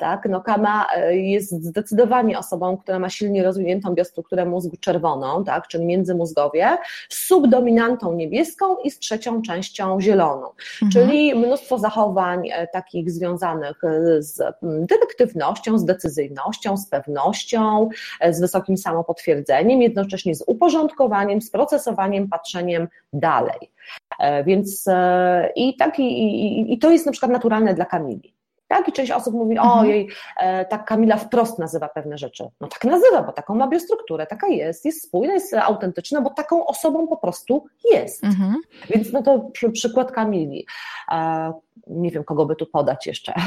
tak? 0.00 0.28
No 0.30 0.40
Kama 0.40 0.86
jest 1.10 1.50
zdecydowanie 1.50 2.38
osobą, 2.38 2.76
która 2.76 2.98
ma 2.98 3.10
silnie 3.10 3.42
rozwiniętą 3.42 3.94
biostrukturę 3.94 4.44
mózgu 4.44 4.76
czerwoną, 4.80 5.44
tak? 5.44 5.68
Czyli 5.68 5.86
międzymózgowie, 5.86 6.78
z 7.08 7.26
subdominantą 7.26 8.14
niebieską 8.14 8.76
i 8.76 8.90
z 8.90 8.98
trzecią 8.98 9.42
częścią 9.42 10.00
zieloną, 10.00 10.46
mhm. 10.82 10.92
czyli 10.92 11.34
mnóstwo 11.34 11.78
zachowań 11.78 12.48
takich 12.72 13.10
związanych 13.10 13.82
z 14.18 14.42
dyrektywą 14.62 15.11
efektywnością, 15.12 15.78
z 15.78 15.84
decyzyjnością, 15.84 16.76
z 16.76 16.88
pewnością, 16.88 17.88
e, 18.20 18.34
z 18.34 18.40
wysokim 18.40 18.76
samopotwierdzeniem, 18.76 19.82
jednocześnie 19.82 20.34
z 20.34 20.44
uporządkowaniem, 20.46 21.42
z 21.42 21.50
procesowaniem, 21.50 22.28
patrzeniem 22.28 22.88
dalej. 23.12 23.70
E, 24.18 24.44
więc 24.44 24.88
e, 24.88 25.52
i, 25.56 25.76
tak, 25.76 25.98
i, 25.98 26.02
i, 26.02 26.72
i 26.72 26.78
to 26.78 26.90
jest 26.90 27.06
na 27.06 27.12
przykład 27.12 27.32
naturalne 27.32 27.74
dla 27.74 27.84
Kamili. 27.84 28.34
Tak? 28.72 28.88
I 28.88 28.92
część 28.92 29.12
osób 29.12 29.34
mówi, 29.34 29.58
mhm. 29.58 29.78
ojej, 29.78 30.08
e, 30.36 30.64
tak 30.64 30.84
Kamila 30.84 31.16
wprost 31.16 31.58
nazywa 31.58 31.88
pewne 31.88 32.18
rzeczy. 32.18 32.48
No 32.60 32.68
tak 32.68 32.84
nazywa, 32.84 33.22
bo 33.22 33.32
taką 33.32 33.54
ma 33.54 33.68
biostrukturę, 33.68 34.26
taka 34.26 34.48
jest, 34.48 34.84
jest 34.84 35.02
spójna, 35.02 35.34
jest 35.34 35.54
autentyczna, 35.54 36.20
bo 36.20 36.30
taką 36.30 36.66
osobą 36.66 37.08
po 37.08 37.16
prostu 37.16 37.64
jest. 37.90 38.24
Mhm. 38.24 38.56
Więc 38.90 39.12
no 39.12 39.22
to 39.22 39.38
przy, 39.38 39.70
przykład 39.70 40.12
Kamili. 40.12 40.66
E, 41.10 41.52
nie 41.86 42.10
wiem, 42.10 42.24
kogo 42.24 42.46
by 42.46 42.56
tu 42.56 42.66
podać 42.66 43.06
jeszcze. 43.06 43.32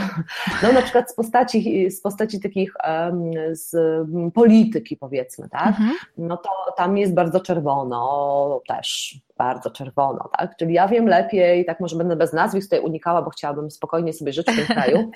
No 0.63 0.71
na 0.71 0.81
przykład 0.81 1.11
z 1.11 1.15
postaci, 1.15 1.91
z 1.91 2.01
postaci 2.01 2.39
takich 2.39 2.73
z 3.51 3.75
polityki 4.33 4.97
powiedzmy, 4.97 5.49
tak? 5.49 5.67
Mhm. 5.67 5.91
No 6.17 6.37
to 6.37 6.49
tam 6.77 6.97
jest 6.97 7.13
bardzo 7.13 7.39
czerwono 7.39 8.61
też 8.67 9.19
bardzo 9.37 9.71
czerwono, 9.71 10.29
tak? 10.37 10.57
Czyli 10.57 10.73
ja 10.73 10.87
wiem 10.87 11.07
lepiej, 11.07 11.65
tak 11.65 11.79
może 11.79 11.95
będę 11.95 12.15
bez 12.15 12.33
nazwisk 12.33 12.69
tutaj 12.69 12.85
unikała, 12.85 13.21
bo 13.21 13.29
chciałabym 13.29 13.71
spokojnie 13.71 14.13
sobie 14.13 14.33
żyć 14.33 14.47
w 14.47 14.55
tym 14.55 14.65
kraju. 14.75 15.11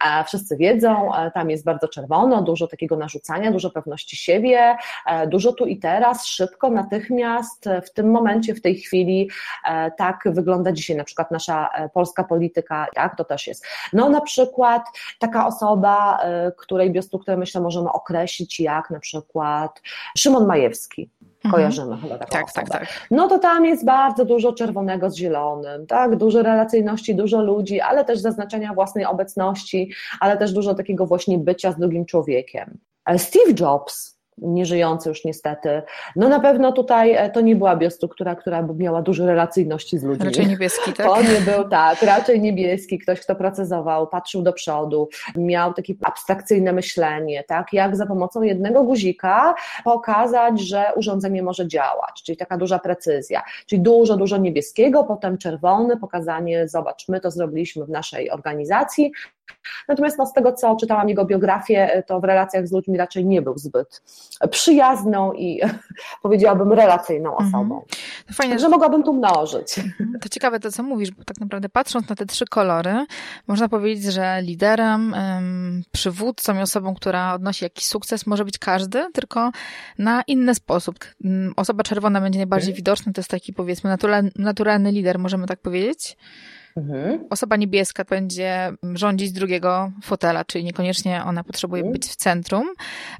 A 0.00 0.22
wszyscy 0.22 0.56
wiedzą, 0.56 1.10
tam 1.34 1.50
jest 1.50 1.64
bardzo 1.64 1.88
czerwono, 1.88 2.42
dużo 2.42 2.66
takiego 2.66 2.96
narzucania, 2.96 3.52
dużo 3.52 3.70
pewności 3.70 4.16
siebie, 4.16 4.76
e, 5.06 5.26
dużo 5.26 5.52
tu 5.52 5.66
i 5.66 5.78
teraz, 5.78 6.26
szybko, 6.26 6.70
natychmiast, 6.70 7.68
w 7.84 7.90
tym 7.90 8.10
momencie, 8.10 8.54
w 8.54 8.62
tej 8.62 8.76
chwili, 8.76 9.30
e, 9.64 9.90
tak 9.90 10.22
wygląda 10.26 10.72
dzisiaj 10.72 10.96
na 10.96 11.04
przykład 11.04 11.30
nasza 11.30 11.68
e, 11.68 11.88
polska 11.88 12.24
polityka, 12.24 12.86
tak? 12.94 13.16
To 13.16 13.24
też 13.24 13.46
jest. 13.46 13.66
No 13.92 14.08
na 14.08 14.20
przykład 14.20 14.82
taka 15.18 15.46
osoba, 15.46 16.18
której 16.56 16.92
biostrukturę 16.92 17.36
myślę 17.36 17.60
możemy 17.60 17.92
określić 17.92 18.60
jak 18.60 18.90
na 18.90 19.00
przykład 19.00 19.82
Szymon 20.18 20.46
Majewski. 20.46 21.10
Mhm. 21.44 21.52
Kojarzymy 21.52 21.96
chyba 21.96 22.18
taką 22.18 22.30
tak, 22.30 22.52
tak 22.52 22.64
osobę. 22.64 22.78
Tak, 22.78 22.88
tak. 22.88 23.06
No 23.10 23.28
to 23.28 23.38
tam 23.38 23.64
jest 23.64 23.84
bardzo 23.84 24.24
dużo 24.24 24.52
czerwonego 24.52 25.10
z 25.10 25.16
zielonym, 25.16 25.86
tak? 25.86 26.16
Dużo 26.16 26.42
relacyjności, 26.42 27.14
dużo 27.14 27.42
ludzi, 27.42 27.80
ale 27.80 28.04
też 28.04 28.18
zaznaczenia 28.18 28.74
własnej 28.74 29.04
obecności, 29.04 29.90
ale 30.20 30.36
też 30.36 30.52
dużo 30.52 30.74
takiego 30.74 31.06
właśnie 31.06 31.38
bycia 31.38 31.72
z 31.72 31.78
drugim 31.78 32.06
człowiekiem. 32.06 32.78
E, 33.06 33.18
Steve 33.18 33.52
Jobs 33.60 34.13
nieżyjący 34.38 35.08
już 35.08 35.24
niestety. 35.24 35.82
No 36.16 36.28
na 36.28 36.40
pewno 36.40 36.72
tutaj 36.72 37.14
e, 37.14 37.30
to 37.30 37.40
nie 37.40 37.56
była 37.56 37.76
biostruktura, 37.76 38.34
która 38.34 38.62
by 38.62 38.74
miała 38.74 39.02
dużo 39.02 39.26
relacyjności 39.26 39.98
z 39.98 40.02
ludźmi. 40.02 40.24
Raczej 40.24 40.46
niebieski, 40.46 40.92
tak? 40.96 41.06
To 41.06 41.22
nie 41.22 41.40
był 41.40 41.68
tak, 41.68 42.02
raczej 42.02 42.40
niebieski, 42.40 42.98
ktoś, 42.98 43.20
kto 43.20 43.34
pracował, 43.34 44.06
patrzył 44.06 44.42
do 44.42 44.52
przodu, 44.52 45.08
miał 45.36 45.74
takie 45.74 45.94
abstrakcyjne 46.02 46.72
myślenie, 46.72 47.44
tak, 47.44 47.72
jak 47.72 47.96
za 47.96 48.06
pomocą 48.06 48.42
jednego 48.42 48.84
guzika 48.84 49.54
pokazać, 49.84 50.60
że 50.60 50.84
urządzenie 50.96 51.42
może 51.42 51.68
działać, 51.68 52.22
czyli 52.26 52.36
taka 52.36 52.56
duża 52.56 52.78
precyzja, 52.78 53.42
czyli 53.66 53.82
dużo, 53.82 54.16
dużo 54.16 54.36
niebieskiego, 54.36 55.04
potem 55.04 55.38
czerwony, 55.38 55.96
pokazanie, 55.96 56.68
zobacz, 56.68 57.08
my 57.08 57.20
to 57.20 57.30
zrobiliśmy 57.30 57.84
w 57.84 57.88
naszej 57.88 58.30
organizacji, 58.30 59.12
Natomiast 59.88 60.18
no, 60.18 60.26
z 60.26 60.32
tego, 60.32 60.52
co 60.52 60.76
czytałam 60.76 61.08
jego 61.08 61.24
biografię, 61.24 62.02
to 62.06 62.20
w 62.20 62.24
relacjach 62.24 62.68
z 62.68 62.72
ludźmi 62.72 62.98
raczej 62.98 63.26
nie 63.26 63.42
był 63.42 63.58
zbyt 63.58 64.02
przyjazną 64.50 65.32
i 65.32 65.60
powiedziałabym 66.22 66.72
relacyjną 66.72 67.30
mhm. 67.30 67.54
osobą. 67.54 67.84
Fajnie, 68.32 68.58
że 68.58 68.68
mogłabym 68.68 69.02
tu 69.02 69.12
mnożyć. 69.12 69.78
Mhm. 69.78 70.18
To 70.20 70.28
ciekawe 70.28 70.60
to, 70.60 70.72
co 70.72 70.82
mówisz, 70.82 71.10
bo 71.10 71.24
tak 71.24 71.40
naprawdę 71.40 71.68
patrząc 71.68 72.08
na 72.08 72.16
te 72.16 72.26
trzy 72.26 72.44
kolory, 72.46 73.06
można 73.46 73.68
powiedzieć, 73.68 74.12
że 74.12 74.42
liderem, 74.42 75.14
przywódcą 75.92 76.58
i 76.58 76.62
osobą, 76.62 76.94
która 76.94 77.34
odnosi 77.34 77.64
jakiś 77.64 77.86
sukces 77.86 78.26
może 78.26 78.44
być 78.44 78.58
każdy, 78.58 79.06
tylko 79.12 79.50
na 79.98 80.22
inny 80.26 80.54
sposób. 80.54 80.98
Mm, 81.24 81.52
osoba 81.56 81.82
czerwona 81.82 82.20
będzie 82.20 82.38
najbardziej 82.38 82.70
mhm. 82.70 82.76
widoczna, 82.76 83.12
to 83.12 83.20
jest 83.20 83.30
taki 83.30 83.52
powiedzmy 83.52 83.90
naturalny, 83.90 84.30
naturalny 84.36 84.92
lider, 84.92 85.18
możemy 85.18 85.46
tak 85.46 85.60
powiedzieć. 85.60 86.16
Mhm. 86.76 87.26
Osoba 87.30 87.56
niebieska 87.56 88.04
będzie 88.04 88.72
rządzić 88.94 89.28
z 89.28 89.32
drugiego 89.32 89.92
fotela, 90.02 90.44
czyli 90.44 90.64
niekoniecznie 90.64 91.24
ona 91.24 91.44
potrzebuje 91.44 91.82
mhm. 91.82 91.92
być 91.92 92.06
w 92.06 92.16
centrum, 92.16 92.68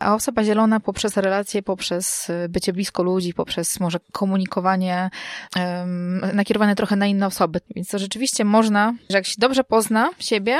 a 0.00 0.14
osoba 0.14 0.44
zielona 0.44 0.80
poprzez 0.80 1.16
relacje, 1.16 1.62
poprzez 1.62 2.30
y, 2.30 2.48
bycie 2.48 2.72
blisko 2.72 3.02
ludzi, 3.02 3.34
poprzez 3.34 3.80
może 3.80 3.98
komunikowanie 4.12 5.10
um, 5.56 6.20
nakierowane 6.34 6.74
trochę 6.74 6.96
na 6.96 7.06
inne 7.06 7.26
osoby. 7.26 7.60
Więc 7.76 7.88
to 7.88 7.98
rzeczywiście 7.98 8.44
można, 8.44 8.94
że 9.10 9.16
jak 9.16 9.26
się 9.26 9.36
dobrze 9.38 9.64
pozna 9.64 10.10
siebie, 10.18 10.58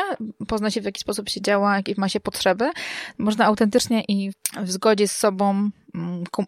pozna 0.49 0.71
się 0.71 0.81
w 0.81 0.85
jaki 0.85 1.01
sposób 1.01 1.29
się 1.29 1.41
działa, 1.41 1.77
jakie 1.77 1.95
ma 1.97 2.09
się 2.09 2.21
potrzeby, 2.21 2.71
można 3.19 3.45
autentycznie 3.45 4.05
i 4.09 4.31
w 4.63 4.71
zgodzie 4.71 5.09
z 5.09 5.17
sobą 5.17 5.55
Mm, 5.55 5.73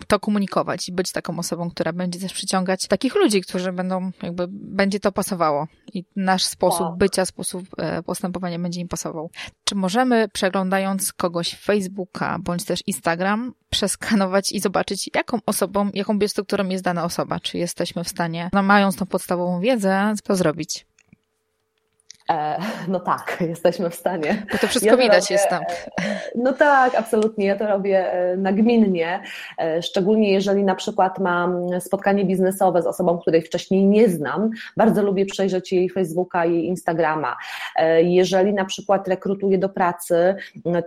to 0.07 0.21
komunikować 0.21 0.89
i 0.89 0.93
być 0.93 1.13
taką 1.13 1.39
osobą, 1.39 1.71
która 1.71 1.93
będzie 1.93 2.21
też 2.21 2.33
przyciągać 2.33 2.87
takich 2.87 3.15
ludzi, 3.15 3.41
którzy 3.41 3.73
będą, 3.73 4.11
jakby, 4.23 4.47
będzie 4.51 5.01
to 5.01 5.13
pasowało 5.13 5.67
i 5.95 6.05
nasz 6.17 6.45
sposób 6.45 6.87
tak. 6.87 6.99
bycia, 6.99 7.25
sposób 7.25 7.67
e, 7.79 8.03
postępowania 8.03 8.59
będzie 8.59 8.81
im 8.81 8.89
pasował. 8.89 9.31
Czy 9.65 9.75
możemy, 9.75 10.29
przeglądając 10.29 11.13
kogoś 11.13 11.55
Facebooka 11.55 12.39
bądź 12.39 12.65
też 12.65 12.83
Instagram, 12.87 13.55
przeskanować 13.71 14.53
i 14.53 14.61
zobaczyć, 14.61 15.11
jaką 15.15 15.39
osobą, 15.47 15.91
jaką 15.95 16.19
biostrukturą 16.19 16.69
jest 16.69 16.85
dana 16.85 17.05
osoba? 17.05 17.41
Czy 17.41 17.59
jesteśmy 17.59 18.05
w 18.05 18.09
stanie, 18.09 18.51
no, 18.53 18.63
mając 18.63 18.97
tą 18.97 19.07
podstawową 19.07 19.61
wiedzę, 19.61 20.15
to 20.25 20.37
zrobić? 20.37 20.87
E, 22.31 22.59
no 22.89 23.01
tak, 23.01 23.39
jesteśmy 23.49 23.91
w 23.91 23.95
stanie. 23.95 24.47
Bo 24.53 24.59
to 24.59 24.67
wszystko 24.67 24.91
ja 24.91 24.97
widać 24.97 25.25
robię, 25.25 25.35
jest 25.35 25.49
tam. 25.49 25.63
E, 25.63 26.21
no 26.35 26.53
tak, 26.53 26.95
absolutnie. 26.95 27.47
Ja 27.47 27.57
to 27.57 27.67
robię 27.67 28.13
e, 28.13 28.37
nagminnie, 28.37 29.23
szczególnie 29.83 30.33
jeżeli 30.33 30.65
na 30.65 30.75
przykład 30.75 31.19
mam 31.19 31.81
spotkanie 31.81 32.25
biznesowe 32.25 32.83
z 32.83 32.87
osobą, 32.87 33.19
której 33.19 33.43
wcześniej 33.43 33.87
nie 33.87 34.09
znam. 34.09 34.51
Bardzo 34.77 35.03
lubię 35.03 35.27
przejrzeć 35.27 35.73
jej 35.73 35.91
Facebooka 35.91 36.47
i 36.47 36.65
Instagrama. 36.65 37.37
Jeżeli 38.03 38.53
na 38.53 38.65
przykład 38.65 39.09
rekrutuję 39.09 39.59
do 39.59 39.69
pracy, 39.69 40.35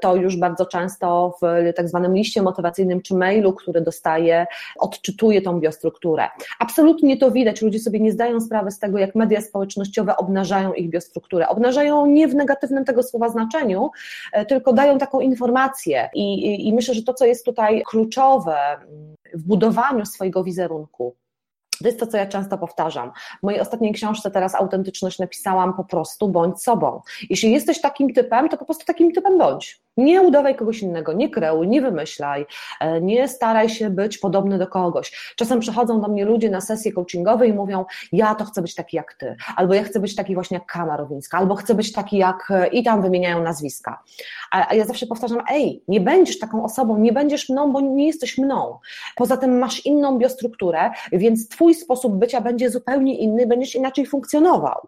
to 0.01 0.15
już 0.15 0.37
bardzo 0.37 0.65
często 0.65 1.37
w 1.41 1.73
tak 1.75 1.89
zwanym 1.89 2.13
liście 2.13 2.41
motywacyjnym 2.41 3.01
czy 3.01 3.15
mailu, 3.15 3.53
który 3.53 3.81
dostaję, 3.81 4.47
odczytuję 4.79 5.41
tą 5.41 5.59
biostrukturę. 5.59 6.27
Absolutnie 6.59 7.17
to 7.17 7.31
widać. 7.31 7.61
Ludzie 7.61 7.79
sobie 7.79 7.99
nie 7.99 8.11
zdają 8.11 8.41
sprawy 8.41 8.71
z 8.71 8.79
tego, 8.79 8.97
jak 8.97 9.15
media 9.15 9.41
społecznościowe 9.41 10.17
obnażają 10.17 10.73
ich 10.73 10.89
biostrukturę 10.89 11.28
które 11.29 11.47
obnażają 11.47 12.05
nie 12.05 12.27
w 12.27 12.35
negatywnym 12.35 12.85
tego 12.85 13.03
słowa 13.03 13.29
znaczeniu, 13.29 13.91
e, 14.33 14.45
tylko 14.45 14.73
dają 14.73 14.97
taką 14.97 15.19
informację. 15.19 16.09
I, 16.13 16.33
i, 16.33 16.67
i 16.67 16.73
myślę, 16.73 16.93
że 16.93 17.03
to, 17.03 17.13
co 17.13 17.25
jest 17.25 17.45
tutaj 17.45 17.83
kluczowe 17.87 18.57
w 19.33 19.43
budowaniu 19.43 20.05
swojego 20.05 20.43
wizerunku, 20.43 21.15
to 21.81 21.87
jest 21.87 21.99
to, 21.99 22.07
co 22.07 22.17
ja 22.17 22.25
często 22.25 22.57
powtarzam. 22.57 23.11
W 23.39 23.43
mojej 23.43 23.61
ostatniej 23.61 23.93
książce 23.93 24.31
teraz 24.31 24.55
autentyczność 24.55 25.19
napisałam 25.19 25.73
po 25.73 25.83
prostu 25.83 26.29
bądź 26.29 26.63
sobą. 26.63 27.01
Jeśli 27.29 27.51
jesteś 27.51 27.81
takim 27.81 28.13
typem, 28.13 28.49
to 28.49 28.57
po 28.57 28.65
prostu 28.65 28.85
takim 28.85 29.11
typem 29.11 29.37
bądź. 29.37 29.81
Nie 29.99 30.21
udawaj 30.21 30.55
kogoś 30.55 30.81
innego, 30.81 31.13
nie 31.13 31.29
kreuj, 31.29 31.67
nie 31.67 31.81
wymyślaj, 31.81 32.45
e, 32.79 33.01
nie 33.01 33.27
staraj 33.27 33.69
się 33.69 33.89
być 33.89 34.17
podobny 34.17 34.57
do 34.57 34.67
kogoś. 34.67 35.33
Czasem 35.35 35.59
przychodzą 35.59 36.01
do 36.01 36.07
mnie 36.07 36.25
ludzie 36.25 36.49
na 36.49 36.61
sesje 36.61 36.91
coachingowe 36.93 37.47
i 37.47 37.53
mówią, 37.53 37.85
ja 38.11 38.35
to 38.35 38.45
chcę 38.45 38.61
być 38.61 38.75
taki 38.75 38.97
jak 38.97 39.13
ty, 39.13 39.35
albo 39.55 39.73
ja 39.73 39.83
chcę 39.83 39.99
być 39.99 40.15
taki 40.15 40.33
właśnie 40.33 40.55
jak 40.55 40.65
Kama 40.65 40.97
Rowińska, 40.97 41.37
albo 41.37 41.55
chcę 41.55 41.75
być 41.75 41.91
taki 41.91 42.17
jak 42.17 42.51
e, 42.51 42.67
i 42.67 42.83
tam 42.83 43.01
wymieniają 43.01 43.43
nazwiska. 43.43 44.03
A 44.51 44.75
ja 44.75 44.85
zawsze 44.85 45.07
powtarzam, 45.07 45.41
ej, 45.51 45.83
nie 45.87 46.01
będziesz 46.01 46.39
taką 46.39 46.63
osobą, 46.63 46.97
nie 46.97 47.13
będziesz 47.13 47.49
mną, 47.49 47.71
bo 47.71 47.81
nie 47.81 48.07
jesteś 48.07 48.37
mną. 48.37 48.79
Poza 49.15 49.37
tym 49.37 49.59
masz 49.59 49.85
inną 49.85 50.17
biostrukturę, 50.17 50.91
więc 51.11 51.49
twój 51.49 51.73
sposób 51.73 52.15
bycia 52.15 52.41
będzie 52.41 52.69
zupełnie 52.69 53.17
inny, 53.17 53.47
będziesz 53.47 53.75
inaczej 53.75 54.05
funkcjonował. 54.05 54.87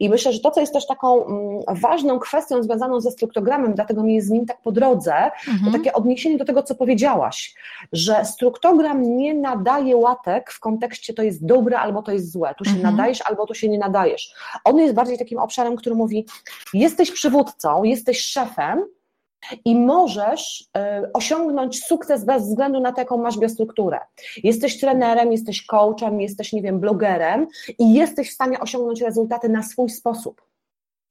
I 0.00 0.08
myślę, 0.08 0.32
że 0.32 0.40
to, 0.40 0.50
co 0.50 0.60
jest 0.60 0.72
też 0.72 0.86
taką 0.86 1.26
mm, 1.26 1.60
ważną 1.80 2.18
kwestią 2.18 2.62
związaną 2.62 3.00
ze 3.00 3.10
struktogram 3.10 3.62
dlatego 3.74 4.02
mi 4.02 4.14
jest 4.14 4.28
nim 4.42 4.46
tak 4.46 4.62
po 4.62 4.72
drodze, 4.72 5.14
mhm. 5.48 5.64
to 5.64 5.78
takie 5.78 5.92
odniesienie 5.92 6.38
do 6.38 6.44
tego, 6.44 6.62
co 6.62 6.74
powiedziałaś, 6.74 7.54
że 7.92 8.24
struktogram 8.24 9.16
nie 9.16 9.34
nadaje 9.34 9.96
łatek 9.96 10.52
w 10.52 10.60
kontekście 10.60 11.14
to 11.14 11.22
jest 11.22 11.46
dobre 11.46 11.78
albo 11.78 12.02
to 12.02 12.12
jest 12.12 12.32
złe, 12.32 12.54
tu 12.58 12.64
się 12.64 12.76
mhm. 12.76 12.96
nadajesz 12.96 13.22
albo 13.22 13.46
tu 13.46 13.54
się 13.54 13.68
nie 13.68 13.78
nadajesz. 13.78 14.34
On 14.64 14.78
jest 14.78 14.94
bardziej 14.94 15.18
takim 15.18 15.38
obszarem, 15.38 15.76
który 15.76 15.94
mówi, 15.94 16.26
jesteś 16.74 17.10
przywódcą, 17.10 17.82
jesteś 17.82 18.20
szefem, 18.20 18.84
i 19.64 19.76
możesz 19.76 20.60
y, 20.60 21.12
osiągnąć 21.12 21.84
sukces 21.84 22.24
bez 22.24 22.42
względu 22.42 22.80
na 22.80 22.92
to, 22.92 23.00
jaką 23.00 23.18
masz 23.18 23.38
biostrukturę. 23.38 24.00
Jesteś 24.42 24.80
trenerem, 24.80 25.32
jesteś 25.32 25.66
coachem, 25.66 26.20
jesteś, 26.20 26.52
nie 26.52 26.62
wiem, 26.62 26.80
blogerem 26.80 27.46
i 27.78 27.94
jesteś 27.94 28.30
w 28.30 28.34
stanie 28.34 28.60
osiągnąć 28.60 29.00
rezultaty 29.00 29.48
na 29.48 29.62
swój 29.62 29.90
sposób. 29.90 30.42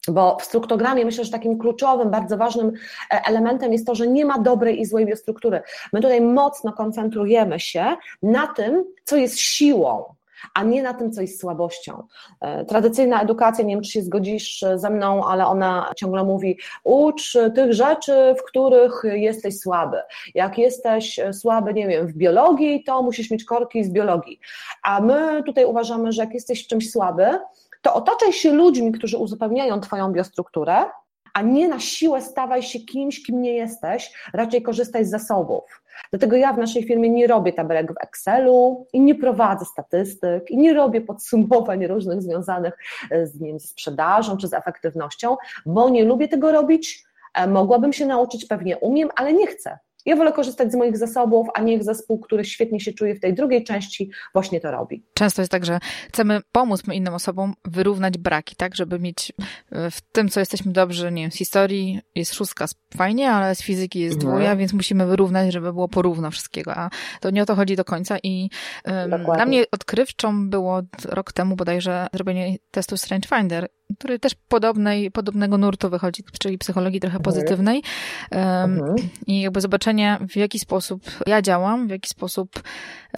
Bo 0.08 0.38
w 0.40 0.44
strukturogramie 0.44 1.06
myślę, 1.06 1.26
że 1.26 1.32
takim 1.32 1.58
kluczowym, 1.58 2.12
bardzo 2.12 2.38
ważnym 2.38 2.72
e, 3.12 3.22
elementem 3.28 3.74
jest 3.74 3.88
to, 3.88 3.96
że 3.96 4.08
nie 4.08 4.26
ma 4.26 4.40
dobrej 4.40 4.82
i 4.82 4.86
złej 4.86 5.06
biostruktury. 5.06 5.62
My 5.94 6.02
tutaj 6.02 6.22
mocno 6.22 6.74
koncentrujemy 6.74 7.60
się 7.60 7.86
na 8.24 8.48
tym, 8.48 8.84
co 9.04 9.16
jest 9.16 9.40
siłą, 9.40 10.16
a 10.54 10.64
nie 10.64 10.84
na 10.84 10.94
tym, 10.94 11.12
co 11.12 11.22
jest 11.22 11.42
słabością. 11.42 12.04
E, 12.42 12.66
tradycyjna 12.66 13.22
edukacja, 13.22 13.66
nie 13.66 13.76
wiem, 13.76 13.84
czy 13.84 13.92
się 13.92 14.02
zgodzisz 14.02 14.66
ze 14.76 14.90
mną, 14.90 15.26
ale 15.26 15.46
ona 15.46 15.92
ciągle 15.96 16.24
mówi: 16.24 16.58
ucz 16.84 17.38
tych 17.56 17.74
rzeczy, 17.74 18.36
w 18.40 18.44
których 18.44 19.02
jesteś 19.04 19.60
słaby. 19.60 19.98
Jak 20.36 20.58
jesteś 20.58 21.20
słaby, 21.32 21.74
nie 21.74 21.88
wiem, 21.88 22.08
w 22.08 22.14
biologii, 22.14 22.84
to 22.84 23.04
musisz 23.04 23.32
mieć 23.32 23.44
korki 23.44 23.84
z 23.84 23.90
biologii. 23.90 24.40
A 24.84 25.02
my 25.02 25.44
tutaj 25.44 25.66
uważamy, 25.66 26.12
że 26.12 26.24
jak 26.24 26.34
jesteś 26.34 26.66
w 26.66 26.68
czymś 26.68 26.92
słaby, 26.92 27.40
to 27.82 27.94
otaczaj 27.94 28.34
się 28.34 28.52
ludźmi, 28.52 28.92
którzy 28.92 29.18
uzupełniają 29.18 29.80
Twoją 29.80 30.12
biostrukturę, 30.12 30.86
a 31.34 31.42
nie 31.42 31.68
na 31.68 31.80
siłę 31.80 32.22
stawaj 32.22 32.64
się 32.64 32.80
kimś, 32.80 33.24
kim 33.24 33.42
nie 33.42 33.54
jesteś, 33.54 34.14
raczej 34.34 34.62
korzystaj 34.62 35.06
z 35.06 35.10
zasobów. 35.10 35.84
Dlatego 36.10 36.36
ja 36.36 36.54
w 36.54 36.58
naszej 36.58 36.84
firmie 36.84 37.10
nie 37.10 37.28
robię 37.28 37.54
tabelek 37.54 37.94
w 37.94 38.04
Excelu 38.04 38.88
i 38.94 39.02
nie 39.02 39.16
prowadzę 39.16 39.66
statystyk 39.66 40.52
i 40.52 40.58
nie 40.58 40.74
robię 40.74 41.02
podsumowań 41.02 41.88
różnych 41.88 42.22
związanych 42.22 42.78
z, 43.24 43.40
nie 43.40 43.48
wiem, 43.48 43.60
z 43.60 43.70
sprzedażą 43.70 44.38
czy 44.38 44.48
z 44.48 44.54
efektywnością, 44.54 45.38
bo 45.66 45.90
nie 45.90 46.06
lubię 46.06 46.28
tego 46.28 46.52
robić. 46.52 47.04
E, 47.34 47.48
mogłabym 47.48 47.94
się 47.94 48.06
nauczyć, 48.06 48.46
pewnie 48.46 48.78
umiem, 48.78 49.10
ale 49.16 49.34
nie 49.34 49.48
chcę. 49.48 49.80
Ja 50.06 50.16
wolę 50.16 50.32
korzystać 50.32 50.72
z 50.72 50.76
moich 50.76 50.98
zasobów, 50.98 51.48
a 51.54 51.62
niech 51.62 51.84
zespół, 51.84 52.20
który 52.20 52.46
świetnie 52.46 52.80
się 52.80 52.94
czuje 52.94 53.16
w 53.16 53.20
tej 53.20 53.34
drugiej 53.34 53.64
części, 53.64 54.12
właśnie 54.34 54.60
to 54.60 54.72
robi. 54.72 55.04
Często 55.14 55.42
jest 55.42 55.52
tak, 55.52 55.66
że 55.66 55.80
chcemy 56.08 56.40
pomóc 56.52 56.84
innym 56.94 57.14
osobom 57.14 57.54
wyrównać 57.66 58.18
braki, 58.18 58.56
tak, 58.56 58.76
żeby 58.76 59.00
mieć 59.00 59.34
e, 59.72 59.92
w 59.92 60.02
tym, 60.02 60.30
co 60.30 60.40
jesteśmy 60.40 60.72
dobrzy, 60.72 61.12
nie 61.12 61.22
wiem, 61.22 61.32
z 61.32 61.36
historii 61.36 62.02
jest 62.16 62.34
szóstka, 62.34 62.66
fajnie, 62.98 63.32
ale 63.32 63.56
z 63.56 63.62
fizyki 63.62 64.00
jest 64.00 64.16
mhm. 64.16 64.34
dwuja, 64.34 64.56
więc 64.56 64.74
musimy 64.74 65.06
wyrównać, 65.06 65.54
żeby 65.54 65.74
było 65.74 65.88
porówno 65.88 66.32
wszystkiego, 66.32 66.76
a 66.76 66.90
to 67.22 67.30
nie 67.30 67.44
o 67.44 67.46
to 67.46 67.56
chodzi 67.56 67.76
do 67.76 67.86
końca 67.86 68.18
i 68.24 68.50
um, 68.86 69.24
dla 69.36 69.46
mnie 69.46 69.64
odkrywczą 69.72 70.50
było 70.50 70.82
rok 71.06 71.34
temu 71.34 71.56
bodajże 71.56 72.08
zrobienie 72.14 72.58
testu 72.72 72.98
Strange 72.98 73.30
Finder 73.30 73.68
który 74.00 74.20
też 74.20 74.36
podobnej, 74.48 75.12
podobnego 75.12 75.58
nurtu 75.58 75.90
wychodzi, 75.90 76.24
czyli 76.40 76.58
psychologii 76.58 77.00
trochę 77.00 77.18
mhm. 77.18 77.24
pozytywnej. 77.24 77.84
Um, 78.32 78.82
I 79.28 79.42
jakby 79.42 79.62
zobaczenie, 79.62 80.18
w 80.30 80.36
jaki 80.36 80.60
sposób 80.60 81.04
ja 81.28 81.42
działam, 81.42 81.88
w 81.88 81.90
jaki 81.90 82.10
sposób 82.10 82.64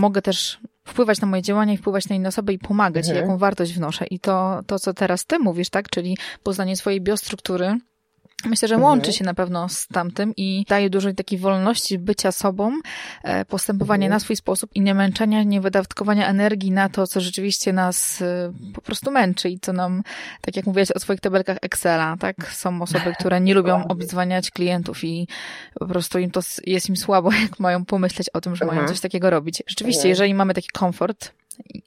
mogę 0.01 0.21
też 0.21 0.59
wpływać 0.88 1.21
na 1.21 1.28
moje 1.28 1.41
działania 1.41 1.74
i 1.74 1.78
wpływać 1.78 2.09
na 2.09 2.15
inne 2.15 2.30
osoby 2.30 2.53
i 2.53 2.59
pomagać, 2.59 3.05
mhm. 3.05 3.21
jaką 3.21 3.38
wartość 3.38 3.74
wnoszę. 3.74 4.05
I 4.05 4.19
to, 4.19 4.61
to, 4.67 4.80
co 4.80 4.93
teraz 4.93 5.26
ty 5.26 5.39
mówisz, 5.39 5.69
tak, 5.69 5.89
czyli 5.89 6.17
poznanie 6.43 6.78
swojej 6.78 7.01
biostruktury, 7.01 7.78
Myślę, 8.45 8.67
że 8.67 8.77
łączy 8.77 9.07
mhm. 9.07 9.13
się 9.13 9.25
na 9.25 9.33
pewno 9.33 9.69
z 9.69 9.87
tamtym 9.87 10.33
i 10.37 10.65
daje 10.69 10.89
dużo 10.89 11.13
takiej 11.13 11.39
wolności 11.39 11.99
bycia 11.99 12.31
sobą, 12.31 12.79
e, 13.23 13.45
postępowania 13.45 14.05
mhm. 14.05 14.15
na 14.15 14.19
swój 14.19 14.35
sposób 14.35 14.69
i 14.75 14.81
nie 14.81 14.93
męczenia, 14.93 15.43
nie 15.43 15.61
wydatkowania 15.61 16.27
energii 16.27 16.71
na 16.71 16.89
to, 16.89 17.07
co 17.07 17.21
rzeczywiście 17.21 17.73
nas 17.73 18.21
e, 18.21 18.53
po 18.73 18.81
prostu 18.81 19.11
męczy 19.11 19.49
i 19.49 19.59
co 19.59 19.73
nam, 19.73 20.03
tak 20.41 20.55
jak 20.55 20.65
mówiłaś 20.65 20.91
o 20.91 20.99
swoich 20.99 21.19
tabelkach 21.19 21.57
Excela, 21.61 22.17
tak? 22.19 22.51
Są 22.51 22.81
osoby, 22.81 23.13
które 23.19 23.41
nie 23.41 23.53
lubią 23.53 23.87
obdzwaniać 23.87 24.51
klientów 24.51 25.03
i 25.03 25.27
po 25.79 25.85
prostu 25.85 26.19
im 26.19 26.31
to 26.31 26.41
jest 26.65 26.89
im 26.89 26.97
słabo, 26.97 27.31
jak 27.43 27.59
mają 27.59 27.85
pomyśleć 27.85 28.29
o 28.29 28.41
tym, 28.41 28.55
że 28.55 28.65
mają 28.65 28.79
mhm. 28.79 28.87
coś 28.87 29.01
takiego 29.01 29.29
robić. 29.29 29.63
Rzeczywiście, 29.67 30.09
jeżeli 30.09 30.33
mamy 30.33 30.53
taki 30.53 30.69
komfort, 30.73 31.31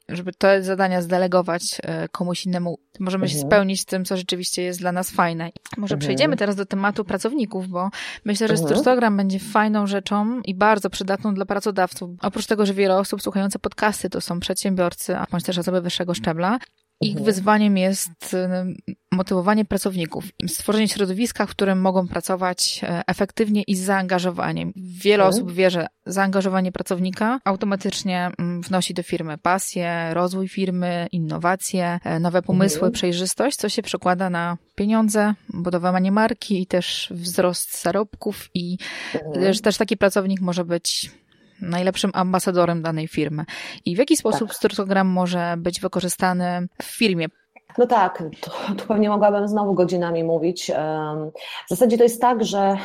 żeby 0.09 0.33
te 0.33 0.63
zadania 0.63 1.01
zdelegować 1.01 1.63
e, 1.83 2.09
komuś 2.09 2.45
innemu, 2.45 2.79
możemy 2.99 3.25
mhm. 3.25 3.41
się 3.41 3.47
spełnić 3.47 3.85
tym, 3.85 4.05
co 4.05 4.17
rzeczywiście 4.17 4.61
jest 4.63 4.79
dla 4.79 4.91
nas 4.91 5.11
fajne. 5.11 5.49
Może 5.77 5.95
mhm. 5.95 5.99
przejdziemy 5.99 6.37
teraz 6.37 6.55
do 6.55 6.65
tematu 6.65 7.05
pracowników, 7.05 7.67
bo 7.67 7.89
myślę, 8.25 8.47
że 8.47 8.53
mhm. 8.53 8.69
Struktogram 8.69 9.17
będzie 9.17 9.39
fajną 9.39 9.87
rzeczą 9.87 10.41
i 10.41 10.55
bardzo 10.55 10.89
przydatną 10.89 11.33
dla 11.33 11.45
pracodawców. 11.45 12.09
Oprócz 12.21 12.45
tego, 12.45 12.65
że 12.65 12.73
wiele 12.73 12.97
osób 12.97 13.21
słuchające 13.21 13.59
podcasty 13.59 14.09
to 14.09 14.21
są 14.21 14.39
przedsiębiorcy, 14.39 15.17
a 15.17 15.25
bądź 15.31 15.43
też 15.43 15.57
osoby 15.57 15.81
wyższego 15.81 16.13
szczebla, 16.13 16.59
ich 17.01 17.11
mhm. 17.11 17.25
wyzwaniem 17.25 17.77
jest 17.77 18.33
y, 18.33 18.97
motywowanie 19.11 19.65
pracowników, 19.65 20.25
stworzenie 20.47 20.87
środowiska, 20.87 21.45
w 21.45 21.49
którym 21.49 21.81
mogą 21.81 22.07
pracować 22.07 22.81
e, 22.83 23.03
efektywnie 23.07 23.63
i 23.67 23.75
z 23.75 23.79
zaangażowaniem. 23.79 24.73
Wiele 24.75 25.23
mhm. 25.23 25.29
osób 25.29 25.51
wie, 25.51 25.69
że 25.69 25.87
zaangażowanie 26.05 26.71
pracownika 26.71 27.39
automatycznie 27.45 28.31
mm, 28.39 28.61
wnosi 28.61 28.93
do 28.93 29.03
firmy 29.03 29.37
pasję, 29.37 30.09
rozwój 30.13 30.47
firmy, 30.47 31.07
innowacje, 31.11 31.99
e, 32.03 32.19
nowe 32.19 32.41
pomysły, 32.41 32.79
mhm. 32.79 32.91
przejrzystość, 32.91 33.57
co 33.57 33.69
się 33.69 33.81
przekłada 33.81 34.29
na 34.29 34.57
pieniądze, 34.75 35.33
budowanie 35.49 36.11
marki 36.11 36.61
i 36.61 36.67
też 36.67 37.09
wzrost 37.11 37.81
zarobków 37.81 38.49
i 38.53 38.77
mhm. 39.13 39.55
też 39.55 39.77
taki 39.77 39.97
pracownik 39.97 40.41
może 40.41 40.65
być 40.65 41.11
najlepszym 41.61 42.11
ambasadorem 42.13 42.81
danej 42.81 43.07
firmy. 43.07 43.45
I 43.85 43.95
w 43.95 43.99
jaki 43.99 44.17
sposób 44.17 44.47
tak. 44.47 44.57
struktogram 44.57 45.07
może 45.07 45.55
być 45.57 45.79
wykorzystany 45.79 46.67
w 46.81 46.85
firmie? 46.85 47.27
No 47.77 47.87
tak, 47.87 48.23
to, 48.41 48.51
to, 48.77 48.85
pewnie 48.87 49.09
mogłabym 49.09 49.47
znowu 49.47 49.73
godzinami 49.73 50.23
mówić. 50.23 50.71
W 51.65 51.69
zasadzie 51.69 51.97
to 51.97 52.03
jest 52.03 52.21
tak, 52.21 52.43
że 52.43 52.77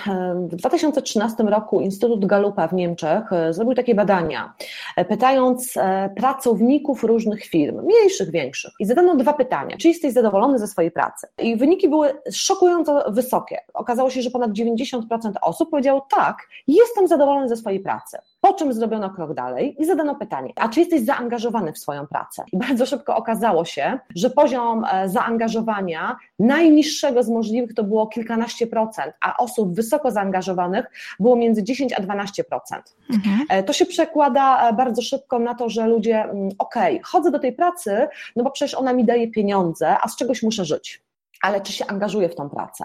w 0.50 0.56
2013 0.56 1.42
roku 1.42 1.80
Instytut 1.80 2.26
Galupa 2.26 2.68
w 2.68 2.72
Niemczech 2.72 3.32
e, 3.32 3.52
zrobił 3.52 3.74
takie 3.74 3.94
badania, 3.94 4.54
e, 4.96 5.04
pytając 5.04 5.76
e, 5.76 6.10
pracowników 6.16 7.04
różnych 7.04 7.44
firm, 7.44 7.80
mniejszych, 7.84 8.30
większych. 8.30 8.72
I 8.80 8.86
zadano 8.86 9.16
dwa 9.16 9.32
pytania. 9.32 9.76
Czy 9.76 9.88
jesteś 9.88 10.12
zadowolony 10.12 10.58
ze 10.58 10.66
swojej 10.66 10.90
pracy? 10.90 11.26
I 11.38 11.56
wyniki 11.56 11.88
były 11.88 12.12
szokująco 12.32 13.12
wysokie. 13.12 13.58
Okazało 13.74 14.10
się, 14.10 14.22
że 14.22 14.30
ponad 14.30 14.50
90% 14.50 15.00
osób 15.42 15.70
powiedziało 15.70 16.06
tak, 16.10 16.36
jestem 16.66 17.08
zadowolony 17.08 17.48
ze 17.48 17.56
swojej 17.56 17.80
pracy. 17.80 18.18
Po 18.44 18.54
czym 18.54 18.72
zrobiono 18.72 19.10
krok 19.10 19.34
dalej 19.34 19.76
i 19.78 19.84
zadano 19.84 20.14
pytanie, 20.14 20.52
a 20.56 20.68
czy 20.68 20.80
jesteś 20.80 21.04
zaangażowany 21.04 21.72
w 21.72 21.78
swoją 21.78 22.06
pracę? 22.06 22.44
I 22.52 22.58
bardzo 22.58 22.86
szybko 22.86 23.16
okazało 23.16 23.64
się, 23.64 23.98
że 24.16 24.30
poziom 24.30 24.84
e, 24.92 25.08
zaangażowania 25.08 26.16
najniższego 26.38 27.22
z 27.22 27.28
możliwych 27.28 27.74
to 27.74 27.84
było 27.84 28.06
kilkanaście 28.06 28.66
procent, 28.66 29.14
a 29.20 29.36
osób 29.36 29.74
wysoko 29.74 30.10
zaangażowanych 30.10 30.86
było 31.20 31.36
między 31.36 31.62
10 31.62 31.92
a 31.92 32.02
12%. 32.02 32.42
Mhm. 33.10 33.46
E, 33.48 33.62
to 33.62 33.72
się 33.72 33.86
przekłada 33.86 34.68
e, 34.68 34.72
bardzo 34.72 35.02
szybko 35.02 35.38
na 35.38 35.54
to, 35.54 35.68
że 35.68 35.86
ludzie, 35.86 36.22
mm, 36.22 36.48
okej, 36.58 36.94
okay, 36.94 37.04
chodzę 37.04 37.30
do 37.30 37.38
tej 37.38 37.52
pracy, 37.52 38.08
no 38.36 38.44
bo 38.44 38.50
przecież 38.50 38.74
ona 38.74 38.92
mi 38.92 39.04
daje 39.04 39.30
pieniądze, 39.30 39.96
a 40.02 40.08
z 40.08 40.16
czegoś 40.16 40.42
muszę 40.42 40.64
żyć 40.64 41.02
ale 41.42 41.60
czy 41.60 41.72
się 41.72 41.86
angażuje 41.86 42.28
w 42.28 42.34
tą 42.34 42.50
pracę. 42.50 42.84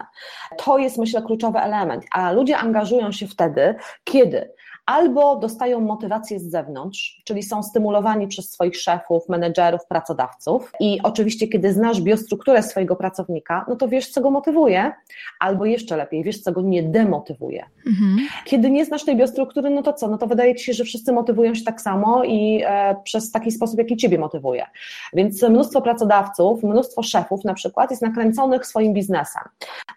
To 0.58 0.78
jest, 0.78 0.98
myślę, 0.98 1.22
kluczowy 1.22 1.60
element. 1.60 2.06
A 2.12 2.32
ludzie 2.32 2.58
angażują 2.58 3.12
się 3.12 3.28
wtedy, 3.28 3.76
kiedy 4.04 4.50
albo 4.88 5.36
dostają 5.36 5.80
motywację 5.82 6.40
z 6.40 6.50
zewnątrz, 6.50 7.22
czyli 7.24 7.44
są 7.44 7.64
stymulowani 7.64 8.28
przez 8.28 8.52
swoich 8.52 8.78
szefów, 8.78 9.30
menedżerów, 9.30 9.86
pracodawców. 9.90 10.72
I 10.80 11.00
oczywiście, 11.04 11.48
kiedy 11.48 11.74
znasz 11.74 12.02
biostrukturę 12.02 12.64
swojego 12.64 12.96
pracownika, 12.96 13.66
no 13.70 13.76
to 13.76 13.88
wiesz, 13.88 14.10
co 14.10 14.22
go 14.22 14.32
motywuje, 14.32 14.92
albo 15.40 15.66
jeszcze 15.66 15.98
lepiej, 15.98 16.24
wiesz, 16.24 16.42
co 16.42 16.52
go 16.52 16.62
nie 16.62 16.84
demotywuje. 16.84 17.66
Mhm. 17.88 18.18
Kiedy 18.46 18.72
nie 18.72 18.86
znasz 18.86 19.06
tej 19.06 19.16
biostruktury, 19.16 19.70
no 19.70 19.84
to 19.84 19.94
co? 19.94 20.08
No 20.08 20.18
to 20.18 20.28
wydaje 20.28 20.56
ci 20.56 20.66
się, 20.66 20.74
że 20.74 20.84
wszyscy 20.84 21.14
motywują 21.14 21.56
się 21.56 21.64
tak 21.64 21.82
samo 21.82 22.24
i 22.24 22.62
e, 22.66 22.96
przez 23.04 23.32
taki 23.32 23.52
sposób, 23.52 23.80
jaki 23.80 23.98
ciebie 23.98 24.18
motywuje. 24.18 24.66
Więc 25.14 25.44
mnóstwo 25.44 25.82
pracodawców, 25.82 26.64
mnóstwo 26.64 27.04
szefów 27.04 27.44
na 27.44 27.54
przykład 27.54 27.92
jest 27.92 28.02
nakręconych 28.02 28.66
swoim 28.66 28.94
biznesem. 28.94 29.44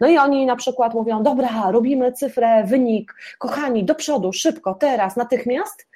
No 0.01 0.09
i 0.09 0.19
oni 0.19 0.47
na 0.47 0.57
przykład 0.57 0.95
mówią, 0.95 1.23
dobra, 1.23 1.71
robimy 1.71 2.13
cyfrę, 2.13 2.65
wynik, 2.65 3.15
kochani, 3.39 3.85
do 3.85 3.95
przodu, 3.95 4.33
szybko, 4.33 4.75
teraz, 4.81 5.17
natychmiast, 5.17 5.91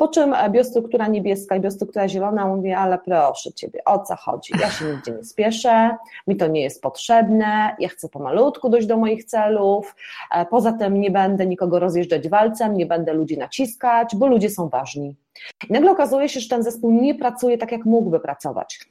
po 0.00 0.08
czym 0.08 0.34
biostruktura 0.50 1.08
niebieska 1.08 1.56
i 1.56 1.60
biostruktura 1.60 2.08
zielona 2.08 2.46
mówi, 2.46 2.72
ale 2.72 2.98
proszę 2.98 3.52
Ciebie, 3.52 3.84
o 3.84 3.98
co 3.98 4.16
chodzi? 4.16 4.52
Ja 4.60 4.70
się 4.70 4.84
nigdzie 4.84 5.12
nie 5.12 5.24
spieszę, 5.24 5.96
mi 6.26 6.36
to 6.36 6.46
nie 6.46 6.62
jest 6.62 6.82
potrzebne, 6.82 7.76
ja 7.78 7.88
chcę 7.88 8.08
pomalutku 8.08 8.68
dojść 8.68 8.86
do 8.86 8.96
moich 8.96 9.24
celów, 9.24 9.94
e, 10.34 10.46
poza 10.46 10.72
tym 10.72 11.00
nie 11.00 11.10
będę 11.10 11.46
nikogo 11.46 11.78
rozjeżdżać 11.78 12.28
walcem, 12.28 12.74
nie 12.74 12.86
będę 12.86 13.12
ludzi 13.12 13.38
naciskać, 13.38 14.16
bo 14.16 14.26
ludzie 14.26 14.50
są 14.50 14.68
ważni. 14.68 15.16
I 15.68 15.72
nagle 15.72 15.90
okazuje 15.90 16.28
się, 16.28 16.40
że 16.40 16.48
ten 16.48 16.62
zespół 16.62 16.90
nie 16.90 17.14
pracuje 17.14 17.58
tak, 17.58 17.72
jak 17.72 17.84
mógłby 17.84 18.20
pracować. 18.20 18.89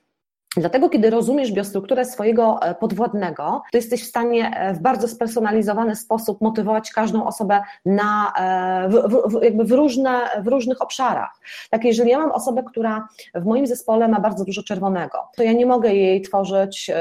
Dlatego, 0.58 0.90
kiedy 0.90 1.10
rozumiesz 1.10 1.52
biostrukturę 1.52 2.06
swojego 2.06 2.62
e, 2.62 2.76
podwładnego, 2.76 3.62
to 3.72 3.78
jesteś 3.78 4.04
w 4.04 4.08
stanie 4.08 4.52
e, 4.58 4.74
w 4.74 4.80
bardzo 4.80 5.08
spersonalizowany 5.08 5.96
sposób 5.96 6.42
motywować 6.42 6.92
każdą 6.92 7.26
osobę 7.26 7.62
na, 7.86 8.34
e, 8.40 8.90
w, 8.90 8.94
w, 9.34 9.44
jakby 9.44 9.64
w, 9.64 9.72
różne, 9.72 10.20
w 10.44 10.48
różnych 10.48 10.82
obszarach. 10.82 11.40
Tak, 11.70 11.86
jeżeli 11.86 12.10
ja 12.10 12.20
mam 12.20 12.32
osobę, 12.32 12.64
która 12.64 13.08
w 13.36 13.46
moim 13.46 13.68
zespole 13.68 14.08
ma 14.08 14.20
bardzo 14.20 14.46
dużo 14.46 14.64
czerwonego, 14.64 15.18
to 15.36 15.44
ja 15.44 15.54
nie 15.54 15.66
mogę 15.66 15.94
jej 15.94 16.22
tworzyć 16.22 16.92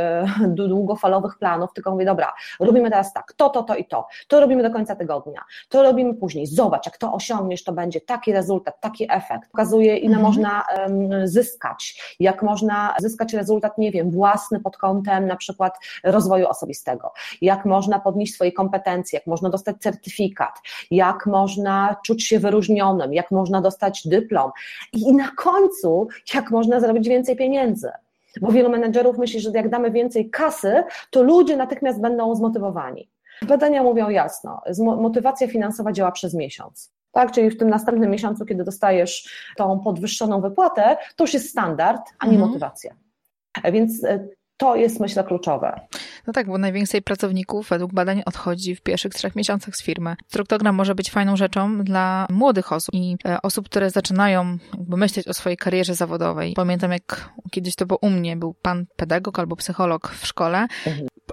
długofalowych 0.49 1.39
planów, 1.39 1.73
tylko 1.75 1.91
mówię, 1.91 2.05
dobra, 2.05 2.33
robimy 2.61 2.91
teraz 2.91 3.13
tak, 3.13 3.33
to, 3.33 3.49
to, 3.49 3.63
to 3.63 3.75
i 3.75 3.85
to, 3.85 4.07
to 4.29 4.41
robimy 4.41 4.63
do 4.63 4.71
końca 4.71 4.97
tygodnia, 4.97 5.41
to 5.69 5.83
robimy 5.83 6.15
później, 6.15 6.47
zobacz, 6.47 6.87
jak 6.87 6.99
to 6.99 7.13
osiągniesz, 7.13 7.65
to 7.65 7.73
będzie 7.73 8.01
taki 8.01 8.33
rezultat, 8.33 8.81
taki 8.81 9.07
efekt. 9.11 9.51
Pokazuje, 9.51 9.97
ile 9.97 10.17
mhm. 10.17 10.23
można 10.23 10.65
zyskać, 11.25 12.17
jak 12.21 12.43
można 12.43 12.95
zyskać 12.99 13.38
rezultat, 13.39 13.79
nie 13.79 13.91
wiem, 13.93 14.11
własny 14.11 14.61
pod 14.61 14.77
kątem 14.77 15.27
na 15.27 15.37
przykład 15.37 15.79
rozwoju 16.05 16.47
osobistego, 16.49 17.13
jak 17.41 17.65
można 17.65 17.99
podnieść 17.99 18.35
swoje 18.35 18.53
kompetencje, 18.53 19.17
jak 19.17 19.27
można 19.27 19.51
dostać 19.51 19.77
certyfikat, 19.81 20.55
jak 20.91 21.27
można 21.27 21.97
czuć 22.05 22.25
się 22.27 22.39
wyróżnionym, 22.39 23.15
jak 23.15 23.31
można 23.31 23.61
dostać 23.61 24.09
dyplom 24.09 24.51
i 24.93 25.13
na 25.13 25.31
końcu, 25.37 26.09
jak 26.35 26.51
można 26.51 26.81
zarobić 26.81 27.09
więcej 27.09 27.37
pieniędzy. 27.37 27.91
Bo 28.41 28.53
wielu 28.53 28.71
menedżerów 28.71 29.19
myśli, 29.19 29.41
że 29.41 29.51
jak 29.55 29.69
damy 29.69 29.91
więcej 29.91 30.31
kasy, 30.31 30.85
to 31.11 31.23
ludzie 31.23 31.57
natychmiast 31.57 32.01
będą 32.01 32.35
zmotywowani. 32.35 33.11
Badania 33.43 33.83
mówią 33.83 34.09
jasno, 34.09 34.63
motywacja 34.79 35.49
finansowa 35.49 35.93
działa 35.93 36.13
przez 36.13 36.35
miesiąc. 36.35 36.93
Tak, 37.13 37.33
czyli 37.33 37.51
w 37.51 37.59
tym 37.59 37.71
następnym 37.71 38.11
miesiącu, 38.11 38.45
kiedy 38.45 38.65
dostajesz 38.65 39.31
tą 39.57 39.81
podwyższoną 39.81 40.41
wypłatę, 40.41 40.97
to 41.17 41.25
już 41.25 41.35
jest 41.35 41.51
standard, 41.51 42.03
a 42.19 42.27
nie 42.27 42.33
mhm. 42.33 42.49
motywacja. 42.49 42.95
Więc 43.73 44.05
e, 44.05 44.29
to 44.59 44.77
jest, 44.77 45.01
myślę, 45.01 45.25
kluczowe. 45.25 45.81
No 46.27 46.33
tak, 46.33 46.47
bo 46.47 46.59
najwięcej 46.59 47.03
pracowników 47.03 47.69
według 47.69 47.93
badań 47.93 48.23
odchodzi 48.27 48.77
w 48.77 48.81
pierwszych 48.81 49.13
trzech 49.13 49.37
miesiącach 49.37 49.77
z 49.77 49.83
firmy. 49.83 50.17
Struktogram 50.29 50.75
może 50.75 50.95
być 50.95 51.11
fajną 51.11 51.37
rzeczą 51.37 51.85
dla 51.85 52.27
młodych 52.31 52.73
osób 52.73 52.95
i 52.95 53.17
e, 53.25 53.43
osób, 53.43 53.69
które 53.69 53.91
zaczynają 53.91 54.59
jakby 54.79 54.97
myśleć 54.97 55.29
o 55.29 55.35
swojej 55.35 55.57
karierze 55.57 55.95
zawodowej. 55.95 56.55
Pamiętam, 56.55 56.93
jak 56.93 57.31
kiedyś 57.51 57.75
to 57.75 57.87
było 57.87 57.99
u 58.03 58.11
mnie, 58.11 58.37
był 58.37 58.55
pan 58.55 58.87
pedagog 58.97 59.39
albo 59.39 59.57
psycholog 59.57 60.15
w 60.15 60.27
szkole. 60.27 60.67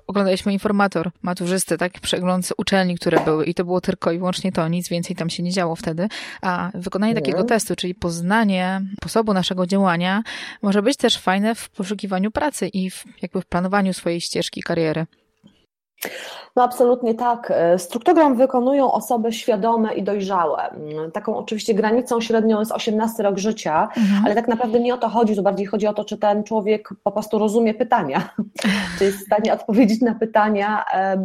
Oglądaliśmy 0.07 0.53
informator 0.53 1.11
maturzysty, 1.21 1.77
tak, 1.77 1.99
przegląd 1.99 2.53
uczelni, 2.57 2.95
które 2.95 3.25
były 3.25 3.45
i 3.45 3.53
to 3.53 3.65
było 3.65 3.81
tylko 3.81 4.11
i 4.11 4.17
wyłącznie 4.17 4.51
to, 4.51 4.67
nic 4.67 4.89
więcej 4.89 5.15
tam 5.15 5.29
się 5.29 5.43
nie 5.43 5.51
działo 5.51 5.75
wtedy, 5.75 6.07
a 6.41 6.71
wykonanie 6.73 7.13
no. 7.13 7.21
takiego 7.21 7.43
testu, 7.43 7.75
czyli 7.75 7.95
poznanie 7.95 8.81
sposobu 8.97 9.33
naszego 9.33 9.67
działania 9.67 10.23
może 10.61 10.81
być 10.81 10.97
też 10.97 11.17
fajne 11.17 11.55
w 11.55 11.69
poszukiwaniu 11.69 12.31
pracy 12.31 12.67
i 12.67 12.89
w, 12.89 13.05
jakby 13.21 13.41
w 13.41 13.45
planowaniu 13.45 13.93
swojej 13.93 14.21
ścieżki 14.21 14.61
kariery. 14.61 15.05
No 16.55 16.63
absolutnie 16.63 17.13
tak. 17.13 17.51
E, 17.55 17.79
struktogram 17.79 18.35
wykonują 18.35 18.91
osoby 18.91 19.33
świadome 19.33 19.93
i 19.93 20.03
dojrzałe. 20.03 20.69
Mm, 20.69 21.11
taką 21.11 21.37
oczywiście 21.37 21.73
granicą 21.73 22.21
średnią 22.21 22.59
jest 22.59 22.71
18 22.71 23.23
rok 23.23 23.37
życia, 23.37 23.89
mhm. 23.97 24.25
ale 24.25 24.35
tak 24.35 24.47
naprawdę 24.47 24.79
nie 24.79 24.93
o 24.93 24.97
to 24.97 25.09
chodzi, 25.09 25.35
to 25.35 25.41
bardziej 25.41 25.65
chodzi 25.65 25.87
o 25.87 25.93
to, 25.93 26.05
czy 26.05 26.17
ten 26.17 26.43
człowiek 26.43 26.89
po 27.03 27.11
prostu 27.11 27.39
rozumie 27.39 27.73
pytania, 27.73 28.29
czy 28.97 29.03
jest 29.03 29.17
w 29.17 29.25
stanie 29.25 29.53
odpowiedzieć 29.53 30.01
na 30.01 30.15
pytania 30.15 30.85
e, 30.93 31.17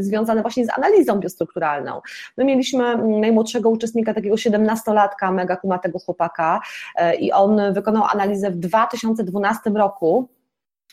związane 0.00 0.42
właśnie 0.42 0.66
z 0.66 0.78
analizą 0.78 1.20
biostrukturalną. 1.20 2.00
My 2.36 2.44
mieliśmy 2.44 2.96
najmłodszego 3.20 3.70
uczestnika, 3.70 4.14
takiego 4.14 4.36
17-latka, 4.36 5.32
mega 5.32 5.56
kumatego 5.56 5.98
chłopaka 5.98 6.60
e, 6.96 7.14
i 7.14 7.32
on 7.32 7.60
wykonał 7.72 8.04
analizę 8.12 8.50
w 8.50 8.56
2012 8.56 9.70
roku 9.70 10.28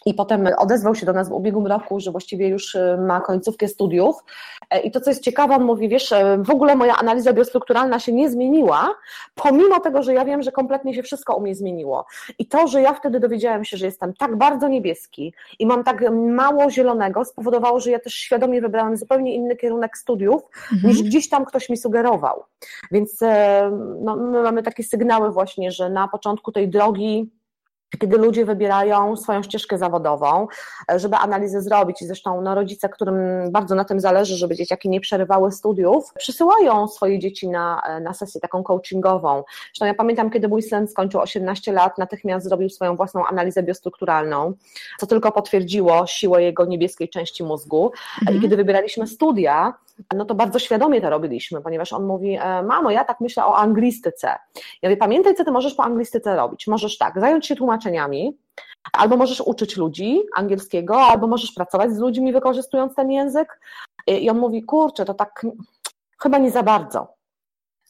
i 0.05 0.13
potem 0.13 0.47
odezwał 0.57 0.95
się 0.95 1.05
do 1.05 1.13
nas 1.13 1.29
w 1.29 1.31
ubiegłym 1.31 1.67
roku, 1.67 1.99
że 1.99 2.11
właściwie 2.11 2.47
już 2.47 2.75
e, 2.75 2.97
ma 3.07 3.21
końcówkę 3.21 3.67
studiów. 3.67 4.15
E, 4.69 4.79
I 4.79 4.91
to, 4.91 5.01
co 5.01 5.09
jest 5.09 5.23
ciekawe, 5.23 5.55
on 5.55 5.63
mówi, 5.63 5.89
wiesz, 5.89 6.11
e, 6.11 6.37
w 6.43 6.49
ogóle 6.49 6.75
moja 6.75 6.95
analiza 6.95 7.33
biostrukturalna 7.33 7.99
się 7.99 8.13
nie 8.13 8.29
zmieniła, 8.29 8.95
pomimo 9.35 9.79
tego, 9.79 10.03
że 10.03 10.13
ja 10.13 10.25
wiem, 10.25 10.41
że 10.41 10.51
kompletnie 10.51 10.93
się 10.93 11.03
wszystko 11.03 11.35
u 11.35 11.41
mnie 11.41 11.55
zmieniło. 11.55 12.05
I 12.39 12.45
to, 12.45 12.67
że 12.67 12.81
ja 12.81 12.93
wtedy 12.93 13.19
dowiedziałem 13.19 13.65
się, 13.65 13.77
że 13.77 13.85
jestem 13.85 14.13
tak 14.13 14.37
bardzo 14.37 14.67
niebieski 14.67 15.33
i 15.59 15.65
mam 15.65 15.83
tak 15.83 16.11
mało 16.11 16.69
zielonego, 16.69 17.25
spowodowało, 17.25 17.79
że 17.79 17.91
ja 17.91 17.99
też 17.99 18.13
świadomie 18.13 18.61
wybrałem 18.61 18.97
zupełnie 18.97 19.35
inny 19.35 19.55
kierunek 19.55 19.97
studiów, 19.97 20.41
mhm. 20.73 20.93
niż 20.93 21.03
gdzieś 21.03 21.29
tam 21.29 21.45
ktoś 21.45 21.69
mi 21.69 21.77
sugerował. 21.77 22.43
Więc 22.91 23.19
no, 24.01 24.15
my 24.15 24.43
mamy 24.43 24.63
takie 24.63 24.83
sygnały 24.83 25.31
właśnie, 25.31 25.71
że 25.71 25.89
na 25.89 26.07
początku 26.07 26.51
tej 26.51 26.69
drogi 26.69 27.29
kiedy 27.99 28.17
ludzie 28.17 28.45
wybierają 28.45 29.17
swoją 29.17 29.43
ścieżkę 29.43 29.77
zawodową, 29.77 30.47
e, 30.91 30.99
żeby 30.99 31.15
analizę 31.15 31.61
zrobić 31.61 32.01
i 32.01 32.05
zresztą 32.05 32.41
no, 32.41 32.55
rodzice, 32.55 32.89
którym 32.89 33.15
bardzo 33.51 33.75
na 33.75 33.85
tym 33.85 33.99
zależy, 33.99 34.35
żeby 34.35 34.55
dzieciaki 34.55 34.89
nie 34.89 35.01
przerywały 35.01 35.51
studiów, 35.51 36.13
przysyłają 36.17 36.87
swoje 36.87 37.19
dzieci 37.19 37.49
na, 37.49 37.81
e, 37.87 37.99
na 37.99 38.13
sesję 38.13 38.41
taką 38.41 38.63
coachingową. 38.63 39.43
Zresztą 39.65 39.85
ja 39.85 39.93
pamiętam, 39.93 40.29
kiedy 40.29 40.47
mój 40.47 40.63
syn 40.63 40.87
skończył 40.87 41.21
18 41.21 41.71
lat, 41.71 41.97
natychmiast 41.97 42.45
zrobił 42.45 42.69
swoją 42.69 42.95
własną 42.95 43.25
analizę 43.25 43.63
biostrukturalną, 43.63 44.53
co 44.99 45.07
tylko 45.07 45.31
potwierdziło 45.31 46.07
siłę 46.07 46.43
jego 46.43 46.65
niebieskiej 46.65 47.09
części 47.09 47.43
mózgu. 47.43 47.91
Mhm. 48.21 48.37
I 48.37 48.41
kiedy 48.41 48.57
wybieraliśmy 48.57 49.07
studia, 49.07 49.73
no 50.15 50.25
to 50.25 50.35
bardzo 50.35 50.59
świadomie 50.59 51.01
to 51.01 51.09
robiliśmy, 51.09 51.61
ponieważ 51.61 51.93
on 51.93 52.05
mówi, 52.05 52.37
e, 52.41 52.63
mamo, 52.63 52.91
ja 52.91 53.05
tak 53.05 53.21
myślę 53.21 53.45
o 53.45 53.57
anglistyce. 53.57 54.27
Ja 54.81 54.89
mówię, 54.89 54.97
pamiętaj, 54.97 55.35
co 55.35 55.45
ty 55.45 55.51
możesz 55.51 55.73
po 55.73 55.83
anglistyce 55.83 56.35
robić. 56.35 56.67
Możesz 56.67 56.97
tak, 56.97 57.19
zająć 57.19 57.47
się 57.47 57.55
tłumaczeniami, 57.55 58.37
albo 58.93 59.17
możesz 59.17 59.41
uczyć 59.41 59.77
ludzi 59.77 60.19
angielskiego, 60.35 61.01
albo 61.01 61.27
możesz 61.27 61.51
pracować 61.51 61.91
z 61.91 61.99
ludźmi, 61.99 62.33
wykorzystując 62.33 62.95
ten 62.95 63.11
język. 63.11 63.59
I 64.07 64.29
on 64.29 64.39
mówi, 64.39 64.63
kurczę, 64.63 65.05
to 65.05 65.13
tak 65.13 65.45
chyba 66.21 66.37
nie 66.37 66.51
za 66.51 66.63
bardzo. 66.63 67.21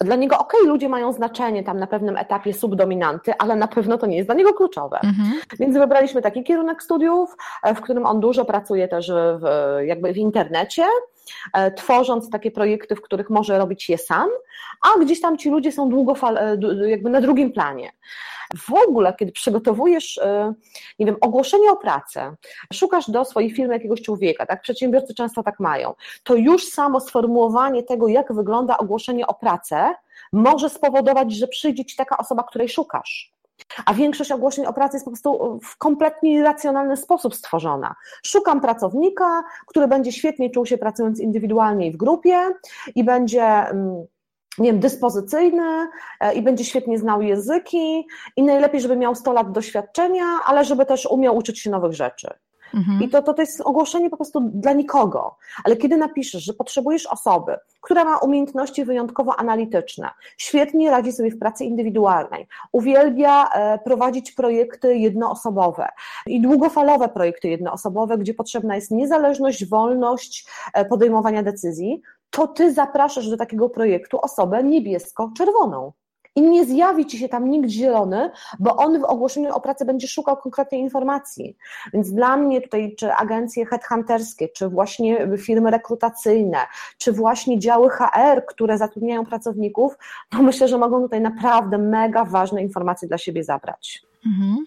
Dla 0.02 0.16
niego, 0.16 0.38
okej, 0.38 0.60
okay, 0.60 0.72
ludzie 0.72 0.90
mają 0.90 1.14
znaczenie 1.14 1.64
tam 1.64 1.80
na 1.80 1.88
pewnym 1.88 2.18
etapie 2.18 2.54
subdominanty, 2.54 3.34
ale 3.38 3.56
na 3.56 3.68
pewno 3.68 3.98
to 3.98 4.08
nie 4.08 4.16
jest 4.16 4.28
dla 4.28 4.36
niego 4.36 4.54
kluczowe. 4.54 5.00
Mhm. 5.04 5.32
Więc 5.60 5.78
wybraliśmy 5.78 6.22
taki 6.22 6.44
kierunek 6.44 6.84
studiów, 6.84 7.36
e, 7.64 7.76
w 7.76 7.82
którym 7.82 8.06
on 8.06 8.20
dużo 8.20 8.46
pracuje 8.46 8.88
też 8.88 9.12
w, 9.12 9.46
jakby 9.86 10.14
w 10.14 10.18
internecie, 10.18 10.86
tworząc 11.76 12.30
takie 12.30 12.52
projekty, 12.52 12.96
w 12.96 13.02
których 13.02 13.30
może 13.30 13.58
robić 13.58 13.90
je 13.90 13.98
sam, 13.98 14.30
a 14.82 15.00
gdzieś 15.00 15.22
tam 15.22 15.38
ci 15.38 15.50
ludzie 15.50 15.72
są 15.72 15.90
długofal, 15.90 16.38
e, 16.38 16.58
jakby 16.90 17.10
na 17.10 17.22
drugim 17.22 17.52
planie. 17.52 17.92
W 18.58 18.74
ogóle, 18.74 19.14
kiedy 19.20 19.32
przygotowujesz, 19.32 20.18
e, 20.18 20.54
nie 21.00 21.06
wiem, 21.06 21.16
ogłoszenie 21.22 21.72
o 21.72 21.76
pracę, 21.76 22.36
szukasz 22.74 23.10
do 23.10 23.26
swojej 23.26 23.52
firmy 23.52 23.74
jakiegoś 23.74 24.02
człowieka, 24.02 24.46
tak? 24.46 24.62
Przedsiębiorcy 24.62 25.14
często 25.14 25.44
tak 25.44 25.60
mają, 25.60 25.94
to 26.24 26.36
już 26.36 26.68
samo 26.68 27.00
sformułowanie 27.00 27.84
tego, 27.84 28.08
jak 28.08 28.34
wygląda 28.34 28.78
ogłoszenie 28.78 29.28
o 29.28 29.34
pracę, 29.34 29.94
może 30.34 30.70
spowodować, 30.70 31.34
że 31.34 31.48
przyjdzie 31.48 31.86
ci 31.86 31.96
taka 31.96 32.18
osoba, 32.18 32.44
której 32.44 32.70
szukasz. 32.70 33.34
A 33.86 33.94
większość 33.94 34.32
ogłoszeń 34.32 34.66
o 34.66 34.74
pracy 34.74 34.96
jest 34.96 35.06
po 35.06 35.12
prostu 35.12 35.60
w 35.64 35.78
kompletnie 35.78 36.44
racjonalny 36.44 36.98
sposób 36.98 37.36
stworzona. 37.36 37.96
Szukam 38.26 38.62
pracownika, 38.62 39.44
który 39.68 39.88
będzie 39.88 40.12
świetnie 40.12 40.50
czuł 40.50 40.66
się 40.66 40.78
pracując 40.78 41.20
indywidualnie 41.20 41.88
i 41.88 41.92
w 41.92 41.98
grupie 41.98 42.40
i 42.96 43.04
będzie 43.04 43.44
mm, 43.44 44.06
nie 44.58 44.72
wiem, 44.72 44.80
dyspozycyjny 44.80 45.88
e, 46.20 46.34
i 46.34 46.42
będzie 46.42 46.66
świetnie 46.66 47.00
znał 47.00 47.22
języki 47.22 48.08
i 48.36 48.44
najlepiej, 48.44 48.82
żeby 48.82 48.98
miał 48.98 49.16
100 49.16 49.34
lat 49.34 49.52
doświadczenia, 49.52 50.26
ale 50.46 50.66
żeby 50.66 50.86
też 50.86 51.06
umiał 51.06 51.38
uczyć 51.38 51.60
się 51.60 51.70
nowych 51.70 51.94
rzeczy. 51.94 52.34
Mhm. 52.74 53.02
I 53.02 53.10
to, 53.10 53.22
to, 53.22 53.34
to 53.34 53.42
jest 53.42 53.62
ogłoszenie 53.62 54.10
po 54.10 54.18
prostu 54.18 54.40
dla 54.54 54.74
nikogo. 54.74 55.36
Ale 55.64 55.76
kiedy 55.78 55.98
napiszesz, 55.98 56.44
że 56.44 56.54
potrzebujesz 56.54 57.06
osoby, 57.06 57.56
która 57.82 58.06
ma 58.06 58.18
umiejętności 58.18 58.86
wyjątkowo 58.86 59.40
analityczne, 59.40 60.10
świetnie 60.38 60.92
radzi 60.92 61.12
sobie 61.12 61.32
w 61.32 61.40
pracy 61.40 61.66
indywidualnej, 61.66 62.48
uwielbia 62.72 63.50
e, 63.50 63.80
prowadzić 63.80 64.32
projekty 64.32 64.98
jednoosobowe 64.98 65.88
i 66.26 66.42
długofalowe 66.42 67.10
projekty 67.10 67.50
jednoosobowe, 67.50 68.18
gdzie 68.18 68.34
potrzebna 68.34 68.76
jest 68.76 68.92
niezależność, 68.92 69.66
wolność 69.66 70.46
e, 70.74 70.86
podejmowania 70.86 71.44
decyzji, 71.44 72.02
to 72.30 72.48
ty 72.48 72.74
zapraszasz 72.74 73.30
do 73.30 73.38
takiego 73.38 73.70
projektu 73.70 74.20
osobę 74.22 74.64
niebiesko-czerwoną 74.64 75.92
i 76.36 76.42
nie 76.42 76.66
zjawi 76.66 77.06
ci 77.06 77.18
się 77.18 77.30
tam 77.30 77.50
nikt 77.50 77.70
zielony, 77.70 78.32
bo 78.60 78.76
on 78.76 79.00
w 79.00 79.04
ogłoszeniu 79.04 79.54
o 79.54 79.62
pracę 79.62 79.86
będzie 79.86 80.08
szukał 80.08 80.38
konkretnej 80.38 80.82
informacji. 80.82 81.58
Więc 81.94 82.14
dla 82.14 82.38
mnie 82.38 82.62
tutaj, 82.62 82.96
czy 82.96 83.14
agencje 83.14 83.66
headhunterskie, 83.66 84.50
czy 84.50 84.70
właśnie 84.70 85.38
firmy 85.38 85.72
rekrutacyjne, 85.72 86.58
czy 86.98 87.12
właśnie 87.12 87.60
działy 87.60 87.90
HR, 87.90 88.46
które 88.48 88.78
zatrudniają 88.78 89.26
pracowników, 89.26 89.98
no 90.32 90.44
myślę, 90.44 90.68
że 90.68 90.78
mogą 90.78 91.02
tutaj 91.02 91.22
naprawdę 91.22 91.78
mega 91.78 92.26
ważne 92.26 92.62
informacje 92.62 93.08
dla 93.08 93.18
siebie 93.18 93.44
zabrać. 93.44 94.11
Mhm. 94.26 94.66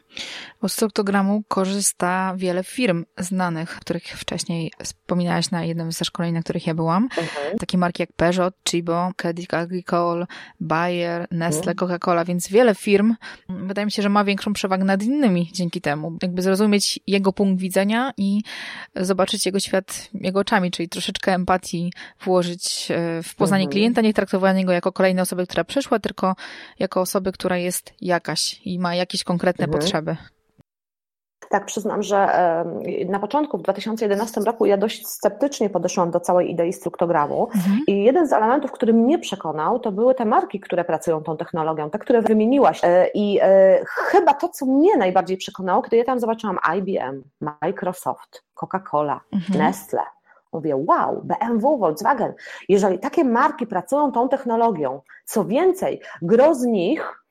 Z 0.68 0.72
struktogramu 0.72 1.42
korzysta 1.48 2.34
wiele 2.36 2.64
firm 2.64 3.04
znanych, 3.18 3.70
których 3.70 4.04
wcześniej 4.04 4.72
wspominałaś 4.82 5.50
na 5.50 5.64
jednym 5.64 5.92
ze 5.92 6.04
szkoleń, 6.04 6.34
na 6.34 6.42
których 6.42 6.66
ja 6.66 6.74
byłam. 6.74 7.02
Mhm. 7.02 7.58
Takie 7.58 7.78
marki 7.78 8.02
jak 8.02 8.12
Peugeot, 8.12 8.54
Chibo, 8.68 9.10
Credit 9.16 9.54
Agricole, 9.54 10.26
Bayer, 10.60 11.26
Nestle, 11.30 11.72
mhm. 11.72 11.76
Coca-Cola, 11.76 12.24
więc 12.24 12.48
wiele 12.48 12.74
firm 12.74 13.14
wydaje 13.48 13.84
mi 13.84 13.92
się, 13.92 14.02
że 14.02 14.08
ma 14.08 14.24
większą 14.24 14.52
przewagę 14.52 14.84
nad 14.84 15.02
innymi 15.02 15.50
dzięki 15.52 15.80
temu. 15.80 16.18
Jakby 16.22 16.42
zrozumieć 16.42 17.00
jego 17.06 17.32
punkt 17.32 17.62
widzenia 17.62 18.12
i 18.16 18.42
zobaczyć 18.96 19.46
jego 19.46 19.60
świat 19.60 20.08
jego 20.14 20.40
oczami, 20.40 20.70
czyli 20.70 20.88
troszeczkę 20.88 21.32
empatii 21.32 21.92
włożyć 22.24 22.88
e, 22.90 23.22
w 23.22 23.34
poznanie 23.34 23.64
mhm. 23.64 23.72
klienta, 23.72 24.00
nie 24.00 24.14
traktowanie 24.14 24.64
go 24.64 24.72
jako 24.72 24.92
kolejnej 24.92 25.22
osoby, 25.22 25.46
która 25.46 25.64
przyszła, 25.64 25.98
tylko 25.98 26.36
jako 26.78 27.00
osoby, 27.00 27.32
która 27.32 27.56
jest 27.56 27.92
jakaś 28.00 28.60
i 28.64 28.78
ma 28.78 28.94
jakieś 28.94 29.24
konkretne 29.24 29.43
konkretne 29.44 29.64
mhm. 29.64 29.80
potrzeby. 29.80 30.16
Tak, 31.50 31.66
przyznam, 31.66 32.02
że 32.02 32.28
na 33.08 33.18
początku, 33.18 33.58
w 33.58 33.62
2011 33.62 34.40
roku, 34.40 34.66
ja 34.66 34.76
dość 34.76 35.06
sceptycznie 35.06 35.70
podeszłam 35.70 36.10
do 36.10 36.20
całej 36.20 36.50
idei 36.50 36.72
struktogramu. 36.72 37.48
Mhm. 37.54 37.80
I 37.86 38.04
jeden 38.04 38.28
z 38.28 38.32
elementów, 38.32 38.72
który 38.72 38.92
mnie 38.92 39.18
przekonał, 39.18 39.78
to 39.78 39.92
były 39.92 40.14
te 40.14 40.24
marki, 40.24 40.60
które 40.60 40.84
pracują 40.84 41.22
tą 41.22 41.36
technologią, 41.36 41.90
te, 41.90 41.98
które 41.98 42.22
wymieniłaś. 42.22 42.80
E, 42.84 43.08
I 43.14 43.38
e, 43.42 43.84
chyba 43.84 44.34
to, 44.34 44.48
co 44.48 44.66
mnie 44.66 44.96
najbardziej 44.96 45.36
przekonało, 45.36 45.82
kiedy 45.82 45.96
ja 45.96 46.04
tam 46.04 46.20
zobaczyłam 46.20 46.58
IBM, 46.78 47.22
Microsoft, 47.62 48.42
Coca-Cola, 48.54 49.20
mhm. 49.32 49.58
Nestle. 49.58 50.00
Mówię, 50.52 50.76
wow, 50.76 51.22
BMW, 51.24 51.78
Volkswagen. 51.78 52.34
Jeżeli 52.68 52.98
takie 52.98 53.24
marki 53.24 53.66
pracują 53.66 54.12
tą 54.12 54.28
technologią, 54.28 55.00
co 55.24 55.44
więcej, 55.44 56.00
gro 56.22 56.54
z 56.54 56.62
nich 56.62 57.23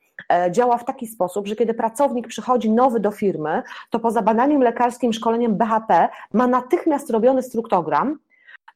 działa 0.50 0.78
w 0.78 0.84
taki 0.84 1.06
sposób, 1.06 1.46
że 1.46 1.56
kiedy 1.56 1.74
pracownik 1.74 2.28
przychodzi 2.28 2.70
nowy 2.70 3.00
do 3.00 3.10
firmy, 3.10 3.62
to 3.90 4.00
poza 4.00 4.22
badaniem 4.22 4.62
lekarskim, 4.62 5.12
szkoleniem 5.12 5.56
BHP 5.56 6.08
ma 6.32 6.46
natychmiast 6.46 7.10
robiony 7.10 7.42
struktogram, 7.42 8.18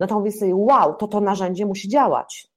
no 0.00 0.06
to 0.06 0.18
mówi 0.18 0.32
sobie, 0.32 0.54
wow, 0.54 0.94
to 0.94 1.08
to 1.08 1.20
narzędzie 1.20 1.66
musi 1.66 1.88
działać. 1.88 2.47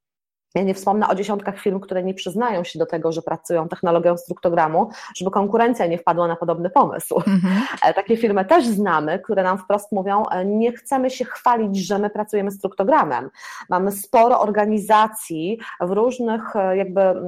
Ja 0.56 0.64
nie 0.64 0.74
wspomnę 0.74 1.08
o 1.08 1.16
dziesiątkach 1.16 1.60
firm, 1.60 1.80
które 1.80 2.04
nie 2.04 2.14
przyznają 2.14 2.64
się 2.64 2.80
do 2.80 2.86
tego, 2.86 3.12
że 3.12 3.22
pracują 3.22 3.68
technologią 3.70 4.18
struktogramu, 4.18 4.90
żeby 5.16 5.32
konkurencja 5.32 5.86
nie 5.86 5.98
wpadła 5.98 6.28
na 6.28 6.36
podobny 6.36 6.70
pomysł. 6.70 7.16
Mm-hmm. 7.16 7.94
Takie 7.96 8.18
firmy 8.18 8.46
też 8.46 8.68
znamy, 8.68 9.20
które 9.20 9.44
nam 9.44 9.58
wprost 9.58 9.92
mówią, 9.92 10.26
e, 10.26 10.46
nie 10.46 10.72
chcemy 10.72 11.10
się 11.10 11.26
chwalić, 11.26 11.88
że 11.88 12.00
my 12.00 12.10
pracujemy 12.10 12.52
struktogramem. 12.52 13.30
Mamy 13.70 13.92
sporo 13.92 14.40
organizacji 14.40 15.60
w 15.82 15.92
różnych 15.92 16.56
e, 16.56 16.78
jakby 16.78 17.02
mm, 17.02 17.28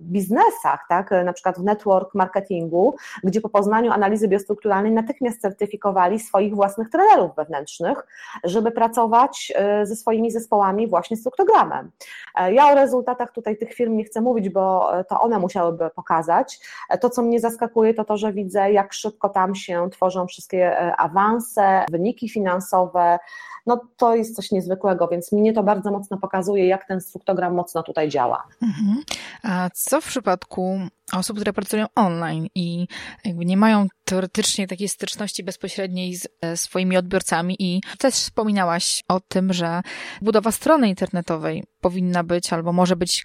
biznesach, 0.00 0.86
tak? 0.88 1.10
na 1.24 1.32
przykład 1.32 1.58
w 1.58 1.64
network 1.64 2.14
marketingu, 2.14 2.96
gdzie 3.24 3.40
po 3.40 3.48
poznaniu 3.48 3.92
analizy 3.92 4.28
biostrukturalnej 4.28 4.92
natychmiast 4.92 5.40
certyfikowali 5.40 6.20
swoich 6.20 6.54
własnych 6.54 6.90
trenerów 6.90 7.36
wewnętrznych, 7.36 8.06
żeby 8.44 8.70
pracować 8.70 9.52
ze 9.82 9.96
swoimi 9.96 10.30
zespołami 10.30 10.88
właśnie 10.88 11.16
struktogramem. 11.16 11.90
E, 12.34 12.52
ja 12.52 12.66
o 12.66 12.74
rezultatach 12.74 13.32
tutaj 13.32 13.56
tych 13.56 13.74
firm 13.74 13.96
nie 13.96 14.04
chcę 14.04 14.20
mówić, 14.20 14.48
bo 14.48 14.98
e, 14.98 15.04
to 15.04 15.20
one 15.20 15.38
musiałyby 15.38 15.90
pokazać. 15.90 16.60
E, 16.90 16.98
to, 16.98 17.10
co 17.10 17.22
mnie 17.22 17.40
zaskakuje, 17.40 17.94
to 17.94 18.04
to, 18.04 18.16
że 18.16 18.32
widzę, 18.32 18.72
jak 18.72 18.92
szybko 18.92 19.28
tam 19.28 19.54
się 19.54 19.90
tworzą 19.90 20.26
wszystkie 20.26 20.96
awanse, 20.96 21.84
wyniki 21.90 22.28
finansowe. 22.28 23.18
No 23.66 23.80
to 23.96 24.14
jest 24.14 24.36
coś 24.36 24.50
niezwykłego, 24.50 25.08
więc 25.08 25.32
mnie 25.32 25.52
to 25.52 25.62
bardzo 25.62 25.90
mocno 25.90 26.18
pokazuje, 26.18 26.66
jak 26.66 26.88
ten 26.88 27.00
struktogram 27.00 27.54
mocno 27.54 27.82
tutaj 27.82 28.08
działa. 28.08 28.46
Mhm. 28.62 29.02
A 29.42 29.70
co 29.74 30.00
w 30.00 30.06
przypadku 30.06 30.78
osób, 31.12 31.36
które 31.36 31.52
pracują 31.52 31.86
online 31.94 32.46
i 32.54 32.88
jakby 33.24 33.44
nie 33.44 33.56
mają 33.56 33.86
teoretycznie 34.06 34.66
takiej 34.66 34.88
styczności 34.88 35.44
bezpośredniej 35.44 36.16
z 36.16 36.28
swoimi 36.56 36.96
odbiorcami 36.96 37.56
i 37.58 37.80
też 37.98 38.14
wspominałaś 38.14 39.02
o 39.08 39.20
tym, 39.20 39.52
że 39.52 39.82
budowa 40.22 40.52
strony 40.52 40.88
internetowej 40.88 41.64
powinna 41.80 42.24
być 42.24 42.52
albo 42.52 42.72
może 42.72 42.96
być 42.96 43.24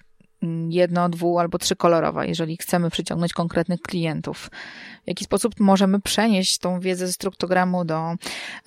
jedno, 0.70 1.10
dwu 1.10 1.40
albo 1.40 1.58
trzykolorowa, 1.58 2.26
jeżeli 2.26 2.58
chcemy 2.58 2.90
przyciągnąć 2.90 3.34
konkretnych 3.34 3.82
klientów. 3.82 4.50
W 5.04 5.08
jaki 5.08 5.26
sposób 5.26 5.60
możemy 5.60 6.00
przenieść 6.00 6.58
tą 6.58 6.80
wiedzę 6.80 7.08
ze 7.08 7.14
struktogramu 7.14 7.86
do 7.86 8.14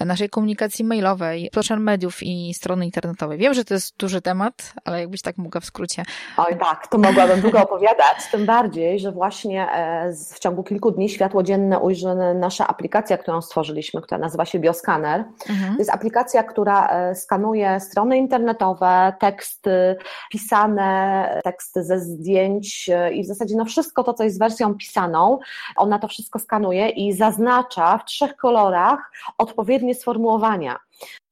naszej 0.00 0.28
komunikacji 0.28 0.84
mailowej, 0.84 1.50
social 1.54 1.80
mediów 1.80 2.22
i 2.22 2.54
strony 2.54 2.84
internetowej. 2.84 3.38
Wiem, 3.38 3.54
że 3.54 3.64
to 3.64 3.74
jest 3.74 3.96
duży 3.96 4.20
temat, 4.20 4.72
ale 4.84 5.00
jakbyś 5.00 5.22
tak 5.22 5.38
mogła 5.38 5.60
w 5.60 5.64
skrócie. 5.64 6.02
Oj 6.36 6.58
tak, 6.58 6.86
to 6.86 6.98
mogłabym 6.98 7.40
długo 7.40 7.62
opowiadać, 7.62 8.16
tym 8.32 8.46
bardziej, 8.46 9.00
że 9.00 9.12
właśnie 9.12 9.70
e, 9.70 10.12
w 10.34 10.38
ciągu 10.38 10.62
kilku 10.62 10.90
dni 10.90 11.08
światło 11.08 11.42
dzienne 11.42 11.78
ujrzy 11.78 12.14
nasza 12.34 12.66
aplikacja, 12.66 13.18
którą 13.18 13.42
stworzyliśmy, 13.42 14.02
która 14.02 14.18
nazywa 14.18 14.44
się 14.44 14.58
Bioscanner. 14.58 15.24
Mhm. 15.50 15.72
To 15.72 15.78
jest 15.78 15.90
aplikacja, 15.90 16.42
która 16.42 16.88
e, 16.88 17.14
skanuje 17.14 17.80
strony 17.80 18.18
internetowe, 18.18 19.12
teksty 19.20 19.96
pisane, 20.30 21.40
teksty 21.44 21.63
ze 21.72 22.00
zdjęć 22.00 22.90
e, 22.92 23.14
i 23.14 23.22
w 23.22 23.26
zasadzie 23.26 23.56
no 23.56 23.64
wszystko 23.64 24.04
to, 24.04 24.14
co 24.14 24.24
jest 24.24 24.38
wersją 24.38 24.74
pisaną, 24.74 25.38
ona 25.76 25.98
to 25.98 26.08
wszystko 26.08 26.38
skanuje 26.38 26.88
i 26.88 27.12
zaznacza 27.12 27.98
w 27.98 28.04
trzech 28.04 28.36
kolorach 28.36 29.12
odpowiednie 29.38 29.94
sformułowania. 29.94 30.78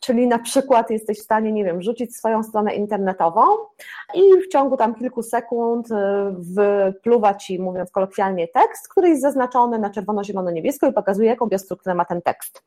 Czyli 0.05 0.27
na 0.27 0.39
przykład 0.39 0.91
jesteś 0.91 1.19
w 1.19 1.23
stanie, 1.23 1.53
nie 1.53 1.65
wiem, 1.65 1.79
wrzucić 1.79 2.17
swoją 2.17 2.43
stronę 2.43 2.75
internetową 2.75 3.43
i 4.15 4.21
w 4.47 4.49
ciągu 4.49 4.77
tam 4.77 4.95
kilku 4.95 5.23
sekund 5.23 5.91
y, 5.91 5.95
wypluwa 6.33 7.35
ci, 7.35 7.59
mówiąc 7.59 7.91
kolokwialnie, 7.91 8.49
tekst, 8.49 8.89
który 8.89 9.09
jest 9.09 9.23
zaznaczony 9.23 9.79
na 9.79 9.91
czerwono, 9.91 10.25
zielono, 10.25 10.51
niebiesko 10.51 10.87
i 10.87 10.93
pokazuje, 10.93 11.29
jaką 11.29 11.47
biostrukturę 11.47 11.95
ma 11.95 12.05
ten 12.05 12.23
tekst. 12.23 12.63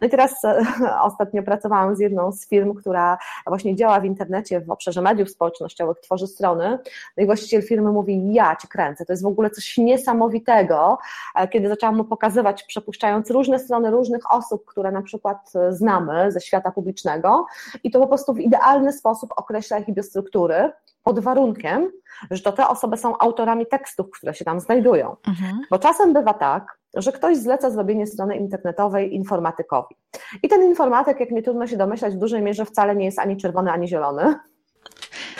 No 0.00 0.06
i 0.06 0.10
teraz 0.10 0.44
e, 0.44 0.66
ostatnio 1.08 1.42
pracowałam 1.42 1.96
z 1.96 2.00
jedną 2.00 2.32
z 2.32 2.48
firm, 2.48 2.74
która 2.74 3.18
właśnie 3.46 3.76
działa 3.76 4.00
w 4.00 4.04
internecie 4.04 4.60
w 4.60 4.70
obszarze 4.70 5.02
mediów 5.02 5.30
społecznościowych, 5.30 6.00
tworzy 6.00 6.26
strony. 6.26 6.78
No 7.16 7.22
i 7.22 7.26
właściciel 7.26 7.62
firmy 7.62 7.92
mówi, 7.92 8.32
ja 8.32 8.56
cię 8.56 8.68
kręcę, 8.68 9.06
to 9.06 9.12
jest 9.12 9.22
w 9.22 9.26
ogóle 9.26 9.50
coś 9.50 9.78
niesamowitego, 9.78 10.98
e, 11.34 11.48
kiedy 11.48 11.68
zaczęłam 11.68 11.96
mu 11.96 12.04
pokazywać, 12.04 12.62
przepuszczając 12.62 13.30
różne 13.30 13.58
strony 13.58 13.90
różnych 13.90 14.32
osób, 14.32 14.64
które 14.64 14.90
na 14.92 15.02
przykład 15.02 15.52
e, 15.54 15.72
znamy 15.72 16.32
ze 16.32 16.40
świata 16.40 16.67
publicznego 16.72 17.46
i 17.84 17.90
to 17.90 18.00
po 18.00 18.06
prostu 18.06 18.34
w 18.34 18.40
idealny 18.40 18.92
sposób 18.92 19.30
określa 19.36 19.78
ich 19.78 19.94
biostruktury 19.94 20.72
pod 21.02 21.20
warunkiem, 21.20 21.90
że 22.30 22.42
to 22.42 22.52
te 22.52 22.68
osoby 22.68 22.96
są 22.96 23.18
autorami 23.18 23.66
tekstów, 23.66 24.10
które 24.10 24.34
się 24.34 24.44
tam 24.44 24.60
znajdują. 24.60 25.16
Mhm. 25.28 25.60
Bo 25.70 25.78
czasem 25.78 26.12
bywa 26.12 26.34
tak, 26.34 26.78
że 26.94 27.12
ktoś 27.12 27.36
zleca 27.36 27.70
zrobienie 27.70 28.06
strony 28.06 28.36
internetowej 28.36 29.14
informatykowi. 29.14 29.96
I 30.42 30.48
ten 30.48 30.62
informatyk, 30.62 31.20
jak 31.20 31.30
nie 31.30 31.42
trudno 31.42 31.66
się 31.66 31.76
domyślać, 31.76 32.14
w 32.14 32.18
dużej 32.18 32.42
mierze 32.42 32.64
wcale 32.64 32.96
nie 32.96 33.04
jest 33.04 33.18
ani 33.18 33.36
czerwony, 33.36 33.72
ani 33.72 33.88
zielony 33.88 34.34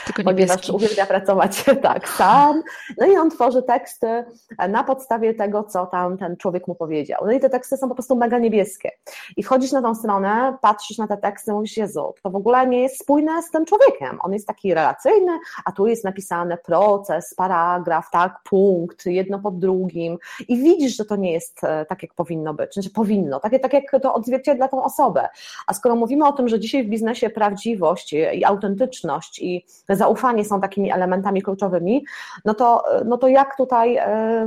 tylko 0.07 0.23
ponieważ 0.23 0.71
uwielbia 0.71 1.07
pracować 1.07 1.65
tak 1.83 2.09
sam. 2.09 2.63
No 2.99 3.07
i 3.07 3.17
on 3.17 3.31
tworzy 3.31 3.63
teksty 3.63 4.25
na 4.69 4.85
podstawie 4.85 5.35
tego, 5.35 5.65
co 5.65 5.87
tam 5.87 6.19
ten 6.19 6.37
człowiek 6.37 6.69
mu 6.69 6.75
powiedział. 6.75 7.23
No 7.27 7.33
i 7.33 7.41
te 7.41 7.51
teksty 7.51 7.77
są 7.77 7.89
po 7.89 7.95
prostu 7.95 8.17
mega 8.17 8.39
niebieskie. 8.39 8.91
I 9.37 9.43
wchodzisz 9.43 9.73
na 9.73 9.83
tą 9.83 9.95
stronę, 9.95 10.57
patrzysz 10.63 10.99
na 10.99 11.07
te 11.07 11.17
teksty, 11.17 11.53
mówisz, 11.53 11.77
Jezu, 11.77 12.15
to 12.23 12.31
w 12.31 12.37
ogóle 12.37 12.67
nie 12.67 12.83
jest 12.83 13.01
spójne 13.01 13.43
z 13.43 13.51
tym 13.51 13.65
człowiekiem. 13.65 14.19
On 14.21 14.33
jest 14.33 14.47
taki 14.47 14.75
relacyjny, 14.75 15.39
a 15.65 15.73
tu 15.73 15.87
jest 15.87 16.05
napisane 16.05 16.59
proces, 16.59 17.35
paragraf, 17.35 18.11
tak, 18.13 18.37
punkt, 18.45 19.07
jedno 19.07 19.39
pod 19.39 19.59
drugim. 19.59 20.19
I 20.49 20.59
widzisz, 20.59 20.97
że 20.97 21.05
to 21.05 21.17
nie 21.17 21.33
jest 21.33 21.65
e, 21.65 21.87
tak, 21.87 22.03
jak 22.03 22.15
powinno 22.15 22.55
być. 22.55 22.75
Znaczy 22.75 22.91
powinno, 22.91 23.41
tak, 23.41 23.53
tak 23.63 23.73
jak 23.73 23.85
to 24.03 24.15
odzwierciedla 24.15 24.69
tą 24.69 24.85
osobę. 24.85 25.29
A 25.67 25.75
skoro 25.75 25.97
mówimy 25.97 26.27
o 26.27 26.33
tym, 26.33 26.49
że 26.49 26.61
dzisiaj 26.61 26.85
w 26.85 26.89
biznesie 26.89 27.31
prawdziwość 27.31 28.13
i 28.13 28.45
autentyczność 28.45 29.39
i 29.39 29.67
zaufanie 29.97 30.45
są 30.45 30.61
takimi 30.61 30.93
elementami 30.93 31.43
kluczowymi, 31.43 32.05
no 32.45 32.55
to, 32.55 32.85
no 33.05 33.19
to 33.19 33.29
jak 33.29 33.57
tutaj 33.57 33.99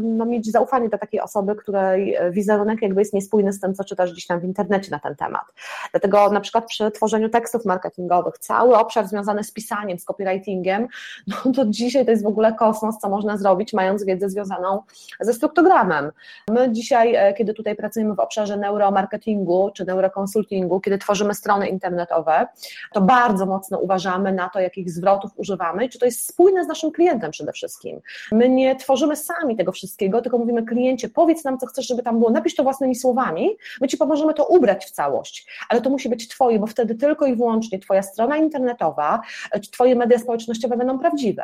no, 0.01 0.25
mieć 0.25 0.51
zaufanie 0.51 0.89
do 0.89 0.97
takiej 0.97 1.21
osoby, 1.21 1.55
której 1.55 2.17
wizerunek 2.31 2.81
jakby 2.81 3.01
jest 3.01 3.13
niespójny 3.13 3.53
z 3.53 3.59
tym, 3.59 3.73
co 3.73 3.83
czytasz 3.83 4.11
gdzieś 4.11 4.27
tam 4.27 4.39
w 4.39 4.43
internecie 4.43 4.91
na 4.91 4.99
ten 4.99 5.15
temat. 5.15 5.43
Dlatego 5.91 6.29
na 6.29 6.41
przykład 6.41 6.65
przy 6.65 6.91
tworzeniu 6.91 7.29
tekstów 7.29 7.65
marketingowych, 7.65 8.37
cały 8.37 8.77
obszar 8.77 9.07
związany 9.07 9.43
z 9.43 9.51
pisaniem, 9.51 9.99
z 9.99 10.05
copywritingiem, 10.05 10.87
no 11.27 11.51
to 11.55 11.65
dzisiaj 11.65 12.05
to 12.05 12.11
jest 12.11 12.23
w 12.23 12.27
ogóle 12.27 12.53
kosmos, 12.53 12.97
co 12.97 13.09
można 13.09 13.37
zrobić, 13.37 13.73
mając 13.73 14.05
wiedzę 14.05 14.29
związaną 14.29 14.81
ze 15.19 15.33
struktogrammem. 15.33 16.11
My 16.49 16.71
dzisiaj, 16.71 17.15
e, 17.15 17.33
kiedy 17.33 17.53
tutaj 17.53 17.75
pracujemy 17.75 18.15
w 18.15 18.19
obszarze 18.19 18.57
neuromarketingu 18.57 19.71
czy 19.73 19.85
neurokonsultingu, 19.85 20.79
kiedy 20.79 20.97
tworzymy 20.97 21.33
strony 21.33 21.67
internetowe, 21.67 22.47
to 22.93 23.01
bardzo 23.01 23.45
mocno 23.45 23.77
uważamy 23.77 24.33
na 24.33 24.49
to, 24.49 24.59
jakich 24.59 24.91
zwrotów 24.91 25.30
używamy 25.35 25.85
i 25.85 25.89
czy 25.89 25.99
to 25.99 26.05
jest 26.05 26.27
spójne 26.27 26.65
z 26.65 26.67
naszym 26.67 26.91
klientem 26.91 27.31
przede 27.31 27.51
wszystkim. 27.51 28.01
My 28.31 28.49
nie 28.49 28.75
tworzymy 28.75 29.15
sami 29.15 29.57
tego 29.57 29.71
wszystkiego, 29.71 30.21
tylko 30.21 30.37
mówimy 30.37 30.63
kliencie, 30.63 31.09
powiedz 31.09 31.43
nam, 31.43 31.57
co 31.57 31.67
chcesz, 31.67 31.87
żeby 31.87 32.03
tam 32.03 32.19
było, 32.19 32.31
napisz 32.31 32.55
to 32.55 32.63
własnymi 32.63 32.95
słowami, 32.95 33.57
my 33.81 33.87
Ci 33.87 33.97
pomożemy 33.97 34.33
to 34.33 34.45
ubrać 34.45 34.85
w 34.85 34.91
całość, 34.91 35.47
ale 35.69 35.81
to 35.81 35.89
musi 35.89 36.09
być 36.09 36.27
Twoje, 36.27 36.59
bo 36.59 36.67
wtedy 36.67 36.95
tylko 36.95 37.25
i 37.25 37.35
wyłącznie 37.35 37.79
Twoja 37.79 38.03
strona 38.03 38.37
internetowa, 38.37 39.21
Twoje 39.71 39.95
media 39.95 40.19
społecznościowe 40.19 40.77
będą 40.77 40.99
prawdziwe. 40.99 41.43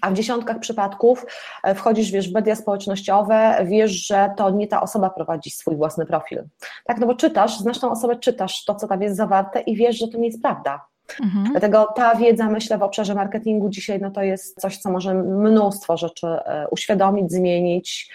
A 0.00 0.10
w 0.10 0.14
dziesiątkach 0.14 0.58
przypadków 0.58 1.26
e, 1.62 1.74
wchodzisz, 1.74 2.10
wiesz, 2.10 2.30
w 2.30 2.34
media 2.34 2.56
społecznościowe, 2.56 3.58
wiesz, 3.64 4.06
że 4.06 4.30
to 4.36 4.50
nie 4.50 4.68
ta 4.68 4.82
osoba 4.82 5.10
prowadzi 5.10 5.50
swój 5.50 5.76
własny 5.76 6.06
profil. 6.06 6.44
Tak, 6.84 6.98
no 6.98 7.06
bo 7.06 7.14
czytasz, 7.14 7.58
znasz 7.58 7.80
tą 7.80 7.90
osobę, 7.90 8.16
czytasz 8.16 8.64
to, 8.64 8.74
co 8.74 8.88
tam 8.88 9.02
jest 9.02 9.16
zawarte 9.16 9.60
i 9.60 9.76
wiesz, 9.76 9.98
że 9.98 10.08
to 10.08 10.18
nie 10.18 10.26
jest 10.26 10.42
prawda. 10.42 10.86
Mhm. 11.22 11.44
Dlatego 11.50 11.88
ta 11.96 12.14
wiedza, 12.14 12.50
myślę, 12.50 12.78
w 12.78 12.82
obszarze 12.82 13.14
marketingu 13.14 13.68
dzisiaj, 13.68 14.00
no 14.00 14.10
to 14.10 14.22
jest 14.22 14.60
coś, 14.60 14.78
co 14.78 14.90
może 14.90 15.14
mnóstwo 15.14 15.96
rzeczy 15.96 16.26
e, 16.26 16.66
uświadomić, 16.70 17.32
zmienić, 17.32 18.12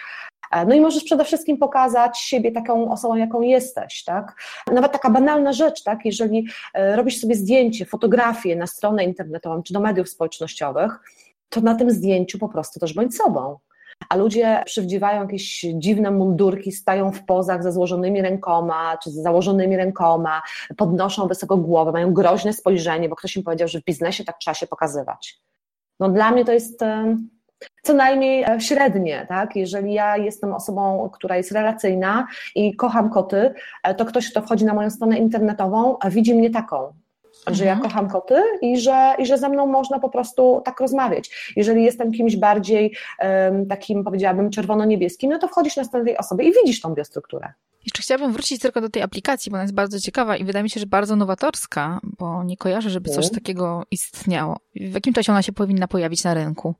e, 0.52 0.66
no 0.66 0.74
i 0.74 0.80
możesz 0.80 1.04
przede 1.04 1.24
wszystkim 1.24 1.58
pokazać 1.58 2.18
siebie 2.18 2.52
taką 2.52 2.92
osobą, 2.92 3.16
jaką 3.16 3.40
jesteś, 3.40 4.04
tak? 4.04 4.42
Nawet 4.72 4.92
taka 4.92 5.10
banalna 5.10 5.52
rzecz, 5.52 5.82
tak? 5.82 5.98
Jeżeli 6.04 6.46
robisz 6.74 7.20
sobie 7.20 7.34
zdjęcie, 7.34 7.86
fotografię 7.86 8.56
na 8.56 8.66
stronę 8.66 9.04
internetową 9.04 9.62
czy 9.62 9.72
do 9.72 9.80
mediów 9.80 10.08
społecznościowych, 10.08 11.00
to 11.48 11.60
na 11.60 11.74
tym 11.74 11.90
zdjęciu 11.90 12.38
po 12.38 12.48
prostu 12.48 12.80
też 12.80 12.94
bądź 12.94 13.16
sobą. 13.16 13.58
A 14.08 14.16
ludzie 14.16 14.62
przywdziewają 14.66 15.22
jakieś 15.22 15.66
dziwne 15.74 16.10
mundurki, 16.10 16.72
stają 16.72 17.12
w 17.12 17.24
pozach 17.24 17.62
ze 17.62 17.72
złożonymi 17.72 18.22
rękoma, 18.22 18.98
czy 19.02 19.10
z 19.10 19.14
założonymi 19.14 19.76
rękoma, 19.76 20.42
podnoszą 20.76 21.26
wysoko 21.26 21.56
głowę, 21.56 21.92
mają 21.92 22.14
groźne 22.14 22.52
spojrzenie, 22.52 23.08
bo 23.08 23.16
ktoś 23.16 23.36
im 23.36 23.42
powiedział, 23.42 23.68
że 23.68 23.80
w 23.80 23.84
biznesie 23.84 24.24
tak 24.24 24.38
trzeba 24.38 24.54
się 24.54 24.66
pokazywać. 24.66 25.40
No 26.00 26.08
dla 26.08 26.30
mnie 26.30 26.44
to 26.44 26.52
jest 26.52 26.82
e, 26.82 27.16
co 27.82 27.94
najmniej 27.94 28.42
e, 28.42 28.60
średnie, 28.60 29.26
tak? 29.28 29.56
Jeżeli 29.56 29.92
ja 29.92 30.16
jestem 30.16 30.54
osobą, 30.54 31.10
która 31.12 31.36
jest 31.36 31.52
relacyjna 31.52 32.26
i 32.54 32.76
kocham 32.76 33.10
koty, 33.10 33.54
e, 33.82 33.94
to 33.94 34.04
ktoś, 34.04 34.30
kto 34.30 34.42
wchodzi 34.42 34.64
na 34.64 34.74
moją 34.74 34.90
stronę 34.90 35.18
internetową, 35.18 35.96
widzi 36.10 36.34
mnie 36.34 36.50
taką 36.50 36.92
że 37.46 37.64
ja 37.64 37.72
mhm. 37.72 37.88
kocham 37.90 38.10
koty 38.10 38.42
i 38.62 38.80
że, 38.80 39.14
i 39.18 39.26
że 39.26 39.38
ze 39.38 39.48
mną 39.48 39.66
można 39.66 39.98
po 39.98 40.08
prostu 40.08 40.62
tak 40.64 40.80
rozmawiać. 40.80 41.52
Jeżeli 41.56 41.84
jestem 41.84 42.12
kimś 42.12 42.36
bardziej 42.36 42.96
um, 43.18 43.66
takim, 43.66 44.04
powiedziałabym, 44.04 44.50
czerwono-niebieskim, 44.50 45.30
no 45.30 45.38
to 45.38 45.48
wchodzisz 45.48 45.76
na 45.76 45.84
stronę 45.84 46.04
tej 46.04 46.18
osoby 46.18 46.44
i 46.44 46.52
widzisz 46.52 46.80
tą 46.80 46.94
biostrukturę. 46.94 47.52
Jeszcze 47.84 48.02
chciałabym 48.02 48.32
wrócić 48.32 48.62
tylko 48.62 48.80
do 48.80 48.88
tej 48.88 49.02
aplikacji, 49.02 49.50
bo 49.50 49.54
ona 49.54 49.62
jest 49.62 49.74
bardzo 49.74 50.00
ciekawa 50.00 50.36
i 50.36 50.44
wydaje 50.44 50.62
mi 50.62 50.70
się, 50.70 50.80
że 50.80 50.86
bardzo 50.86 51.16
nowatorska, 51.16 52.00
bo 52.18 52.44
nie 52.44 52.56
kojarzę, 52.56 52.90
żeby 52.90 53.10
coś 53.10 53.24
mhm. 53.24 53.34
takiego 53.34 53.84
istniało. 53.90 54.56
W 54.74 54.94
jakim 54.94 55.12
czasie 55.12 55.32
ona 55.32 55.42
się 55.42 55.52
powinna 55.52 55.88
pojawić 55.88 56.24
na 56.24 56.34
rynku? 56.34 56.74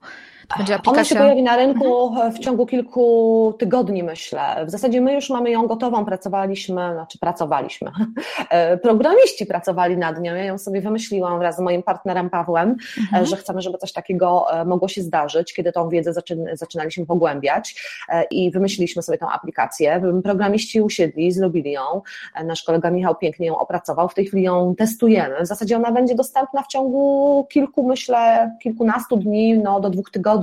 Będzie 0.59 0.75
aplikacja... 0.75 1.01
Ona 1.01 1.05
się 1.05 1.17
pojawi 1.17 1.43
na 1.43 1.57
rynku 1.57 2.09
mhm. 2.09 2.33
w 2.33 2.39
ciągu 2.39 2.67
kilku 2.67 3.55
tygodni, 3.59 4.03
myślę. 4.03 4.67
W 4.67 4.71
zasadzie 4.71 5.01
my 5.01 5.15
już 5.15 5.31
mamy 5.31 5.51
ją 5.51 5.67
gotową, 5.67 6.05
pracowaliśmy, 6.05 6.93
znaczy 6.93 7.19
pracowaliśmy. 7.19 7.91
Programiści 8.83 9.47
pracowali 9.47 9.97
nad 9.97 10.21
nią, 10.21 10.35
ja 10.35 10.45
ją 10.45 10.59
sobie 10.59 10.81
wymyśliłam 10.81 11.39
wraz 11.39 11.57
z 11.57 11.61
moim 11.61 11.83
partnerem 11.83 12.31
Pawłem, 12.31 12.77
mhm. 13.01 13.27
że 13.27 13.37
chcemy, 13.37 13.63
żeby 13.63 13.79
coś 13.79 13.93
takiego 13.93 14.47
e, 14.53 14.65
mogło 14.65 14.89
się 14.89 15.03
zdarzyć, 15.03 15.55
kiedy 15.55 15.73
tą 15.73 15.89
wiedzę 15.89 16.13
zaczynaliśmy 16.53 17.07
pogłębiać 17.07 17.83
e, 18.09 18.25
i 18.25 18.51
wymyśliliśmy 18.51 19.03
sobie 19.03 19.19
tę 19.19 19.27
aplikację. 19.27 20.03
Programiści 20.25 20.81
usiedli, 20.81 21.33
zrobili 21.33 21.73
ją. 21.73 22.03
E, 22.35 22.45
nasz 22.45 22.63
kolega 22.63 22.91
Michał 22.91 23.17
pięknie 23.17 23.47
ją 23.47 23.59
opracował. 23.59 24.09
W 24.09 24.15
tej 24.15 24.27
chwili 24.27 24.43
ją 24.43 24.75
testujemy. 24.79 25.45
W 25.45 25.47
zasadzie 25.47 25.77
ona 25.77 25.93
będzie 25.93 26.15
dostępna 26.15 26.63
w 26.63 26.67
ciągu 26.67 27.47
kilku, 27.51 27.87
myślę, 27.87 28.51
kilkunastu 28.63 29.17
dni, 29.17 29.59
no 29.59 29.81
do 29.81 29.91
dwóch 29.91 30.11
tygodni. 30.11 30.39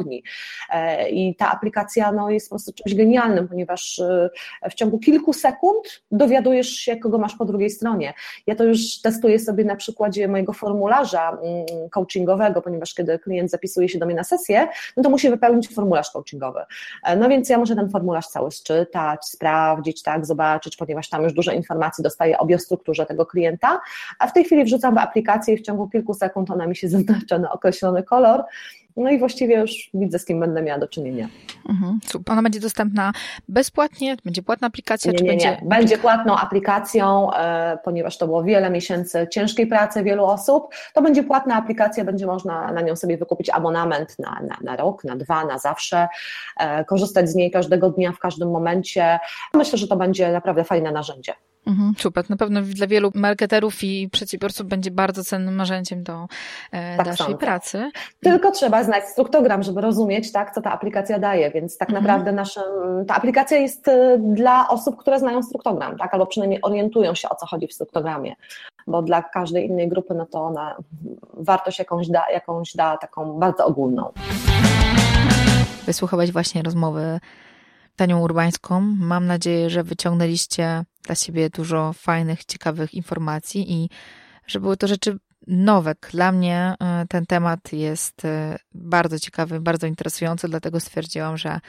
E, 0.69 1.09
I 1.09 1.35
ta 1.35 1.51
aplikacja 1.51 2.11
no, 2.11 2.29
jest 2.29 2.49
po 2.49 2.55
prostu 2.55 2.73
czymś 2.73 2.95
genialnym, 2.95 3.47
ponieważ 3.47 3.99
e, 3.99 4.29
w 4.69 4.73
ciągu 4.73 4.99
kilku 4.99 5.33
sekund 5.33 6.03
dowiadujesz 6.11 6.69
się, 6.69 6.97
kogo 6.97 7.17
masz 7.17 7.35
po 7.35 7.45
drugiej 7.45 7.69
stronie. 7.69 8.13
Ja 8.47 8.55
to 8.55 8.63
już 8.63 9.01
testuję 9.01 9.39
sobie 9.39 9.63
na 9.63 9.75
przykładzie 9.75 10.27
mojego 10.27 10.53
formularza 10.53 11.29
mm, 11.29 11.65
coachingowego, 11.89 12.61
ponieważ 12.61 12.93
kiedy 12.93 13.19
klient 13.19 13.51
zapisuje 13.51 13.89
się 13.89 13.99
do 13.99 14.05
mnie 14.05 14.15
na 14.15 14.23
sesję, 14.23 14.67
no 14.97 15.03
to 15.03 15.09
musi 15.09 15.29
wypełnić 15.29 15.69
formularz 15.69 16.11
coachingowy. 16.11 16.59
No 17.17 17.29
więc 17.29 17.49
ja 17.49 17.57
muszę 17.57 17.75
ten 17.75 17.89
formularz 17.89 18.27
cały 18.27 18.49
czytać, 18.63 19.25
sprawdzić, 19.25 20.01
tak, 20.01 20.25
zobaczyć, 20.25 20.77
ponieważ 20.77 21.09
tam 21.09 21.23
już 21.23 21.33
dużo 21.33 21.51
informacji 21.51 22.03
dostaję 22.03 22.37
o 22.37 22.45
biostrukturze 22.45 23.05
tego 23.05 23.25
klienta, 23.25 23.79
a 24.19 24.27
w 24.27 24.33
tej 24.33 24.43
chwili 24.43 24.63
wrzucam 24.63 24.95
w 24.95 24.97
aplikację 24.97 25.53
i 25.53 25.57
w 25.57 25.61
ciągu 25.61 25.89
kilku 25.89 26.13
sekund 26.13 26.51
ona 26.51 26.67
mi 26.67 26.75
się 26.75 26.89
zaznacza 26.97 27.37
na 27.39 27.51
określony 27.51 28.03
kolor, 28.03 28.43
no 28.97 29.09
i 29.09 29.19
właściwie 29.19 29.59
już 29.59 29.89
widzę, 29.93 30.19
z 30.19 30.25
kim 30.25 30.39
będę 30.39 30.61
miała 30.61 30.79
do 30.79 30.87
czynienia. 30.87 31.27
Mhm. 31.69 31.99
Ona 32.29 32.41
będzie 32.41 32.59
dostępna 32.59 33.11
bezpłatnie? 33.47 34.17
Będzie 34.25 34.43
płatna 34.43 34.67
aplikacja? 34.67 35.11
Nie, 35.11 35.17
czy 35.17 35.23
nie, 35.23 35.29
będzie... 35.29 35.49
nie. 35.61 35.69
Będzie 35.69 35.97
płatną 35.97 36.37
aplikacją, 36.37 37.33
e, 37.33 37.77
ponieważ 37.83 38.17
to 38.17 38.25
było 38.25 38.43
wiele 38.43 38.69
miesięcy 38.69 39.27
ciężkiej 39.31 39.67
pracy 39.67 40.03
wielu 40.03 40.25
osób. 40.25 40.67
To 40.93 41.01
będzie 41.01 41.23
płatna 41.23 41.55
aplikacja, 41.55 42.05
będzie 42.05 42.25
można 42.25 42.71
na 42.71 42.81
nią 42.81 42.95
sobie 42.95 43.17
wykupić 43.17 43.49
abonament 43.49 44.19
na, 44.19 44.39
na, 44.47 44.57
na 44.61 44.75
rok, 44.75 45.03
na 45.03 45.15
dwa, 45.15 45.45
na 45.45 45.57
zawsze, 45.57 46.07
e, 46.57 46.85
korzystać 46.85 47.29
z 47.29 47.35
niej 47.35 47.51
każdego 47.51 47.89
dnia, 47.89 48.11
w 48.11 48.19
każdym 48.19 48.51
momencie. 48.51 49.19
Myślę, 49.53 49.77
że 49.77 49.87
to 49.87 49.95
będzie 49.95 50.31
naprawdę 50.31 50.63
fajne 50.63 50.91
narzędzie. 50.91 51.33
Mhm, 51.67 51.93
super. 51.97 52.29
Na 52.29 52.37
pewno 52.37 52.61
dla 52.61 52.87
wielu 52.87 53.11
marketerów 53.15 53.83
i 53.83 54.09
przedsiębiorców 54.09 54.67
będzie 54.67 54.91
bardzo 54.91 55.23
cennym 55.23 55.55
narzędziem 55.55 56.03
do 56.03 56.27
e, 56.71 56.97
tak 56.97 57.05
dalszej 57.05 57.25
sądzę. 57.25 57.37
pracy. 57.37 57.91
Tylko 58.19 58.51
trzeba 58.51 58.83
znać 58.83 59.03
struktogram, 59.03 59.63
żeby 59.63 59.81
rozumieć, 59.81 60.31
tak, 60.31 60.53
co 60.53 60.61
ta 60.61 60.71
aplikacja 60.71 61.19
daje, 61.19 61.51
więc 61.51 61.77
tak 61.77 61.89
mhm. 61.89 62.03
naprawdę 62.03 62.31
naszym, 62.31 62.63
ta 63.07 63.15
aplikacja 63.15 63.57
jest 63.57 63.87
e, 63.87 64.17
dla 64.19 64.67
osób, 64.67 64.97
które 64.97 65.19
znają 65.19 65.43
struktogram, 65.43 65.97
tak, 65.97 66.13
albo 66.13 66.25
przynajmniej 66.25 66.61
orientują 66.61 67.15
się, 67.15 67.29
o 67.29 67.35
co 67.35 67.45
chodzi 67.45 67.67
w 67.67 67.73
struktogramie, 67.73 68.35
bo 68.87 69.01
dla 69.01 69.21
każdej 69.21 69.65
innej 69.65 69.87
grupy, 69.89 70.13
no 70.13 70.25
to 70.25 70.43
ona 70.43 70.75
wartość 71.33 71.79
jakąś 71.79 72.07
da, 72.07 72.23
jakąś 72.33 72.75
da 72.75 72.97
taką 72.97 73.39
bardzo 73.39 73.65
ogólną. 73.65 74.11
Wysłuchałeś 75.85 76.31
właśnie 76.31 76.63
rozmowy 76.63 77.19
Tanią 77.97 78.19
Urbańską. 78.19 78.81
Mam 78.81 79.25
nadzieję, 79.25 79.69
że 79.69 79.83
wyciągnęliście 79.83 80.83
dla 81.03 81.15
siebie 81.15 81.49
dużo 81.49 81.93
fajnych, 81.93 82.45
ciekawych 82.45 82.93
informacji 82.93 83.73
i 83.73 83.89
że 84.47 84.59
były 84.59 84.77
to 84.77 84.87
rzeczy 84.87 85.17
nowe. 85.47 85.95
Dla 86.11 86.31
mnie 86.31 86.75
e, 86.79 87.05
ten 87.09 87.25
temat 87.25 87.73
jest 87.73 88.25
e, 88.25 88.57
bardzo 88.73 89.19
ciekawy, 89.19 89.59
bardzo 89.59 89.87
interesujący, 89.87 90.47
dlatego 90.47 90.79
stwierdziłam, 90.79 91.37
że 91.37 91.59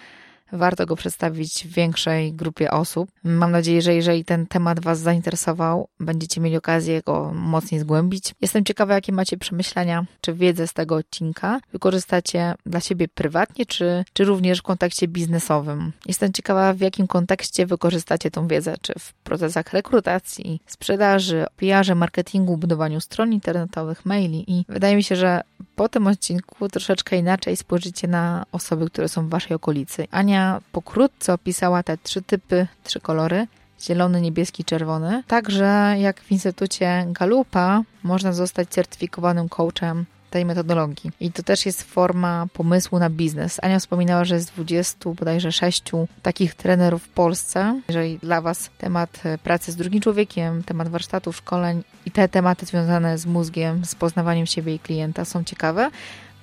warto 0.53 0.87
go 0.87 0.97
przedstawić 0.97 1.67
większej 1.67 2.33
grupie 2.33 2.71
osób. 2.71 3.11
Mam 3.25 3.51
nadzieję, 3.51 3.83
że 3.83 3.95
jeżeli 3.95 4.25
ten 4.25 4.47
temat 4.47 4.81
Was 4.81 4.99
zainteresował, 4.99 5.89
będziecie 6.01 6.41
mieli 6.41 6.57
okazję 6.57 7.03
go 7.07 7.33
mocniej 7.35 7.81
zgłębić. 7.81 8.35
Jestem 8.41 8.65
ciekawa, 8.65 8.95
jakie 8.95 9.13
macie 9.13 9.37
przemyślenia, 9.37 10.07
czy 10.21 10.35
wiedzę 10.35 10.67
z 10.67 10.73
tego 10.73 10.97
odcinka 10.97 11.61
wykorzystacie 11.73 12.55
dla 12.67 12.81
siebie 12.81 13.09
prywatnie, 13.09 13.67
czy, 13.67 14.05
czy 14.13 14.25
również 14.25 14.59
w 14.59 14.63
kontekście 14.63 15.09
biznesowym. 15.09 15.93
Jestem 16.07 16.33
ciekawa, 16.33 16.73
w 16.73 16.81
jakim 16.81 17.07
kontekście 17.07 17.67
wykorzystacie 17.67 18.31
tą 18.31 18.49
wiedzę, 18.49 18.75
czy 18.83 18.93
w 18.99 19.13
procesach 19.13 19.73
rekrutacji, 19.73 20.61
sprzedaży, 20.67 21.47
PR, 21.57 21.97
marketingu, 21.97 22.57
budowaniu 22.57 23.01
stron 23.01 23.33
internetowych, 23.33 24.07
maili 24.07 24.45
i 24.53 24.65
wydaje 24.69 24.97
mi 24.97 25.03
się, 25.03 25.17
że 25.17 25.41
po 25.77 25.89
tym 25.89 26.07
odcinku 26.07 26.69
troszeczkę 26.69 27.17
inaczej 27.17 27.57
spojrzycie 27.57 28.09
na 28.09 28.45
osoby, 28.53 28.87
które 28.87 29.09
są 29.09 29.27
w 29.27 29.31
Waszej 29.31 29.55
okolicy. 29.57 30.07
Ania 30.11 30.38
pokrótce 30.73 31.33
opisała 31.33 31.83
te 31.83 31.99
trzy 31.99 32.23
typy, 32.23 32.67
trzy 32.85 33.01
kolory 33.01 33.47
zielony, 33.83 34.21
niebieski, 34.21 34.65
czerwony. 34.65 35.23
Także 35.27 35.95
jak 35.99 36.21
w 36.21 36.33
Instytucie 36.33 37.07
Galupa 37.09 37.83
można 38.03 38.33
zostać 38.33 38.69
certyfikowanym 38.69 39.49
coachem 39.49 40.05
tej 40.31 40.45
metodologii. 40.45 41.11
I 41.21 41.33
to 41.33 41.43
też 41.43 41.67
jest 41.67 41.83
forma 41.83 42.47
pomysłu 42.53 42.99
na 42.99 43.11
biznes. 43.11 43.59
Ania 43.63 43.79
wspominała, 43.79 44.25
że 44.25 44.35
jest 44.35 44.53
20, 44.55 45.11
bodajże 45.11 45.53
6 45.53 45.83
takich 46.23 46.55
trenerów 46.55 47.03
w 47.03 47.09
Polsce. 47.09 47.81
Jeżeli 47.89 48.19
dla 48.19 48.41
Was 48.41 48.71
temat 48.79 49.23
pracy 49.43 49.73
z 49.73 49.77
drugim 49.77 50.01
człowiekiem, 50.01 50.63
temat 50.63 50.89
warsztatów, 50.89 51.37
szkoleń 51.37 51.83
i 52.07 52.11
te 52.11 52.29
tematy 52.29 52.67
związane 52.67 53.19
z 53.19 53.27
mózgiem, 53.27 53.85
z 53.85 53.95
poznawaniem 53.95 54.47
siebie 54.47 54.75
i 54.75 54.79
klienta 54.79 55.25
są 55.25 55.45
ciekawe, 55.45 55.91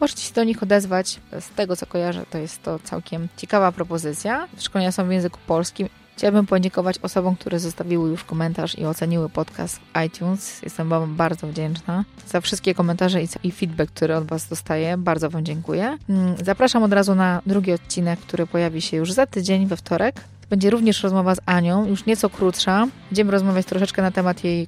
możecie 0.01 0.21
się 0.21 0.33
do 0.33 0.43
nich 0.43 0.63
odezwać. 0.63 1.19
Z 1.39 1.49
tego 1.49 1.75
co 1.75 1.85
kojarzę, 1.85 2.25
to 2.29 2.37
jest 2.37 2.63
to 2.63 2.79
całkiem 2.79 3.27
ciekawa 3.37 3.71
propozycja. 3.71 4.47
Szkolenia 4.59 4.91
są 4.91 5.07
w 5.07 5.11
języku 5.11 5.39
polskim 5.47 5.89
Chciałabym 6.17 6.45
podziękować 6.45 6.99
osobom, 6.99 7.35
które 7.35 7.59
zostawiły 7.59 8.09
już 8.09 8.23
komentarz 8.23 8.77
i 8.77 8.85
oceniły 8.85 9.29
podcast 9.29 9.79
iTunes. 10.05 10.61
Jestem 10.61 10.89
Wam 10.89 11.15
bardzo 11.15 11.47
wdzięczna 11.47 12.03
za 12.27 12.41
wszystkie 12.41 12.75
komentarze 12.75 13.19
i 13.43 13.51
feedback, 13.51 13.91
który 13.91 14.15
od 14.15 14.25
Was 14.25 14.47
dostaję. 14.47 14.97
Bardzo 14.97 15.29
Wam 15.29 15.45
dziękuję. 15.45 15.97
Mm, 16.09 16.35
zapraszam 16.43 16.83
od 16.83 16.93
razu 16.93 17.15
na 17.15 17.41
drugi 17.45 17.71
odcinek, 17.71 18.19
który 18.19 18.47
pojawi 18.47 18.81
się 18.81 18.97
już 18.97 19.11
za 19.11 19.25
tydzień, 19.25 19.67
we 19.67 19.77
wtorek. 19.77 20.21
Będzie 20.49 20.69
również 20.69 21.03
rozmowa 21.03 21.35
z 21.35 21.39
Anią, 21.45 21.85
już 21.87 22.05
nieco 22.05 22.29
krótsza. 22.29 22.87
Będziemy 23.09 23.31
rozmawiać 23.31 23.65
troszeczkę 23.65 24.01
na 24.01 24.11
temat 24.11 24.43
jej 24.43 24.67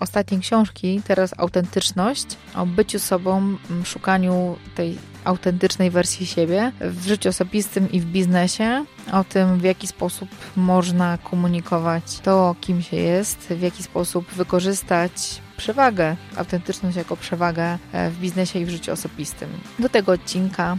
ostatniej 0.00 0.40
książki, 0.40 1.02
teraz 1.04 1.34
autentyczność, 1.38 2.26
o 2.54 2.66
byciu 2.66 2.98
sobą, 2.98 3.56
szukaniu 3.84 4.56
tej 4.74 4.98
autentycznej 5.24 5.90
wersji 5.90 6.26
siebie 6.26 6.72
w 6.80 7.06
życiu 7.06 7.28
osobistym 7.28 7.92
i 7.92 8.00
w 8.00 8.04
biznesie, 8.04 8.84
o 9.12 9.24
tym, 9.24 9.58
w 9.58 9.62
jaki 9.62 9.86
sposób 9.86 10.28
można 10.56 11.18
komunikować 11.18 12.18
to, 12.22 12.56
kim 12.60 12.82
się 12.82 12.96
jest, 12.96 13.38
w 13.38 13.60
jaki 13.60 13.82
sposób 13.82 14.32
wykorzystać 14.32 15.42
przewagę, 15.56 16.16
autentyczność 16.36 16.96
jako 16.96 17.16
przewagę 17.16 17.78
e, 17.92 18.10
w 18.10 18.18
biznesie 18.18 18.58
i 18.58 18.66
w 18.66 18.70
życiu 18.70 18.92
osobistym. 18.92 19.48
Do 19.78 19.88
tego 19.88 20.12
odcinka 20.12 20.76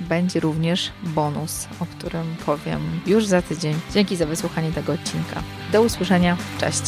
będzie 0.00 0.40
również 0.40 0.92
bonus, 1.02 1.68
o 1.80 1.86
którym 1.86 2.36
powiem 2.46 3.00
już 3.06 3.26
za 3.26 3.42
tydzień. 3.42 3.74
Dzięki 3.94 4.16
za 4.16 4.26
wysłuchanie 4.26 4.72
tego 4.72 4.92
odcinka. 4.92 5.42
Do 5.72 5.82
usłyszenia. 5.82 6.36
Cześć. 6.60 6.82